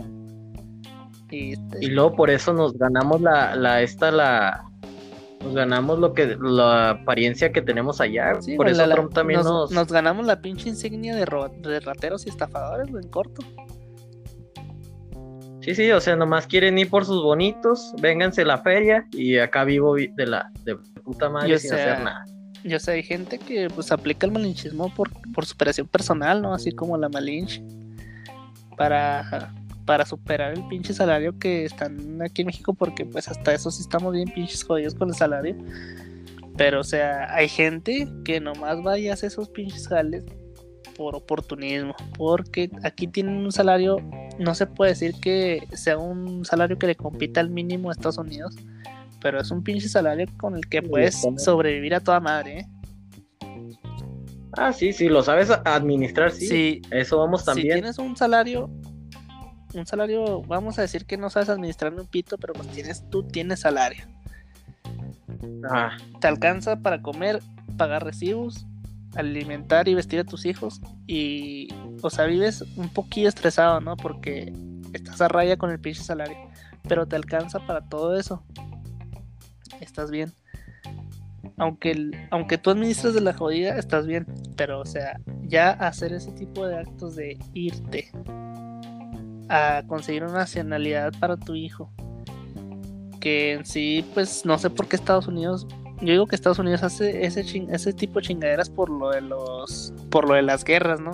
Y, 1.30 1.54
este, 1.54 1.80
Y 1.82 1.88
luego 1.88 2.16
por 2.16 2.30
eso 2.30 2.54
nos 2.54 2.78
ganamos 2.78 3.22
la, 3.22 3.56
la 3.56 3.82
esta, 3.82 4.10
la. 4.10 4.64
Nos 5.44 5.54
ganamos 5.56 6.00
lo 6.00 6.14
que, 6.14 6.38
la 6.42 6.92
apariencia 6.92 7.52
que 7.52 7.62
tenemos 7.62 8.00
allá. 8.02 8.42
sí, 8.42 8.56
por 8.56 8.66
güey, 8.68 8.74
eso 8.76 8.86
la- 8.86 8.96
Trump 8.96 9.14
también 9.14 9.40
nos, 9.42 9.48
nos. 9.48 9.72
nos 9.72 9.88
ganamos 9.92 10.26
la 10.26 10.42
pinche 10.42 10.70
insignia 10.70 11.16
de, 11.16 11.26
ro- 11.26 11.50
de 11.50 11.80
rateros 11.80 12.26
y 12.26 12.30
estafadores, 12.30 12.90
güey, 12.90 13.04
en 13.04 13.10
corto. 13.12 13.42
Sí, 15.62 15.76
sí, 15.76 15.90
o 15.92 16.02
sea, 16.02 16.16
nomás 16.18 16.46
quieren 16.48 16.78
ir 16.78 16.90
por 16.90 17.06
sus 17.06 17.24
bonitos, 17.24 17.94
vénganse 18.02 18.42
a 18.42 18.46
la 18.46 18.58
feria 18.58 19.08
y 19.12 19.38
acá 19.38 19.64
vivo 19.64 19.94
vi- 19.94 20.08
de 20.16 20.28
la 20.28 20.52
de 20.66 20.76
puta 21.04 21.30
madre 21.30 21.50
Yo 21.50 21.58
sin 21.58 21.74
hacer 21.74 22.00
nada. 22.02 22.26
Yo 22.66 22.80
sé, 22.80 22.92
hay 22.94 23.04
gente 23.04 23.40
que 23.40 23.70
pues 23.70 23.92
aplica 23.92 24.26
el 24.26 24.32
malinchismo 24.34 24.94
por, 24.94 25.10
por 25.34 25.46
superación 25.46 25.88
personal, 25.88 26.42
¿no? 26.42 26.54
Así 26.54 26.72
como 26.74 26.98
la 26.98 27.08
malinche. 27.10 27.64
Para, 28.78 29.54
para 29.86 30.06
superar 30.06 30.54
el 30.54 30.68
pinche 30.68 30.94
salario 30.94 31.38
que 31.38 31.66
están 31.66 32.22
aquí 32.22 32.42
en 32.42 32.48
México, 32.48 32.74
porque 32.74 33.06
pues 33.06 33.28
hasta 33.28 33.54
eso 33.54 33.72
sí 33.72 33.82
estamos 33.82 34.14
bien 34.14 34.30
pinches 34.34 34.64
jodidos 34.64 34.96
con 34.96 35.10
el 35.10 35.16
salario. 35.16 35.56
Pero 36.58 36.82
o 36.82 36.84
sea, 36.84 37.34
hay 37.34 37.48
gente 37.50 38.08
que 38.24 38.40
nomás 38.40 38.82
vaya 38.84 39.12
a 39.12 39.14
hacer 39.16 39.28
esos 39.28 39.50
pinches 39.50 39.88
jales 39.88 40.24
por 40.96 41.16
oportunismo. 41.16 41.96
Porque 42.18 42.70
aquí 42.84 43.08
tienen 43.08 43.38
un 43.38 43.52
salario, 43.52 43.98
no 44.40 44.54
se 44.56 44.68
puede 44.68 44.92
decir 44.92 45.16
que 45.20 45.64
sea 45.74 45.98
un 45.98 46.46
salario 46.46 46.78
que 46.78 46.88
le 46.88 46.96
compita 46.96 47.40
al 47.40 47.50
mínimo 47.50 47.90
a 47.90 47.94
Estados 47.94 48.18
Unidos. 48.18 48.56
Pero 49.22 49.40
es 49.40 49.52
un 49.52 49.64
pinche 49.64 49.88
salario 49.88 50.28
con 50.38 50.56
el 50.56 50.68
que 50.68 50.82
Sí, 50.82 50.88
puedes 50.88 51.22
sobrevivir 51.38 51.96
a 51.96 52.00
toda 52.02 52.20
madre, 52.20 52.60
¿eh? 52.60 52.66
Ah, 54.56 54.72
sí, 54.72 54.94
sí, 54.94 55.10
lo 55.10 55.24
sabes 55.24 55.50
administrar, 55.66 56.32
sí. 56.32 56.48
Si, 56.48 56.82
Eso 56.92 57.18
vamos 57.18 57.42
si 57.42 57.46
también. 57.48 57.74
tienes 57.74 57.98
un 57.98 58.16
salario, 58.16 58.70
un 59.76 59.86
salario, 59.86 60.42
vamos 60.44 60.78
a 60.80 60.82
decir 60.84 61.06
que 61.06 61.18
no 61.18 61.30
sabes 61.30 61.50
administrar 61.50 61.92
ni 61.94 62.00
un 62.00 62.08
pito, 62.08 62.38
pero 62.38 62.54
pues 62.54 62.68
tienes, 62.70 63.10
tú 63.10 63.24
tienes 63.24 63.62
salario. 63.62 64.06
Ah, 65.70 65.98
Te 66.20 66.28
alcanza 66.28 66.78
para 66.78 67.02
comer, 67.02 67.42
pagar 67.78 68.04
recibos, 68.04 68.66
alimentar 69.16 69.88
y 69.88 69.94
vestir 69.96 70.20
a 70.20 70.24
tus 70.24 70.46
hijos. 70.46 70.82
Y, 71.08 71.70
o 72.02 72.10
sea, 72.10 72.26
vives 72.26 72.64
un 72.76 72.90
poquillo 72.90 73.30
estresado, 73.30 73.80
¿no? 73.82 73.96
Porque 73.98 74.54
estás 74.94 75.22
a 75.22 75.28
raya 75.28 75.58
con 75.58 75.72
el 75.72 75.80
pinche 75.80 76.04
salario. 76.04 76.38
Pero 76.88 77.08
te 77.08 77.16
alcanza 77.16 77.60
para 77.66 77.82
todo 77.82 78.18
eso. 78.18 78.44
Estás 79.80 80.12
bien. 80.12 80.32
Aunque, 81.58 81.92
el- 81.92 82.28
aunque 82.32 82.58
tú 82.58 82.70
administras 82.72 83.14
de 83.14 83.22
la 83.22 83.34
jodida, 83.34 83.78
estás 83.78 84.06
bien. 84.08 84.26
Pero, 84.56 84.80
o 84.82 84.86
sea, 84.86 85.20
ya 85.44 85.72
hacer 85.72 86.14
ese 86.14 86.32
tipo 86.32 86.66
de 86.68 86.78
actos 86.78 87.16
de 87.16 87.38
irte 87.54 88.12
a 89.50 89.84
conseguir 89.88 90.24
una 90.24 90.34
nacionalidad 90.34 91.12
para 91.20 91.38
tu 91.38 91.56
hijo. 91.56 91.92
Que 93.20 93.54
en 93.54 93.66
sí, 93.66 94.06
pues 94.14 94.46
no 94.46 94.58
sé 94.58 94.70
por 94.70 94.88
qué 94.88 94.96
Estados 94.96 95.28
Unidos. 95.28 95.68
Yo 96.02 96.12
digo 96.12 96.28
que 96.28 96.36
Estados 96.36 96.60
Unidos 96.60 96.84
hace 96.84 97.26
ese, 97.26 97.44
chin- 97.46 97.70
ese 97.74 97.94
tipo 97.94 98.20
de 98.20 98.26
chingaderas 98.28 98.70
por 98.70 98.90
lo 98.90 99.10
de 99.12 99.22
los. 99.22 99.94
por 100.10 100.28
lo 100.28 100.36
de 100.36 100.42
las 100.42 100.64
guerras, 100.66 101.00
¿no? 101.00 101.12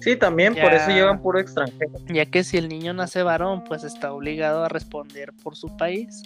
sí, 0.00 0.14
también, 0.16 0.54
por 0.54 0.72
eso 0.72 0.88
llevan 0.90 1.20
puro 1.20 1.40
extranjero. 1.40 1.90
Ya 2.08 2.26
que 2.26 2.44
si 2.44 2.56
el 2.58 2.68
niño 2.68 2.94
nace 2.94 3.24
varón, 3.24 3.64
pues 3.64 3.82
está 3.82 4.12
obligado 4.12 4.62
a 4.64 4.68
responder 4.68 5.32
por 5.42 5.56
su 5.56 5.76
país. 5.76 6.22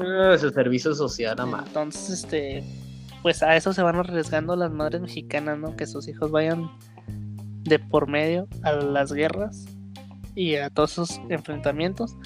Ah, 0.00 0.32
Ese 0.34 0.50
servicio 0.50 0.92
social, 0.96 1.36
nada 1.36 1.48
más. 1.48 1.66
Entonces, 1.68 2.10
este, 2.10 2.64
pues 3.22 3.40
a 3.44 3.54
eso 3.54 3.72
se 3.72 3.82
van 3.84 3.94
arriesgando 3.94 4.56
las 4.56 4.72
madres 4.72 5.00
mexicanas, 5.00 5.58
¿no? 5.60 5.76
Que 5.76 5.86
sus 5.86 6.08
hijos 6.08 6.32
vayan 6.32 6.68
de 7.64 7.78
por 7.78 8.08
medio 8.08 8.48
a 8.62 8.72
las 8.72 9.12
guerras 9.12 9.66
y 10.34 10.56
a 10.56 10.70
todos 10.70 10.92
esos 10.92 11.20
enfrentamientos. 11.28 12.16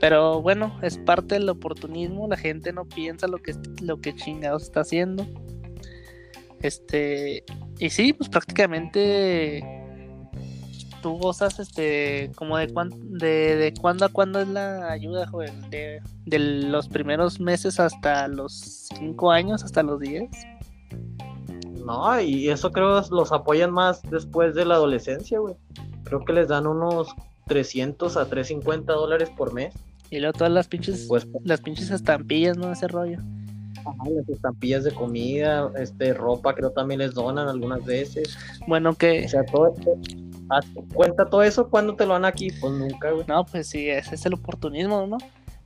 Pero 0.00 0.40
bueno, 0.42 0.78
es 0.82 0.98
parte 0.98 1.34
del 1.34 1.48
oportunismo, 1.48 2.28
la 2.28 2.36
gente 2.36 2.72
no 2.72 2.84
piensa 2.84 3.26
lo 3.26 3.38
que, 3.38 3.54
lo 3.82 4.00
que 4.00 4.14
chingados 4.14 4.62
está 4.62 4.80
haciendo. 4.80 5.26
Este, 6.62 7.44
y 7.78 7.90
sí, 7.90 8.12
pues 8.12 8.28
prácticamente 8.28 9.62
tú 11.02 11.16
gozas 11.18 11.60
este 11.60 12.32
como 12.34 12.58
de 12.58 12.68
cuán, 12.68 12.90
de, 13.18 13.56
de 13.56 13.74
cuándo 13.74 14.04
a 14.04 14.08
cuándo 14.08 14.40
es 14.40 14.48
la 14.48 14.90
ayuda, 14.90 15.26
joven, 15.26 15.70
de, 15.70 16.00
de 16.26 16.38
los 16.38 16.88
primeros 16.88 17.40
meses 17.40 17.78
hasta 17.78 18.26
los 18.28 18.88
5 18.98 19.30
años, 19.30 19.62
hasta 19.62 19.82
los 19.82 20.00
10. 20.00 20.28
No, 21.88 22.20
y 22.20 22.50
eso 22.50 22.70
creo 22.70 23.00
los 23.10 23.32
apoyan 23.32 23.70
más 23.70 24.02
después 24.02 24.54
de 24.54 24.66
la 24.66 24.74
adolescencia, 24.74 25.38
güey. 25.38 25.54
Creo 26.04 26.22
que 26.22 26.34
les 26.34 26.48
dan 26.48 26.66
unos 26.66 27.08
300 27.46 28.14
a 28.18 28.26
350 28.26 28.92
dólares 28.92 29.30
por 29.34 29.54
mes. 29.54 29.72
Y 30.10 30.18
luego 30.18 30.34
todas 30.34 30.52
las 30.52 30.68
pinches 30.68 31.06
Pues 31.08 31.26
las 31.44 31.62
pinches 31.62 31.90
estampillas, 31.90 32.58
¿no? 32.58 32.70
Ese 32.70 32.88
rollo. 32.88 33.20
ajá, 33.78 34.10
las 34.10 34.28
estampillas 34.28 34.84
de 34.84 34.92
comida, 34.92 35.72
este, 35.78 36.12
ropa, 36.12 36.54
creo 36.54 36.72
también 36.72 36.98
les 37.00 37.14
donan 37.14 37.48
algunas 37.48 37.82
veces. 37.82 38.36
Bueno, 38.66 38.92
que 38.92 39.24
O 39.24 39.28
sea, 39.30 39.46
todo 39.46 39.72
esto, 39.74 39.96
cuenta 40.92 41.24
todo 41.24 41.42
eso, 41.42 41.70
¿cuándo 41.70 41.94
te 41.96 42.04
lo 42.04 42.12
dan 42.12 42.26
aquí? 42.26 42.50
Pues 42.60 42.70
nunca, 42.70 43.12
güey. 43.12 43.24
no, 43.26 43.46
pues 43.46 43.66
sí, 43.66 43.88
ese 43.88 44.14
es 44.14 44.26
el 44.26 44.34
oportunismo, 44.34 45.06
¿no? 45.06 45.16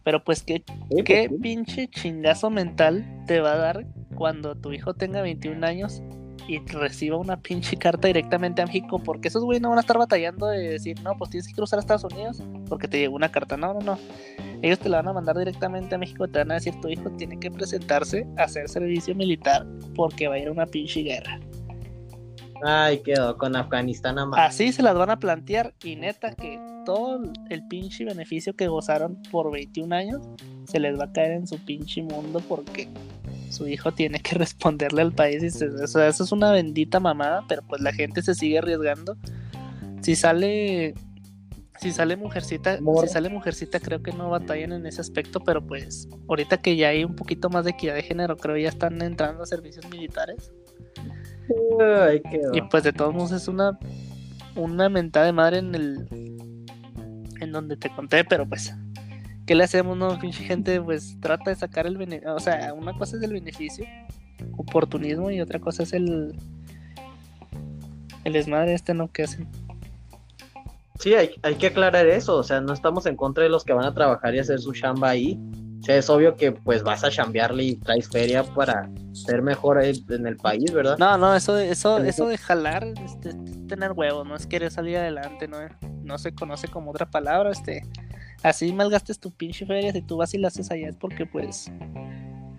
Pero 0.04 0.22
pues 0.24 0.42
qué 0.42 0.62
¿Qué 1.04 1.28
pues, 1.28 1.30
sí. 1.30 1.38
pinche 1.42 1.88
chingazo 1.88 2.50
mental 2.50 3.04
te 3.26 3.40
va 3.40 3.52
a 3.52 3.56
dar 3.56 3.86
cuando 4.14 4.54
tu 4.54 4.72
hijo 4.72 4.94
tenga 4.94 5.22
21 5.22 5.64
años 5.66 6.02
y 6.48 6.58
reciba 6.58 7.16
una 7.16 7.40
pinche 7.40 7.76
carta 7.76 8.08
directamente 8.08 8.62
a 8.62 8.66
México? 8.66 9.00
Porque 9.02 9.28
esos 9.28 9.44
güeyes 9.44 9.62
no 9.62 9.68
van 9.70 9.78
a 9.78 9.82
estar 9.82 9.98
batallando 9.98 10.46
de 10.48 10.70
decir, 10.70 11.00
no, 11.02 11.16
pues 11.16 11.30
tienes 11.30 11.48
que 11.48 11.54
cruzar 11.54 11.78
a 11.78 11.80
Estados 11.80 12.04
Unidos 12.04 12.42
porque 12.68 12.88
te 12.88 12.98
llegó 12.98 13.14
una 13.14 13.30
carta. 13.30 13.56
No, 13.56 13.74
no, 13.74 13.80
no. 13.80 13.98
Ellos 14.62 14.78
te 14.78 14.88
la 14.88 14.98
van 14.98 15.08
a 15.08 15.12
mandar 15.12 15.36
directamente 15.38 15.94
a 15.94 15.98
México. 15.98 16.28
Te 16.28 16.38
van 16.38 16.52
a 16.52 16.54
decir, 16.54 16.74
tu 16.80 16.88
hijo 16.88 17.10
tiene 17.10 17.38
que 17.38 17.50
presentarse 17.50 18.26
a 18.38 18.44
hacer 18.44 18.68
servicio 18.68 19.14
militar 19.14 19.66
porque 19.94 20.28
va 20.28 20.34
a 20.34 20.38
ir 20.38 20.48
a 20.48 20.52
una 20.52 20.66
pinche 20.66 21.02
guerra. 21.02 21.40
Ay, 22.64 23.02
quedó 23.02 23.36
con 23.38 23.56
Afganistán 23.56 24.14
nada 24.16 24.26
más. 24.28 24.40
Así 24.54 24.72
se 24.72 24.82
las 24.82 24.94
van 24.94 25.10
a 25.10 25.18
plantear 25.18 25.74
y 25.82 25.96
neta 25.96 26.34
que 26.34 26.60
todo 26.84 27.20
el 27.50 27.66
pinche 27.68 28.04
beneficio 28.04 28.54
que 28.54 28.68
gozaron 28.68 29.20
por 29.30 29.50
21 29.52 29.92
años 29.94 30.20
se 30.64 30.78
les 30.80 30.98
va 30.98 31.04
a 31.04 31.12
caer 31.12 31.32
en 31.32 31.46
su 31.46 31.58
pinche 31.58 32.02
mundo 32.02 32.40
porque 32.48 32.88
su 33.50 33.66
hijo 33.68 33.92
tiene 33.92 34.20
que 34.20 34.34
responderle 34.36 35.02
al 35.02 35.12
país. 35.12 35.42
Y 35.42 35.50
se- 35.50 35.66
o 35.68 35.86
sea, 35.86 36.06
eso 36.08 36.24
es 36.24 36.32
una 36.32 36.52
bendita 36.52 37.00
mamada, 37.00 37.44
pero 37.48 37.62
pues 37.68 37.80
la 37.82 37.92
gente 37.92 38.22
se 38.22 38.34
sigue 38.34 38.58
arriesgando. 38.58 39.16
Si 40.02 40.14
sale. 40.16 40.94
Si 41.80 41.90
sale 41.90 42.16
mujercita, 42.16 42.78
si 42.78 43.08
sale 43.08 43.28
mujercita, 43.28 43.80
creo 43.80 44.04
que 44.04 44.12
no 44.12 44.30
batallan 44.30 44.70
en 44.72 44.86
ese 44.86 45.00
aspecto, 45.00 45.40
pero 45.40 45.66
pues 45.66 46.06
ahorita 46.28 46.58
que 46.58 46.76
ya 46.76 46.90
hay 46.90 47.02
un 47.02 47.16
poquito 47.16 47.50
más 47.50 47.64
de 47.64 47.72
equidad 47.72 47.94
de 47.96 48.02
género, 48.04 48.36
creo 48.36 48.56
ya 48.56 48.68
están 48.68 49.02
entrando 49.02 49.42
a 49.42 49.46
servicios 49.46 49.88
militares. 49.90 50.52
Ay. 51.80 52.22
Y 52.52 52.62
pues 52.62 52.84
de 52.84 52.92
todos 52.92 53.14
modos 53.14 53.32
es 53.32 53.48
una 53.48 53.78
una 54.54 54.88
mentada 54.88 55.26
de 55.26 55.32
madre 55.32 55.58
en 55.58 55.74
el 55.74 56.66
en 57.40 57.52
donde 57.52 57.76
te 57.76 57.90
conté, 57.90 58.24
pero 58.24 58.46
pues 58.48 58.74
¿qué 59.46 59.54
le 59.54 59.64
hacemos, 59.64 59.96
no? 59.96 60.18
Pinche 60.18 60.44
gente 60.44 60.80
pues 60.80 61.18
trata 61.20 61.50
de 61.50 61.56
sacar 61.56 61.86
el 61.86 61.96
beneficio, 61.96 62.34
o 62.34 62.40
sea, 62.40 62.72
una 62.74 62.92
cosa 62.94 63.16
es 63.16 63.22
el 63.22 63.32
beneficio, 63.32 63.84
oportunismo 64.56 65.30
y 65.30 65.40
otra 65.40 65.58
cosa 65.58 65.82
es 65.82 65.92
el 65.92 66.36
el 68.24 68.32
desmadre 68.32 68.74
este 68.74 68.94
no 68.94 69.10
que 69.10 69.24
hacen. 69.24 69.48
Sí, 71.00 71.14
hay, 71.14 71.30
hay 71.42 71.56
que 71.56 71.66
aclarar 71.66 72.06
eso, 72.06 72.36
o 72.36 72.44
sea, 72.44 72.60
no 72.60 72.72
estamos 72.72 73.06
en 73.06 73.16
contra 73.16 73.42
de 73.42 73.50
los 73.50 73.64
que 73.64 73.72
van 73.72 73.86
a 73.86 73.92
trabajar 73.92 74.34
y 74.36 74.38
hacer 74.38 74.60
su 74.60 74.72
chamba 74.72 75.10
ahí. 75.10 75.36
O 75.82 75.84
sea, 75.84 75.96
es 75.96 76.08
obvio 76.08 76.36
que 76.36 76.52
pues 76.52 76.84
vas 76.84 77.02
a 77.02 77.10
chambearle 77.10 77.64
y 77.64 77.74
traes 77.74 78.08
feria 78.08 78.44
para 78.44 78.88
ser 79.10 79.42
mejor 79.42 79.82
en 79.82 80.26
el 80.28 80.36
país, 80.36 80.72
¿verdad? 80.72 80.96
No, 80.96 81.18
no, 81.18 81.34
eso 81.34 81.54
de, 81.54 81.72
eso, 81.72 81.98
eso 81.98 82.28
de 82.28 82.38
jalar 82.38 82.84
este, 83.04 83.30
es 83.30 83.66
tener 83.66 83.90
huevos, 83.90 84.24
no 84.24 84.36
es 84.36 84.46
querer 84.46 84.70
salir 84.70 84.98
adelante, 84.98 85.48
no, 85.48 85.56
no 86.04 86.18
se 86.18 86.32
conoce 86.36 86.68
como 86.68 86.92
otra 86.92 87.10
palabra, 87.10 87.50
este, 87.50 87.82
así 88.44 88.72
malgastes 88.72 89.18
tu 89.18 89.32
pinche 89.32 89.66
feria, 89.66 89.90
si 89.90 90.02
tú 90.02 90.18
vas 90.18 90.32
y 90.34 90.38
la 90.38 90.48
haces 90.48 90.70
allá 90.70 90.88
es 90.88 90.94
porque 90.94 91.26
pues, 91.26 91.68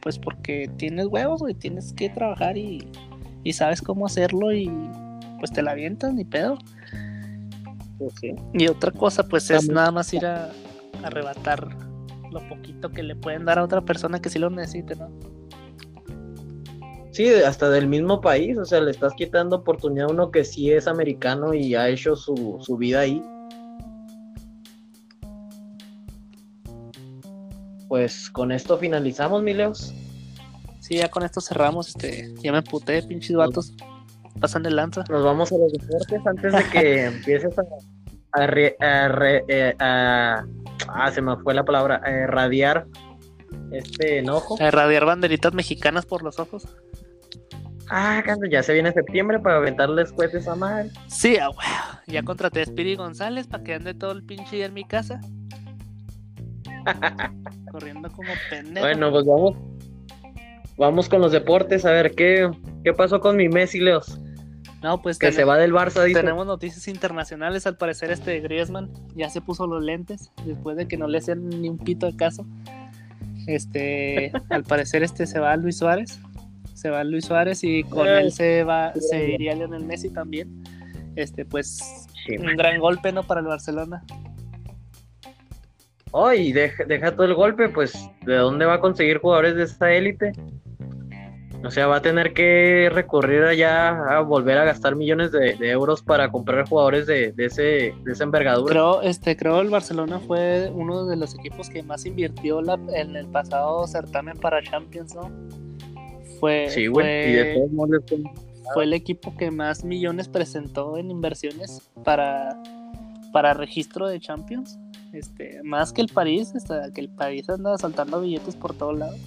pues 0.02 0.20
porque 0.20 0.70
tienes 0.76 1.06
huevos, 1.06 1.40
güey, 1.40 1.54
tienes 1.54 1.94
que 1.94 2.10
trabajar 2.10 2.58
y, 2.58 2.86
y 3.46 3.54
sabes 3.54 3.82
cómo 3.82 4.06
hacerlo 4.06 4.52
y 4.52 4.70
pues 5.40 5.50
te 5.50 5.62
la 5.62 5.72
avientas, 5.72 6.14
ni 6.14 6.26
pedo. 6.26 6.58
Y 8.54 8.68
otra 8.68 8.92
cosa 8.92 9.24
pues 9.24 9.50
es 9.50 9.70
nada 9.70 9.92
más 9.92 10.14
ir 10.14 10.26
a, 10.26 10.48
a 10.48 11.08
arrebatar 11.08 11.93
lo 12.34 12.48
poquito 12.48 12.90
que 12.90 13.04
le 13.04 13.16
pueden 13.16 13.46
dar 13.46 13.60
a 13.60 13.64
otra 13.64 13.82
persona 13.82 14.22
que 14.22 14.30
sí 14.30 14.40
lo 14.40 14.50
necesite, 14.50 14.96
¿no? 14.96 15.10
Sí, 17.12 17.32
hasta 17.32 17.70
del 17.70 17.88
mismo 17.88 18.22
país, 18.22 18.58
o 18.58 18.66
sea, 18.66 18.82
le 18.82 18.90
estás 18.90 19.14
quitando 19.14 19.58
oportunidad 19.58 20.10
a 20.10 20.12
uno 20.12 20.32
que 20.32 20.44
sí 20.44 20.72
es 20.72 20.88
americano 20.88 21.54
y 21.54 21.76
ha 21.76 21.88
hecho 21.88 22.16
su, 22.16 22.58
su 22.60 22.76
vida 22.76 23.02
ahí. 23.02 23.24
Pues 27.88 28.32
con 28.32 28.52
esto 28.52 28.80
finalizamos, 28.80 29.44
Mileos. 29.44 29.94
Sí, 30.80 30.98
ya 30.98 31.08
con 31.08 31.22
esto 31.22 31.40
cerramos, 31.40 31.90
este, 31.90 32.34
ya 32.42 32.52
me 32.52 32.64
puté, 32.64 33.04
pinches 33.04 33.36
vatos, 33.36 33.76
pasan 34.40 34.64
de 34.64 34.72
lanza. 34.72 35.04
Nos 35.08 35.24
vamos 35.24 35.52
a 35.52 35.58
los 35.60 35.72
deportes 35.72 36.20
antes 36.26 36.52
de 36.52 36.64
que 36.72 37.06
empieces 37.06 37.56
a, 37.60 37.64
a, 38.34 38.48
re- 38.48 38.76
a 38.80 39.08
re- 39.08 39.44
eh, 39.48 39.76
a- 39.80 40.46
ah, 40.90 41.12
se 41.12 41.22
me 41.22 41.36
fue 41.38 41.54
la 41.54 41.64
palabra, 41.64 42.02
a 42.04 42.12
irradiar 42.12 42.86
este 43.72 44.20
enojo. 44.20 44.58
A 44.60 44.68
irradiar 44.68 45.06
banderitas 45.06 45.54
mexicanas 45.54 46.06
por 46.06 46.24
los 46.24 46.40
ojos. 46.40 46.68
Ah, 47.90 48.24
ya 48.50 48.64
se 48.64 48.74
viene 48.74 48.92
septiembre 48.92 49.40
para 49.40 49.58
aventarles 49.58 50.12
cohetes 50.14 50.48
a 50.48 50.56
madre. 50.56 50.90
Sí, 51.08 51.38
a 51.38 51.50
huevo. 51.50 51.60
Ya 52.08 52.24
contraté 52.24 52.62
a 52.62 52.66
Spiri 52.66 52.96
González 52.96 53.48
para 53.48 53.64
que 53.64 53.74
ande 53.76 53.94
todo 53.94 54.12
el 54.12 54.24
pinche 54.24 54.56
día 54.56 54.66
en 54.68 54.74
mi 54.74 54.86
casa. 54.86 55.20
Corriendo 57.72 58.10
como 58.12 58.30
pendejo. 58.50 58.86
Bueno, 58.86 59.12
pues 59.12 59.26
vamos. 59.26 59.56
Vamos 60.78 61.08
con 61.08 61.22
los 61.22 61.32
deportes, 61.32 61.86
a 61.86 61.92
ver 61.92 62.16
qué, 62.16 62.50
qué 62.84 62.94
pasó 62.94 63.20
con 63.20 63.38
mi 63.38 63.48
Messi, 63.48 63.80
Leos. 63.80 64.20
No, 64.84 65.02
pues 65.02 65.18
Que 65.18 65.32
se 65.32 65.44
va 65.46 65.58
del 65.58 65.72
Barça, 65.74 66.04
dice. 66.04 66.20
tenemos 66.20 66.46
noticias 66.46 66.88
internacionales. 66.88 67.66
Al 67.66 67.78
parecer, 67.78 68.12
este 68.12 68.40
Griezmann 68.42 68.92
ya 69.16 69.30
se 69.30 69.42
puso 69.42 69.66
los 69.66 69.82
lentes 69.84 70.30
después 70.46 70.76
de 70.78 70.88
que 70.88 70.98
no 70.98 71.08
le 71.08 71.20
hacían 71.20 71.50
ni 71.50 71.70
un 71.70 71.78
pito 71.78 72.06
de 72.06 72.16
caso. 72.16 72.46
Este, 73.48 74.32
al 74.50 74.64
parecer, 74.64 75.04
este 75.04 75.26
se 75.26 75.40
va 75.40 75.56
Luis 75.56 75.78
Suárez. 75.78 76.20
Se 76.74 76.90
va 76.90 77.04
Luis 77.04 77.26
Suárez 77.26 77.64
y 77.64 77.84
con 77.84 78.08
Ay, 78.08 78.26
él 78.26 78.32
se 78.32 78.64
va, 78.64 78.94
se 78.96 79.30
iría 79.30 79.56
Lionel 79.56 79.86
Messi 79.86 80.10
también. 80.10 80.64
Este, 81.16 81.46
pues, 81.46 82.08
Sí. 82.26 82.38
un 82.38 82.56
gran 82.56 82.80
golpe, 82.80 83.12
¿no? 83.12 83.24
Para 83.24 83.42
el 83.42 83.48
Barcelona. 83.48 84.04
Oh, 86.12 86.32
y 86.32 86.52
deja, 86.52 86.84
deja 86.86 87.12
todo 87.16 87.26
el 87.26 87.34
golpe, 87.34 87.70
pues, 87.70 87.94
¿de 88.26 88.36
dónde 88.36 88.66
va 88.66 88.76
a 88.76 88.80
conseguir 88.80 89.18
jugadores 89.18 89.56
de 89.56 89.64
esta 89.64 89.92
élite? 89.92 90.32
O 91.66 91.72
sea, 91.72 91.88
va 91.88 91.98
a 91.98 92.02
tener 92.02 92.34
que 92.34 92.90
recurrir 92.92 93.44
allá 93.44 93.90
a 94.18 94.20
volver 94.22 94.58
a 94.58 94.66
gastar 94.66 94.96
millones 94.96 95.32
de, 95.32 95.56
de 95.56 95.70
euros 95.72 96.02
para 96.02 96.30
comprar 96.30 96.68
jugadores 96.68 97.08
de, 97.08 97.32
de 97.32 97.46
ese, 97.46 97.96
de 98.04 98.12
esa 98.12 98.26
envergadura. 98.26 98.70
Creo, 98.70 99.02
este, 99.02 99.38
creo 99.38 99.62
el 99.62 99.70
Barcelona 99.70 100.20
fue 100.20 100.70
uno 100.74 101.06
de 101.06 101.16
los 101.16 101.34
equipos 101.36 101.70
que 101.70 101.82
más 101.82 102.06
invirtió 102.06 102.62
la- 102.62 102.78
en 102.94 103.16
el 103.16 103.28
pasado 103.28 103.88
certamen 103.88 104.38
para 104.38 104.62
Champions, 104.62 105.16
¿no? 105.16 105.32
Fue, 106.40 106.68
sí, 106.70 106.88
güey. 106.88 107.30
Y 107.30 107.34
de 107.34 107.44
fue, 107.44 107.54
todos 107.62 107.72
modos 107.72 107.90
les 107.92 108.10
fue- 108.10 108.32
fue 108.74 108.84
el 108.84 108.94
equipo 108.94 109.36
que 109.38 109.50
más 109.52 109.84
millones 109.86 110.28
presentó 110.28 110.98
en 110.98 111.12
inversiones 111.12 111.90
para, 112.04 112.62
para 113.32 113.54
registro 113.54 114.08
de 114.08 114.20
Champions. 114.20 114.78
Este, 115.14 115.62
más 115.64 115.94
que 115.94 116.02
el 116.02 116.10
París, 116.10 116.54
hasta 116.56 116.92
que 116.92 117.00
el 117.02 117.10
París 117.10 117.48
anda 117.50 117.78
saltando 117.78 118.20
billetes 118.20 118.56
por 118.56 118.74
todos 118.74 118.98
lados. 118.98 119.18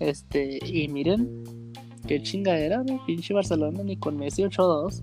Este, 0.00 0.58
y 0.64 0.88
miren, 0.88 1.44
qué 2.06 2.22
chingadera, 2.22 2.82
¿no? 2.84 3.04
Pinche 3.06 3.34
Barcelona, 3.34 3.82
ni 3.82 3.96
con 3.96 4.16
Messi 4.16 4.42
8-2. 4.44 5.02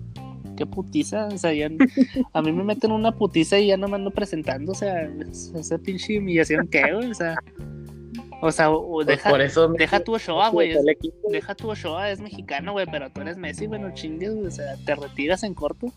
Qué 0.56 0.64
putiza, 0.64 1.26
o 1.26 1.36
sea, 1.36 1.52
ya, 1.52 1.68
a 2.32 2.40
mí 2.42 2.50
me 2.52 2.64
meten 2.64 2.90
una 2.90 3.12
putiza 3.12 3.58
y 3.58 3.66
ya 3.66 3.76
no 3.76 3.88
me 3.88 3.96
ando 3.96 4.10
presentando, 4.10 4.72
o 4.72 4.74
sea, 4.74 5.02
es- 5.02 5.52
esa 5.54 5.76
pinche 5.76 6.18
humillación 6.18 6.66
que, 6.68 6.80
güey, 6.94 7.10
o 7.10 7.14
sea, 7.14 7.36
o 8.40 8.50
sea, 8.50 8.70
o- 8.70 8.88
pues, 8.94 9.06
deja, 9.06 9.28
por 9.28 9.42
eso 9.42 9.68
deja 9.68 10.00
tu 10.00 10.14
Ochoa, 10.14 10.48
güey, 10.48 10.72
deja 11.30 11.54
tu 11.54 11.70
Ochoa, 11.70 12.10
es 12.10 12.20
mexicano, 12.20 12.72
güey, 12.72 12.86
pero 12.90 13.10
tú 13.10 13.20
eres 13.20 13.36
Messi, 13.36 13.66
güey, 13.66 13.80
no 13.82 13.92
chingues, 13.92 14.34
güey, 14.34 14.46
o 14.46 14.50
sea, 14.50 14.76
te 14.86 14.94
retiras 14.94 15.42
en 15.42 15.52
corto. 15.52 15.88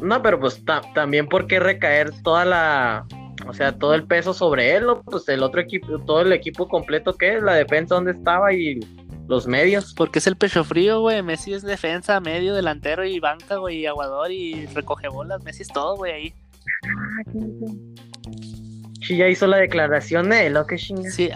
No, 0.00 0.22
pero 0.22 0.38
pues 0.38 0.64
ta- 0.64 0.82
también 0.94 1.26
por 1.28 1.46
qué 1.48 1.58
recaer 1.58 2.12
toda 2.22 2.44
la, 2.44 3.06
o 3.46 3.52
sea, 3.52 3.72
todo 3.72 3.94
el 3.94 4.04
peso 4.04 4.32
sobre 4.34 4.74
él, 4.76 4.86
¿no? 4.86 5.02
Pues 5.02 5.28
el 5.28 5.42
otro 5.42 5.60
equipo, 5.60 5.98
todo 6.00 6.20
el 6.22 6.32
equipo 6.32 6.68
completo 6.68 7.12
que 7.14 7.36
es, 7.36 7.42
la 7.42 7.54
defensa 7.54 7.94
donde 7.96 8.12
estaba 8.12 8.52
y 8.52 8.80
los 9.28 9.46
medios. 9.46 9.94
Porque 9.94 10.18
es 10.18 10.26
el 10.26 10.36
pecho 10.36 10.64
frío, 10.64 11.00
güey, 11.00 11.22
Messi 11.22 11.54
es 11.54 11.62
defensa, 11.62 12.20
medio, 12.20 12.54
delantero 12.54 13.04
y 13.04 13.20
banca, 13.20 13.56
güey, 13.56 13.78
y 13.78 13.86
aguador 13.86 14.30
y 14.30 14.66
recoge 14.66 15.08
bolas, 15.08 15.42
Messi 15.44 15.62
es 15.62 15.68
todo, 15.68 15.96
güey, 15.96 16.12
ahí. 16.12 16.34
Sí, 19.02 19.16
ya 19.16 19.28
hizo 19.28 19.46
la 19.46 19.58
declaración 19.58 20.30
de 20.30 20.48
lo 20.50 20.66
que 20.66 20.76
chinga. 20.76 21.10
Sí, 21.10 21.30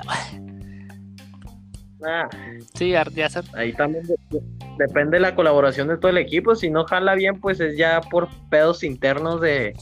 Ah, 2.06 2.28
sí, 2.74 2.90
ya, 2.90 3.28
se- 3.28 3.40
ahí 3.54 3.72
también 3.72 4.04
de- 4.06 4.14
de- 4.30 4.42
depende 4.78 5.16
de 5.16 5.20
la 5.20 5.34
colaboración 5.34 5.88
de 5.88 5.96
todo 5.98 6.10
el 6.12 6.18
equipo. 6.18 6.54
Si 6.54 6.70
no 6.70 6.84
jala 6.84 7.16
bien, 7.16 7.40
pues 7.40 7.58
es 7.58 7.76
ya 7.76 8.00
por 8.00 8.28
pedos 8.50 8.84
internos 8.84 9.40
de 9.40 9.74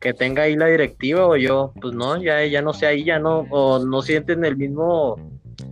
que 0.00 0.14
tenga 0.14 0.44
ahí 0.44 0.56
la 0.56 0.66
directiva 0.66 1.26
o 1.26 1.36
yo, 1.36 1.72
pues 1.80 1.94
no, 1.94 2.20
ya, 2.22 2.44
ya 2.44 2.62
no 2.62 2.72
sé 2.72 2.86
ahí, 2.86 3.04
ya 3.04 3.18
no, 3.18 3.40
o 3.50 3.84
no 3.84 4.02
sienten 4.02 4.44
el 4.44 4.56
mismo 4.56 5.16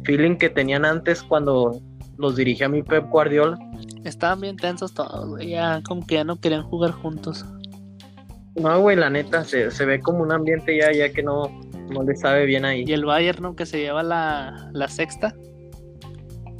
feeling 0.04 0.36
que 0.36 0.50
tenían 0.50 0.84
antes 0.84 1.22
cuando 1.22 1.80
los 2.18 2.36
dirigía 2.36 2.68
mi 2.68 2.82
Pep 2.82 3.08
Guardiola. 3.08 3.56
estaban 4.04 4.40
bien 4.40 4.56
tensos 4.56 4.94
todos, 4.94 5.28
güey, 5.28 5.50
ya 5.50 5.80
como 5.86 6.06
que 6.06 6.16
ya 6.16 6.24
no 6.24 6.40
querían 6.40 6.62
jugar 6.64 6.92
juntos. 6.92 7.44
No, 8.56 8.80
güey, 8.80 8.96
la 8.96 9.10
neta, 9.10 9.44
se, 9.44 9.70
se 9.70 9.84
ve 9.84 10.00
como 10.00 10.22
un 10.22 10.32
ambiente 10.32 10.76
ya, 10.76 10.90
ya 10.90 11.12
que 11.12 11.22
no, 11.22 11.50
no 11.90 12.02
le 12.02 12.16
sabe 12.16 12.46
bien 12.46 12.64
ahí. 12.64 12.84
Y 12.86 12.92
el 12.94 13.04
Bayern, 13.04 13.42
¿no? 13.42 13.54
Que 13.54 13.66
se 13.66 13.78
lleva 13.78 14.02
la, 14.02 14.70
la 14.72 14.88
sexta. 14.88 15.34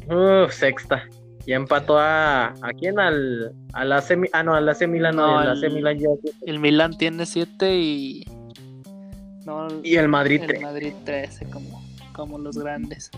Uf, 0.09 0.53
sexta. 0.53 1.03
Ya 1.47 1.55
empató 1.57 1.99
a, 1.99 2.47
¿a 2.49 2.73
quién? 2.79 2.99
Al, 2.99 3.53
al 3.73 3.93
AC, 3.93 4.17
Mi- 4.17 4.29
ah, 4.33 4.43
no, 4.43 4.55
al 4.55 4.69
AC 4.69 4.87
Milan, 4.89 5.15
no, 5.17 5.41
el 5.43 5.49
AC 5.51 5.71
Milan 5.73 5.99
ya- 5.99 6.09
El 6.45 6.59
Milan 6.59 6.97
tiene 6.99 7.25
siete 7.27 7.77
y. 7.77 8.25
No, 9.45 9.69
y 9.85 9.95
el 9.95 10.09
Madrid 10.09 10.41
el 10.41 10.47
tres. 10.49 10.63
Madrid 10.63 10.93
13, 11.05 11.47
como, 11.51 11.85
como 12.13 12.39
los 12.39 12.59
grandes. 12.59 13.11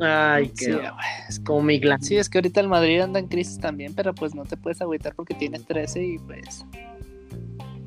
Ay, 0.00 0.46
Sí, 0.54 0.66
qué 0.66 0.72
güey, 0.74 0.88
es 1.28 1.40
como 1.40 1.62
mi 1.62 1.80
Sí, 2.00 2.16
es 2.16 2.28
que 2.28 2.38
ahorita 2.38 2.60
el 2.60 2.68
Madrid 2.68 3.00
anda 3.00 3.18
en 3.18 3.26
crisis 3.26 3.58
también, 3.58 3.92
pero 3.94 4.14
pues 4.14 4.36
no 4.36 4.44
te 4.44 4.56
puedes 4.56 4.80
agüitar 4.80 5.14
porque 5.16 5.34
tienes 5.34 5.64
13 5.66 6.04
y 6.04 6.18
pues. 6.18 6.64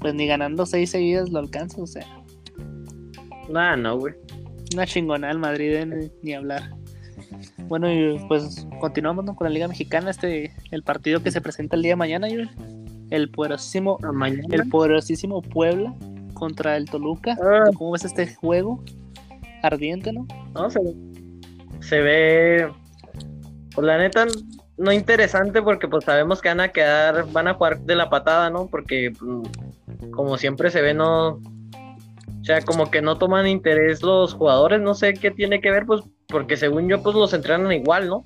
Pues 0.01 0.13
ni 0.15 0.27
ganando 0.27 0.65
6 0.65 0.89
seguidas 0.89 1.29
lo 1.29 1.39
alcanzas, 1.39 1.79
o 1.79 1.87
sea. 1.87 2.05
Ah, 3.55 3.77
no, 3.77 3.97
güey. 3.97 4.15
Una 4.73 4.85
chingonada 4.85 5.31
el 5.31 5.39
Madrid 5.39 5.85
ni, 5.85 6.11
ni 6.23 6.33
hablar. 6.33 6.71
Bueno, 7.67 7.91
y 7.91 8.19
pues 8.27 8.67
continuamos 8.79 9.25
¿no? 9.25 9.35
con 9.35 9.45
la 9.45 9.53
Liga 9.53 9.67
Mexicana, 9.67 10.11
este 10.11 10.51
el 10.71 10.83
partido 10.83 11.21
que 11.21 11.31
se 11.31 11.41
presenta 11.41 11.75
el 11.75 11.81
día 11.81 11.93
de 11.93 11.97
mañana, 11.97 12.27
el 13.09 13.29
poderosísimo, 13.29 13.97
mañana. 14.13 14.47
el 14.51 14.69
poderosísimo 14.69 15.41
Puebla 15.41 15.93
contra 16.33 16.77
el 16.77 16.89
Toluca. 16.89 17.37
Ah. 17.41 17.69
¿Cómo 17.77 17.91
ves 17.91 18.05
este 18.05 18.33
juego? 18.35 18.83
Ardiente, 19.61 20.11
¿no? 20.11 20.25
No, 20.55 20.69
se, 20.71 20.79
se 21.81 21.99
ve. 21.99 22.71
Pues 23.75 23.85
la 23.85 23.97
neta, 23.97 24.25
no 24.77 24.91
interesante 24.91 25.61
porque 25.61 25.87
pues 25.87 26.05
sabemos 26.05 26.41
que 26.41 26.49
van 26.49 26.59
a 26.59 26.69
quedar, 26.69 27.31
van 27.31 27.47
a 27.47 27.53
jugar 27.53 27.79
de 27.81 27.95
la 27.95 28.09
patada, 28.09 28.49
¿no? 28.49 28.67
Porque 28.67 29.13
mm, 29.21 30.09
como 30.11 30.37
siempre 30.37 30.71
se 30.71 30.81
ve, 30.81 30.93
no. 30.93 31.39
O 32.41 32.43
sea, 32.43 32.61
como 32.61 32.89
que 32.89 33.03
no 33.03 33.17
toman 33.19 33.47
interés 33.47 34.01
los 34.01 34.33
jugadores, 34.33 34.81
no 34.81 34.95
sé 34.95 35.13
qué 35.13 35.29
tiene 35.29 35.61
que 35.61 35.69
ver, 35.69 35.85
pues, 35.85 36.01
porque 36.31 36.57
según 36.57 36.87
yo, 36.87 37.03
pues 37.03 37.15
los 37.15 37.33
entrenan 37.33 37.71
igual, 37.71 38.07
¿no? 38.07 38.25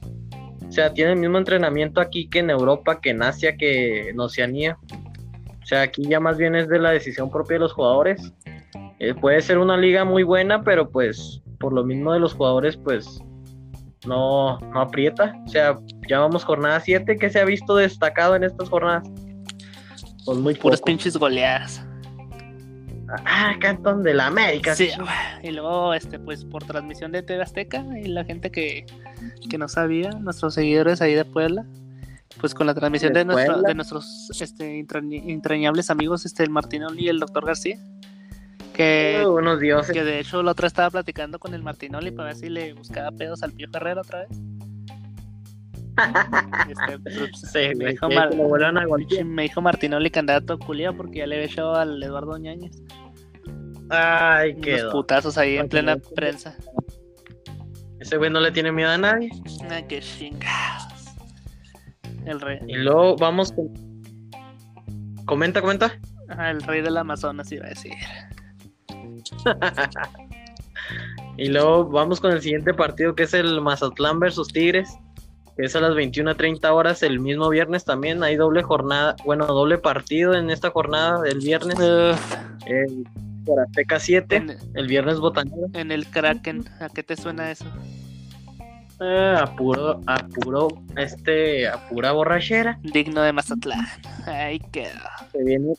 O 0.68 0.72
sea, 0.72 0.94
tienen 0.94 1.16
el 1.16 1.20
mismo 1.20 1.38
entrenamiento 1.38 2.00
aquí 2.00 2.30
que 2.30 2.40
en 2.40 2.50
Europa, 2.50 3.00
que 3.02 3.12
en 3.12 3.24
Asia, 3.24 3.56
que 3.58 4.10
en 4.10 4.20
Oceanía. 4.20 4.78
O 5.62 5.66
sea, 5.66 5.82
aquí 5.82 6.04
ya 6.08 6.20
más 6.20 6.38
bien 6.38 6.56
es 6.56 6.68
de 6.68 6.80
la 6.80 6.92
decisión 6.92 7.30
propia 7.30 7.56
de 7.56 7.62
los 7.62 7.74
jugadores. 7.74 8.34
Eh, 9.00 9.14
puede 9.14 9.42
ser 9.42 9.58
una 9.58 9.78
liga 9.78 10.06
muy 10.06 10.24
buena, 10.24 10.64
pero 10.64 10.90
pues 10.90 11.42
por 11.60 11.74
lo 11.74 11.84
mismo 11.84 12.14
de 12.14 12.20
los 12.20 12.34
jugadores, 12.34 12.78
pues 12.78 13.20
no, 14.06 14.60
no 14.60 14.82
aprieta. 14.82 15.34
O 15.46 15.48
sea, 15.48 15.78
ya 16.08 16.20
vamos 16.20 16.44
jornada 16.44 16.80
7, 16.80 17.18
que 17.18 17.30
se 17.30 17.40
ha 17.40 17.46
visto 17.46 17.76
destacado 17.76 18.36
en 18.36 18.44
estas 18.44 18.70
jornadas? 18.70 19.08
Pues 20.26 20.38
muy 20.38 20.54
Puras 20.56 20.82
pinches 20.82 21.18
goleadas. 21.18 21.86
Ah, 23.26 23.54
Cantón 23.60 24.02
de 24.04 24.14
la 24.14 24.28
América. 24.28 24.76
Sí, 24.76 24.90
y 25.44 25.52
luego, 25.52 25.94
este, 25.94 26.18
pues 26.20 26.44
por 26.46 26.64
transmisión 26.64 27.12
de 27.12 27.22
TV 27.22 27.44
Azteca 27.44 27.84
y 28.02 28.08
la 28.08 28.24
gente 28.24 28.50
que, 28.52 28.86
que 29.50 29.58
no 29.58 29.68
sabía, 29.68 30.10
nuestros 30.12 30.54
seguidores 30.56 31.02
ahí 31.02 31.14
de 31.14 31.24
Puebla, 31.26 31.66
pues 32.42 32.54
con 32.56 32.66
la 32.68 32.74
transmisión 32.74 33.14
De 33.14 33.20
de, 33.20 33.26
nuestro- 33.26 33.62
de 33.62 33.74
nuestros 33.76 34.30
este, 34.42 34.80
entrañ- 34.84 35.24
entrañables 35.30 35.90
amigos, 35.90 36.26
este, 36.26 36.44
el 36.44 36.50
Martinoli 36.50 37.06
y 37.06 37.10
el 37.10 37.20
doctor 37.20 37.46
García, 37.46 37.78
que, 38.74 39.24
Uh, 39.26 39.30
unos 39.38 39.60
dioses. 39.60 39.94
que 39.94 40.04
de 40.04 40.20
hecho 40.20 40.44
la 40.44 40.52
otra 40.52 40.68
estaba 40.68 40.90
platicando 40.90 41.40
con 41.40 41.54
el 41.54 41.64
Martinoli 41.64 42.12
para 42.12 42.30
ver 42.30 42.36
si 42.38 42.50
le 42.50 42.74
buscaba 42.74 43.12
pedos 43.12 43.42
al 43.44 43.54
Pío 43.54 43.68
Herrera 43.72 44.02
otra 44.02 44.22
vez. 44.28 44.38
Este, 46.70 47.34
Sí, 47.34 47.76
me, 47.78 47.92
dijo 47.92 48.10
Mar- 48.10 48.32
me 49.26 49.44
dijo 49.44 49.62
Martinoli 49.62 50.10
que 50.10 50.20
andaba 50.20 50.42
todo 50.42 50.60
culiado 50.60 50.96
porque 50.98 51.20
ya 51.20 51.28
le 51.28 51.36
había 51.36 51.48
echado 51.48 51.76
al 51.76 52.02
Eduardo 52.02 52.38
Ñañez 52.38 52.82
Ay, 53.90 54.52
unos 54.54 54.66
quedó. 54.66 54.92
putazos 54.92 55.38
ahí 55.38 55.58
en 55.58 55.70
plena 55.70 55.98
prensa. 56.16 56.56
Ese 58.00 58.18
güey 58.18 58.32
no 58.32 58.40
le 58.40 58.52
tiene 58.52 58.72
miedo 58.72 58.90
a 58.90 58.98
nadie. 58.98 59.30
Ah, 59.70 59.82
qué 59.88 60.00
chingados. 60.00 61.06
El 62.26 62.42
rey, 62.42 62.60
Y 62.68 62.78
luego 62.78 63.16
vamos 63.16 63.52
con. 63.52 63.70
Comenta, 65.26 65.62
comenta. 65.62 65.92
ajá, 66.30 66.50
el 66.50 66.62
rey 66.64 66.82
del 66.82 66.98
Amazonas 66.98 67.52
iba 67.52 67.66
a 67.68 67.70
decir. 67.70 67.94
Y 71.38 71.50
luego 71.50 71.86
vamos 71.90 72.22
con 72.22 72.32
el 72.32 72.42
siguiente 72.42 72.74
partido 72.74 73.14
que 73.14 73.24
es 73.24 73.34
el 73.34 73.60
Mazatlán 73.60 74.20
versus 74.20 74.48
Tigres. 74.48 74.90
Es 75.58 75.76
a 75.76 75.80
las 75.80 75.94
21.30 75.94 76.70
horas 76.74 77.02
el 77.04 77.20
mismo 77.20 77.50
viernes 77.50 77.86
también. 77.86 78.24
Hay 78.24 78.36
doble 78.36 78.62
jornada, 78.64 79.16
bueno, 79.26 79.46
doble 79.48 79.78
partido 79.78 80.34
en 80.36 80.50
esta 80.50 80.70
jornada 80.70 81.22
del 81.22 81.40
viernes. 81.40 81.76
Uf, 81.80 82.36
El, 82.66 83.06
por 83.46 83.60
Azteca 83.62 84.00
7, 84.00 84.36
en, 84.36 84.58
el 84.74 84.88
viernes 84.88 85.20
botanero. 85.20 85.68
en 85.74 85.92
el 85.92 86.08
Kraken, 86.08 86.66
¿a 86.82 86.90
qué 86.90 87.04
te 87.04 87.16
suena 87.16 87.52
eso? 87.52 87.66
Ah, 89.00 89.44
a 89.44 89.56
puro, 89.56 90.02
a 90.08 90.18
puro, 90.28 90.68
este, 90.98 91.68
a 91.68 91.88
pura 91.90 92.12
borrachera. 92.14 92.80
Digno 92.82 93.22
de 93.22 93.34
Mazatlán. 93.34 93.86
Ahí 94.26 94.60
quedó. 94.72 94.90
Se 95.34 95.44
viene, 95.44 95.74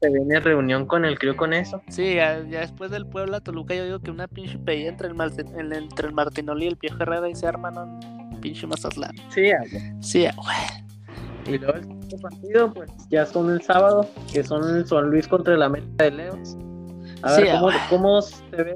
se 0.00 0.10
viene 0.10 0.40
reunión 0.40 0.84
con 0.86 1.04
el 1.04 1.18
crío 1.18 1.36
con 1.36 1.52
eso. 1.52 1.80
Sí, 1.88 2.14
ya, 2.16 2.40
ya 2.48 2.60
después 2.60 2.90
del 2.90 3.06
Puebla 3.06 3.40
Toluca, 3.40 3.74
yo 3.74 3.84
digo 3.84 4.00
que 4.00 4.10
una 4.10 4.26
pinche 4.28 4.58
pelea 4.58 4.88
entre 4.90 5.06
el, 5.08 5.14
Martin- 5.14 5.54
el- 5.58 5.72
entre 5.72 6.08
el 6.08 6.12
Martinoli 6.12 6.64
y 6.64 6.68
el 6.68 6.76
Pío 6.76 6.90
Herrera 6.98 7.28
y 7.28 7.36
se 7.36 7.46
arman 7.46 7.74
pinche 8.36 8.66
Mazatlán. 8.66 9.14
Sí, 9.34 9.50
ah, 9.50 9.62
Sí, 10.00 10.26
güey. 10.36 10.86
Y 11.46 11.58
luego 11.58 11.74
el 11.74 11.82
siguiente 11.84 12.18
partido, 12.18 12.72
pues 12.72 12.90
ya 13.10 13.24
son 13.26 13.50
el 13.50 13.62
sábado, 13.62 14.08
que 14.32 14.42
son 14.42 14.76
el 14.76 14.86
San 14.86 15.10
Luis 15.10 15.28
contra 15.28 15.54
el 15.54 15.62
América 15.62 16.04
de 16.04 16.10
Leos. 16.10 16.56
A 17.22 17.32
ver, 17.32 17.46
Sí, 17.46 17.52
¿cómo, 17.52 17.62
güey. 17.62 17.76
cómo 17.88 18.22
se 18.22 18.56
ve? 18.56 18.74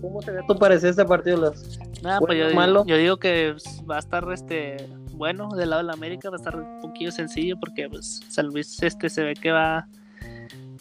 ¿Cómo 0.00 0.22
se 0.22 0.30
ve 0.32 0.40
tu 0.46 0.56
parecer 0.56 0.90
este 0.90 1.04
partido, 1.04 1.40
Leos? 1.40 1.78
Nada, 2.02 2.18
pues 2.20 2.36
Bueno, 2.36 2.48
yo, 2.50 2.54
malo. 2.54 2.84
yo 2.86 2.96
digo 2.96 3.16
que 3.18 3.54
pues, 3.54 3.82
va 3.88 3.96
a 3.96 3.98
estar 4.00 4.24
este 4.32 4.88
bueno 5.14 5.48
del 5.54 5.70
lado 5.70 5.82
de 5.82 5.86
la 5.86 5.92
América, 5.92 6.30
va 6.30 6.36
a 6.36 6.38
estar 6.38 6.56
un 6.56 6.80
poquillo 6.80 7.12
sencillo 7.12 7.56
porque 7.58 7.88
pues 7.88 8.20
San 8.28 8.46
Luis 8.46 8.82
este 8.82 9.08
se 9.08 9.22
ve 9.22 9.34
que 9.34 9.52
va 9.52 9.86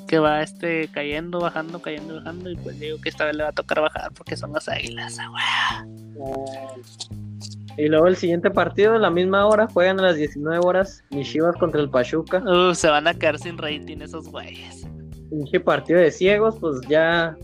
que 0.08 0.20
va 0.20 0.42
este 0.42 0.88
cayendo, 0.90 1.40
bajando, 1.40 1.80
cayendo, 1.82 2.16
bajando 2.16 2.50
y 2.50 2.56
pues 2.56 2.80
digo 2.80 3.00
que 3.00 3.10
esta 3.10 3.26
vez 3.26 3.36
le 3.36 3.44
va 3.44 3.50
a 3.50 3.54
tocar 3.54 3.82
bajar 3.82 4.12
porque 4.14 4.36
son 4.36 4.52
las 4.52 4.68
águilas. 4.68 5.18
ah, 5.20 5.86
güey. 5.86 7.31
Y 7.78 7.88
luego 7.88 8.08
el 8.08 8.16
siguiente 8.16 8.52
partido, 8.52 8.94
a 8.96 9.00
la 9.00 9.10
misma 9.10 9.46
hora, 9.48 9.68
juegan 9.72 10.00
a 10.00 10.04
las 10.04 10.16
19 10.18 10.60
horas, 10.66 11.04
mis 11.12 11.30
Chivas 11.30 11.56
contra 11.58 11.82
el 11.82 11.90
Pachuca. 11.90 12.40
Uh, 12.44 12.76
se 12.76 12.90
van 12.90 13.08
a 13.08 13.14
quedar 13.14 13.40
sin 13.40 13.58
rating 13.58 13.98
esos 14.02 14.28
güeyes. 14.30 14.88
Pinche 15.30 15.60
partido 15.60 16.00
de 16.00 16.12
ciegos, 16.12 16.58
pues 16.60 16.82
ya. 16.88 17.36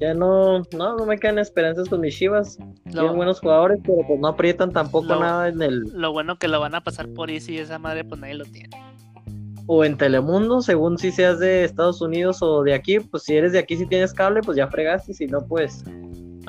Ya 0.00 0.14
no, 0.14 0.60
no, 0.72 0.96
no 0.96 1.04
me 1.06 1.18
quedan 1.18 1.38
esperanzas 1.38 1.88
con 1.88 2.00
mis 2.00 2.16
Chivas. 2.16 2.56
Tienen 2.84 3.06
Lo, 3.06 3.14
buenos 3.14 3.38
jugadores, 3.40 3.78
pero 3.84 3.98
pues 4.08 4.18
no 4.18 4.28
aprietan 4.28 4.72
tampoco 4.72 5.06
Lo- 5.08 5.20
nada 5.20 5.48
en 5.48 5.60
el. 5.62 5.80
lo 5.92 6.10
bueno 6.12 6.36
que 6.38 6.48
lo 6.48 6.58
van 6.58 6.74
a 6.74 6.82
pasar 6.82 7.08
por 7.10 7.30
Easy 7.30 7.58
esa 7.58 7.78
madre 7.78 8.02
pues 8.04 8.18
nadie 8.20 8.34
lo 8.34 8.44
tiene. 8.46 8.70
O 9.66 9.84
en 9.84 9.96
Telemundo, 9.96 10.62
según 10.62 10.98
si 10.98 11.12
seas 11.12 11.38
de 11.38 11.64
Estados 11.64 12.00
Unidos 12.00 12.38
o 12.42 12.62
de 12.64 12.74
aquí, 12.74 12.98
pues 12.98 13.22
si 13.24 13.36
eres 13.36 13.52
de 13.52 13.58
aquí, 13.60 13.76
si 13.76 13.86
tienes 13.86 14.12
cable, 14.12 14.40
pues 14.40 14.56
ya 14.56 14.66
fregaste. 14.68 15.14
Si 15.14 15.26
no, 15.26 15.46
pues. 15.46 15.84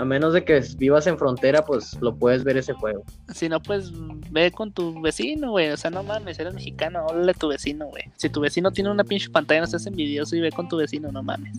A 0.02 0.04
menos 0.04 0.34
de 0.34 0.44
que 0.44 0.60
vivas 0.78 1.06
en 1.06 1.16
frontera, 1.16 1.64
pues 1.64 1.96
lo 2.02 2.16
puedes 2.16 2.44
ver 2.44 2.58
ese 2.58 2.74
juego. 2.74 3.04
Si 3.36 3.48
no, 3.48 3.62
pues 3.62 3.92
ve 4.32 4.52
con 4.52 4.72
tu 4.72 5.00
vecino, 5.00 5.52
güey. 5.52 5.70
O 5.70 5.78
sea, 5.78 5.92
no 5.92 6.02
mames, 6.02 6.40
eres 6.40 6.56
mexicano, 6.56 7.06
háblale 7.08 7.30
a 7.30 7.36
tu 7.36 7.50
vecino, 7.50 7.86
güey. 7.86 8.06
Si 8.18 8.28
tu 8.28 8.42
vecino 8.42 8.72
tiene 8.72 8.90
una 8.90 9.04
pinche 9.04 9.30
pantalla, 9.30 9.62
no 9.62 9.68
seas 9.68 9.86
envidioso 9.86 10.36
y 10.36 10.40
ve 10.40 10.52
con 10.52 10.68
tu 10.68 10.78
vecino, 10.78 11.12
no 11.12 11.22
mames. 11.22 11.56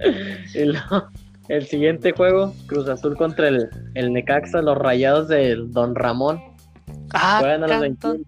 El 1.48 1.66
siguiente 1.68 2.10
juego, 2.10 2.52
Cruz 2.66 2.88
Azul 2.88 3.16
contra 3.16 3.46
el, 3.46 3.70
el 3.94 4.12
Necaxa, 4.12 4.60
los 4.60 4.76
rayados 4.76 5.28
del 5.28 5.70
Don 5.70 5.94
Ramón. 5.94 6.42
Ah, 7.14 7.36
Juegan 7.38 7.62
a 7.62 7.68
canto. 7.68 8.08
21. 8.14 8.24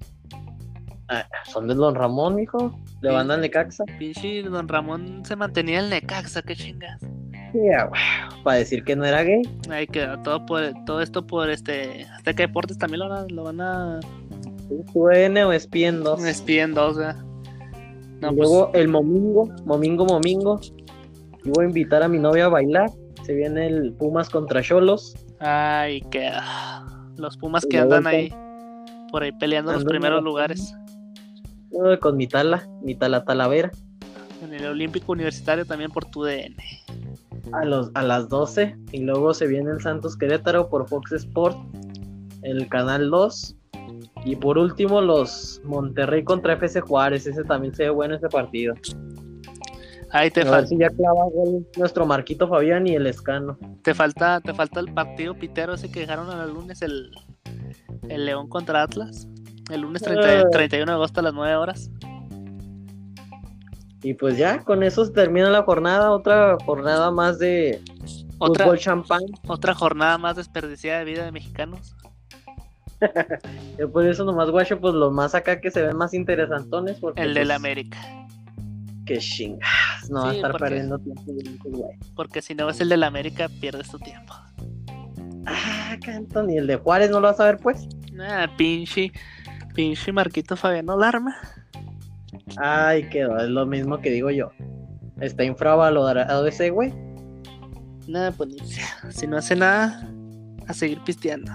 Ah, 1.08 1.26
son 1.44 1.66
del 1.66 1.78
Don 1.78 1.96
Ramón, 1.96 2.38
hijo. 2.38 2.72
Le 3.00 3.10
van 3.10 3.32
al 3.32 3.40
Necaxa. 3.40 3.82
Pinche 3.98 4.44
Don 4.44 4.68
Ramón 4.68 5.24
se 5.24 5.34
mantenía 5.34 5.80
el 5.80 5.90
Necaxa, 5.90 6.42
qué 6.42 6.54
chingas. 6.54 7.00
Para 8.44 8.58
decir 8.58 8.84
que 8.84 8.94
no 8.96 9.04
era 9.04 9.22
gay. 9.22 9.42
Ahí 9.70 9.86
quedó 9.86 10.18
todo 10.22 10.44
por 10.46 10.62
todo 10.86 11.00
esto 11.02 11.26
por 11.26 11.50
este 11.50 12.04
Azteca 12.16 12.42
Deportes 12.44 12.78
también 12.78 13.00
lo 13.00 13.08
van 13.08 13.24
a, 13.24 13.26
lo 13.28 13.44
van 13.44 13.60
a 13.60 14.00
UN 14.94 15.38
o 15.44 15.52
ESPN 15.52 16.02
2. 16.02 16.20
me 16.20 16.30
espían 16.30 16.74
dos, 16.74 16.96
¿verdad? 16.98 17.16
No, 18.20 18.32
y 18.32 18.36
pues, 18.36 18.48
luego 18.48 18.70
el 18.74 18.88
Momingo, 18.88 19.48
Momingo, 19.64 20.04
Momingo. 20.04 20.60
Y 21.44 21.50
voy 21.50 21.64
a 21.64 21.68
invitar 21.68 22.02
a 22.02 22.08
mi 22.08 22.18
novia 22.18 22.46
a 22.46 22.48
bailar. 22.48 22.90
Se 23.24 23.32
viene 23.34 23.66
el 23.68 23.92
Pumas 23.92 24.28
contra 24.28 24.60
Cholos. 24.62 25.14
ay, 25.40 26.00
que 26.10 26.30
los 27.16 27.36
Pumas 27.36 27.64
Y 27.64 27.68
que 27.68 27.78
andan 27.78 28.06
ahí 28.06 28.32
por 29.10 29.22
ahí 29.22 29.32
peleando 29.32 29.72
los 29.72 29.80
Andan 29.82 29.90
primeros 29.90 30.18
la- 30.22 30.28
lugares 30.28 30.74
con 32.00 32.16
mi 32.16 32.26
tala, 32.26 32.66
mi 32.82 32.94
tala 32.94 33.24
talavera. 33.24 33.70
en 34.42 34.52
el 34.52 34.66
Olímpico 34.66 35.12
Universitario 35.12 35.64
también 35.64 35.90
por 35.90 36.04
tu 36.04 36.24
DN. 36.24 36.56
A, 37.52 37.64
los, 37.64 37.90
a 37.94 38.02
las 38.02 38.28
12. 38.28 38.76
Y 38.92 39.00
luego 39.00 39.34
se 39.34 39.46
viene 39.46 39.70
el 39.70 39.80
Santos 39.80 40.16
Querétaro 40.16 40.68
por 40.68 40.88
Fox 40.88 41.12
Sport. 41.12 41.56
El 42.42 42.68
canal 42.68 43.10
2. 43.10 43.56
Y 44.24 44.36
por 44.36 44.58
último, 44.58 45.00
los 45.00 45.60
Monterrey 45.64 46.24
contra 46.24 46.54
FC 46.54 46.80
Juárez. 46.80 47.26
Ese 47.26 47.44
también 47.44 47.74
se 47.74 47.84
ve 47.84 47.90
bueno 47.90 48.16
ese 48.16 48.28
partido. 48.28 48.74
Ahí 50.10 50.30
te, 50.30 50.40
a 50.40 50.44
ver 50.44 50.64
fal- 50.64 50.66
si 50.66 50.78
ya 50.78 50.88
clava 50.88 51.24
nuestro 51.76 52.06
Marquito 52.06 52.48
Fabián 52.48 52.86
y 52.86 52.94
el 52.94 53.06
Escano. 53.06 53.58
te 53.82 53.92
falta 53.92 54.40
te 54.40 54.54
falta 54.54 54.80
el 54.80 54.92
partido 54.94 55.34
pitero 55.34 55.74
ese 55.74 55.90
que 55.90 56.00
dejaron 56.00 56.30
el 56.40 56.54
lunes 56.54 56.80
el 56.80 57.10
el 58.08 58.24
León 58.24 58.48
contra 58.48 58.82
Atlas. 58.82 59.28
El 59.70 59.82
lunes 59.82 60.00
30 60.00 60.40
Ah. 60.40 60.50
31 60.50 60.90
de 60.92 60.94
agosto 60.96 61.20
a 61.20 61.22
las 61.24 61.34
9 61.34 61.56
horas. 61.56 61.90
Y 64.08 64.14
pues 64.14 64.38
ya, 64.38 64.60
con 64.64 64.82
eso 64.82 65.04
se 65.04 65.12
termina 65.12 65.50
la 65.50 65.64
jornada. 65.64 66.12
Otra 66.12 66.56
jornada 66.64 67.10
más 67.10 67.38
de 67.38 67.82
Otra 68.38 68.64
fútbol 68.64 68.78
champán. 68.78 69.20
otra 69.46 69.74
jornada 69.74 70.16
más 70.16 70.36
desperdiciada 70.36 71.00
de 71.00 71.04
vida 71.04 71.24
de 71.26 71.30
mexicanos. 71.32 71.94
Yo 73.78 73.90
por 73.92 74.06
eso 74.06 74.24
nomás 74.24 74.50
guacho, 74.50 74.80
pues 74.80 74.94
los 74.94 75.12
más 75.12 75.34
acá 75.34 75.60
que 75.60 75.70
se 75.70 75.82
ven 75.82 75.94
más 75.98 76.14
interesantones. 76.14 76.96
Porque, 77.00 77.20
El 77.20 77.34
del 77.34 77.48
pues, 77.48 77.56
América. 77.56 77.98
Que 79.04 79.18
chingas, 79.18 80.08
no 80.08 80.22
va 80.22 80.28
a 80.28 80.30
Sí, 80.30 80.36
estar 80.36 80.52
porque- 80.52 80.64
perdiendo 80.64 80.98
tiempo. 81.00 81.22
pues, 81.26 81.74
güey. 81.74 81.98
Porque 82.16 82.40
si 82.40 82.54
no 82.54 82.64
ves 82.66 82.80
el 82.80 82.88
del 82.88 83.02
América, 83.02 83.48
pierdes 83.60 83.90
tu 83.90 83.98
tiempo. 83.98 84.32
Ah, 85.44 85.96
Canton, 86.02 86.48
y 86.48 86.56
el 86.56 86.66
de 86.66 86.76
Juárez 86.76 87.10
no 87.10 87.20
lo 87.20 87.28
vas 87.28 87.40
a 87.40 87.44
ver, 87.44 87.58
pues. 87.58 87.86
Ah, 88.18 88.46
pinche, 88.56 89.12
pinche 89.74 90.12
Marquito 90.12 90.56
Fabiano 90.56 90.96
Larma. 90.96 91.36
Ay, 92.56 93.08
quedó, 93.08 93.38
es 93.38 93.48
lo 93.48 93.66
mismo 93.66 93.98
que 94.00 94.10
digo 94.10 94.30
yo. 94.30 94.50
Está 95.20 95.44
infravalorado 95.44 96.46
ese 96.46 96.70
güey. 96.70 96.92
Nada, 98.06 98.32
pues 98.32 98.50
si 99.10 99.26
no 99.26 99.36
hace 99.36 99.56
nada, 99.56 100.08
a 100.66 100.72
seguir 100.72 101.00
pisteando. 101.04 101.50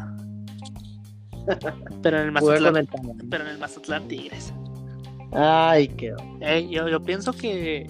Pero 2.01 2.19
en 2.19 2.25
el 2.25 2.31
Mazatlán, 2.31 2.87
pero 3.29 3.43
en 3.43 3.49
el 3.51 3.57
Mazatlán 3.57 4.07
Tigres. 4.07 4.53
Ay, 5.31 5.87
quedó. 5.89 6.17
Ey, 6.41 6.69
yo, 6.69 6.87
yo 6.87 7.01
pienso 7.03 7.33
que. 7.33 7.87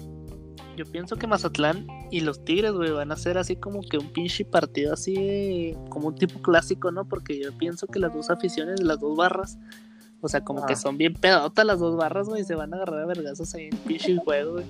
Yo 0.76 0.84
pienso 0.86 1.14
que 1.14 1.28
Mazatlán 1.28 1.86
y 2.10 2.20
los 2.20 2.44
Tigres, 2.44 2.72
güey, 2.72 2.90
van 2.90 3.12
a 3.12 3.16
ser 3.16 3.38
así 3.38 3.54
como 3.54 3.80
que 3.82 3.96
un 3.96 4.12
pinche 4.12 4.44
partido 4.44 4.92
así 4.92 5.14
de- 5.14 5.78
como 5.88 6.08
un 6.08 6.16
tipo 6.16 6.40
clásico, 6.42 6.90
¿no? 6.90 7.04
Porque 7.08 7.40
yo 7.40 7.52
pienso 7.56 7.86
que 7.86 8.00
las 8.00 8.12
dos 8.12 8.28
aficiones 8.28 8.80
las 8.82 8.98
dos 8.98 9.16
barras, 9.16 9.56
o 10.24 10.28
sea, 10.28 10.42
como 10.42 10.64
que 10.66 10.72
Ah. 10.72 10.76
son 10.76 10.96
bien 10.98 11.14
pedotas 11.14 11.64
las 11.66 11.78
dos 11.78 11.96
barras, 11.96 12.28
güey, 12.28 12.44
se 12.44 12.54
van 12.54 12.72
a 12.72 12.76
agarrar 12.76 13.02
a 13.02 13.06
vergazos 13.06 13.54
ahí 13.54 13.68
en 13.70 13.76
pinche 13.78 14.16
juego, 14.16 14.52
güey. 14.54 14.64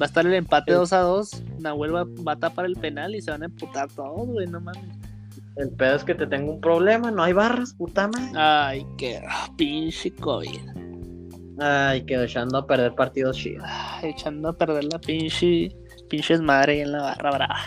Va 0.00 0.04
a 0.04 0.06
estar 0.06 0.26
el 0.26 0.34
empate 0.34 0.72
Sí. 0.72 0.76
2 0.78 0.92
a 0.92 0.98
2, 1.00 1.42
Nahuel 1.60 1.94
va, 1.94 2.04
va 2.26 2.32
a 2.32 2.36
tapar 2.36 2.66
el 2.66 2.76
penal 2.76 3.14
y 3.14 3.22
se 3.22 3.30
van 3.30 3.42
a 3.42 3.46
emputar 3.46 3.88
todos, 3.88 4.26
güey, 4.28 4.46
no 4.46 4.60
mames. 4.60 4.82
El 5.56 5.70
pedo 5.70 5.96
es 5.96 6.04
que 6.04 6.14
te 6.14 6.26
tengo 6.26 6.52
un 6.52 6.60
problema, 6.60 7.10
no 7.10 7.22
hay 7.22 7.32
barras, 7.32 7.74
puta 7.74 8.06
madre. 8.08 8.30
Ay, 8.36 8.86
qué 8.96 9.20
pinche 9.56 10.10
COVID. 10.12 10.60
Ay, 11.60 12.02
quedó 12.04 12.22
echando 12.22 12.58
a 12.58 12.66
perder 12.66 12.94
partidos 12.94 13.36
chidos. 13.36 13.66
Echando 14.02 14.50
a 14.50 14.52
perder 14.56 14.84
la 14.84 15.00
pinche, 15.00 15.74
pinche 16.08 16.38
madre 16.38 16.74
ahí 16.74 16.80
en 16.82 16.92
la 16.92 17.02
barra 17.02 17.30
brava. 17.32 17.58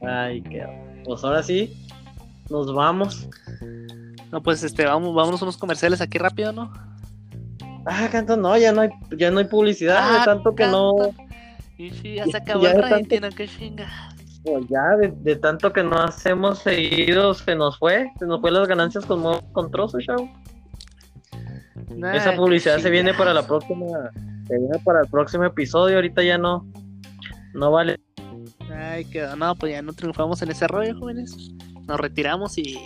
Ay, 0.00 0.42
quedó. 0.42 0.68
Pues 1.04 1.22
ahora 1.24 1.42
sí, 1.42 1.74
nos 2.48 2.72
vamos. 2.74 3.28
No, 4.32 4.42
pues 4.42 4.62
este, 4.64 4.84
vamos, 4.86 5.14
vámonos 5.14 5.40
unos 5.42 5.56
comerciales 5.58 6.00
aquí 6.00 6.18
rápido, 6.18 6.52
¿no? 6.52 6.72
Ah, 7.86 8.08
canto, 8.10 8.36
no, 8.36 8.56
ya 8.56 8.72
no 8.72 8.80
hay, 8.80 8.90
ya 9.16 9.30
no 9.30 9.38
hay 9.40 9.44
publicidad, 9.44 9.98
Ah, 10.00 10.18
de 10.20 10.24
tanto 10.24 10.54
que 10.54 10.66
no. 10.66 10.94
Y 11.76 11.90
sí, 11.90 12.14
ya 12.14 12.24
se 12.26 12.36
acabó 12.38 12.62
Ya 12.62 12.70
el 12.72 12.80
tanto- 12.80 12.96
rating, 12.96 13.20
¿no? 13.20 13.28
qué 13.30 13.46
chinga. 13.48 13.86
pues 14.44 14.64
ya, 14.68 14.96
de, 14.96 15.12
de 15.22 15.36
tanto 15.36 15.72
que 15.72 15.82
no 15.84 15.96
hacemos 15.98 16.60
seguidos, 16.60 17.38
se 17.38 17.54
nos 17.54 17.78
fue, 17.78 18.10
se 18.18 18.26
nos 18.26 18.40
fue 18.40 18.50
las 18.50 18.66
ganancias 18.66 19.04
con, 19.06 19.22
con 19.52 19.70
trozos, 19.70 20.02
chavo. 20.04 20.28
Nah, 21.96 22.14
Esa 22.14 22.34
publicidad 22.34 22.78
se 22.78 22.88
viene 22.90 23.12
para 23.14 23.34
la 23.34 23.46
próxima, 23.46 23.86
se 24.46 24.58
viene 24.58 24.78
para 24.84 25.00
el 25.00 25.08
próximo 25.08 25.44
episodio, 25.44 25.96
ahorita 25.96 26.22
ya 26.22 26.38
no, 26.38 26.66
no 27.54 27.70
vale. 27.70 28.00
Ay, 28.74 29.04
quedó. 29.04 29.36
No, 29.36 29.54
pues 29.56 29.72
ya 29.72 29.82
no 29.82 29.92
triunfamos 29.92 30.40
en 30.42 30.50
ese 30.50 30.66
rollo, 30.66 30.98
jóvenes. 30.98 31.36
Nos 31.86 32.00
retiramos 32.00 32.56
y. 32.58 32.78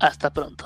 Hasta 0.00 0.32
pronto. 0.32 0.64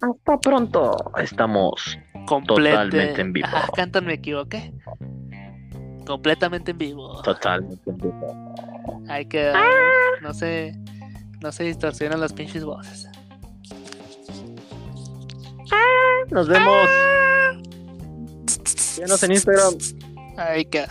Hasta 0.00 0.38
pronto, 0.38 0.96
estamos 1.16 1.98
Complete... 2.28 2.70
Totalmente 2.70 3.20
en 3.22 3.32
vivo. 3.32 3.48
Ah, 3.50 3.68
cantan, 3.74 4.04
me 4.04 4.14
equivoqué. 4.14 4.74
Completamente 6.06 6.72
en 6.72 6.78
vivo. 6.78 7.22
totalmente 7.22 7.90
en 7.90 7.96
vivo. 7.96 8.54
Ay, 9.08 9.26
quedó. 9.26 9.54
No 10.20 10.34
se. 10.34 10.74
No 11.40 11.52
se 11.52 11.64
distorsionan 11.64 12.20
las 12.20 12.32
pinches 12.32 12.64
voces. 12.64 13.08
Nos 16.30 16.48
vemos. 16.48 16.88
Síganos 18.64 19.22
en 19.22 19.32
Instagram. 19.32 19.74
Ay, 20.36 20.64
quedó. 20.66 20.86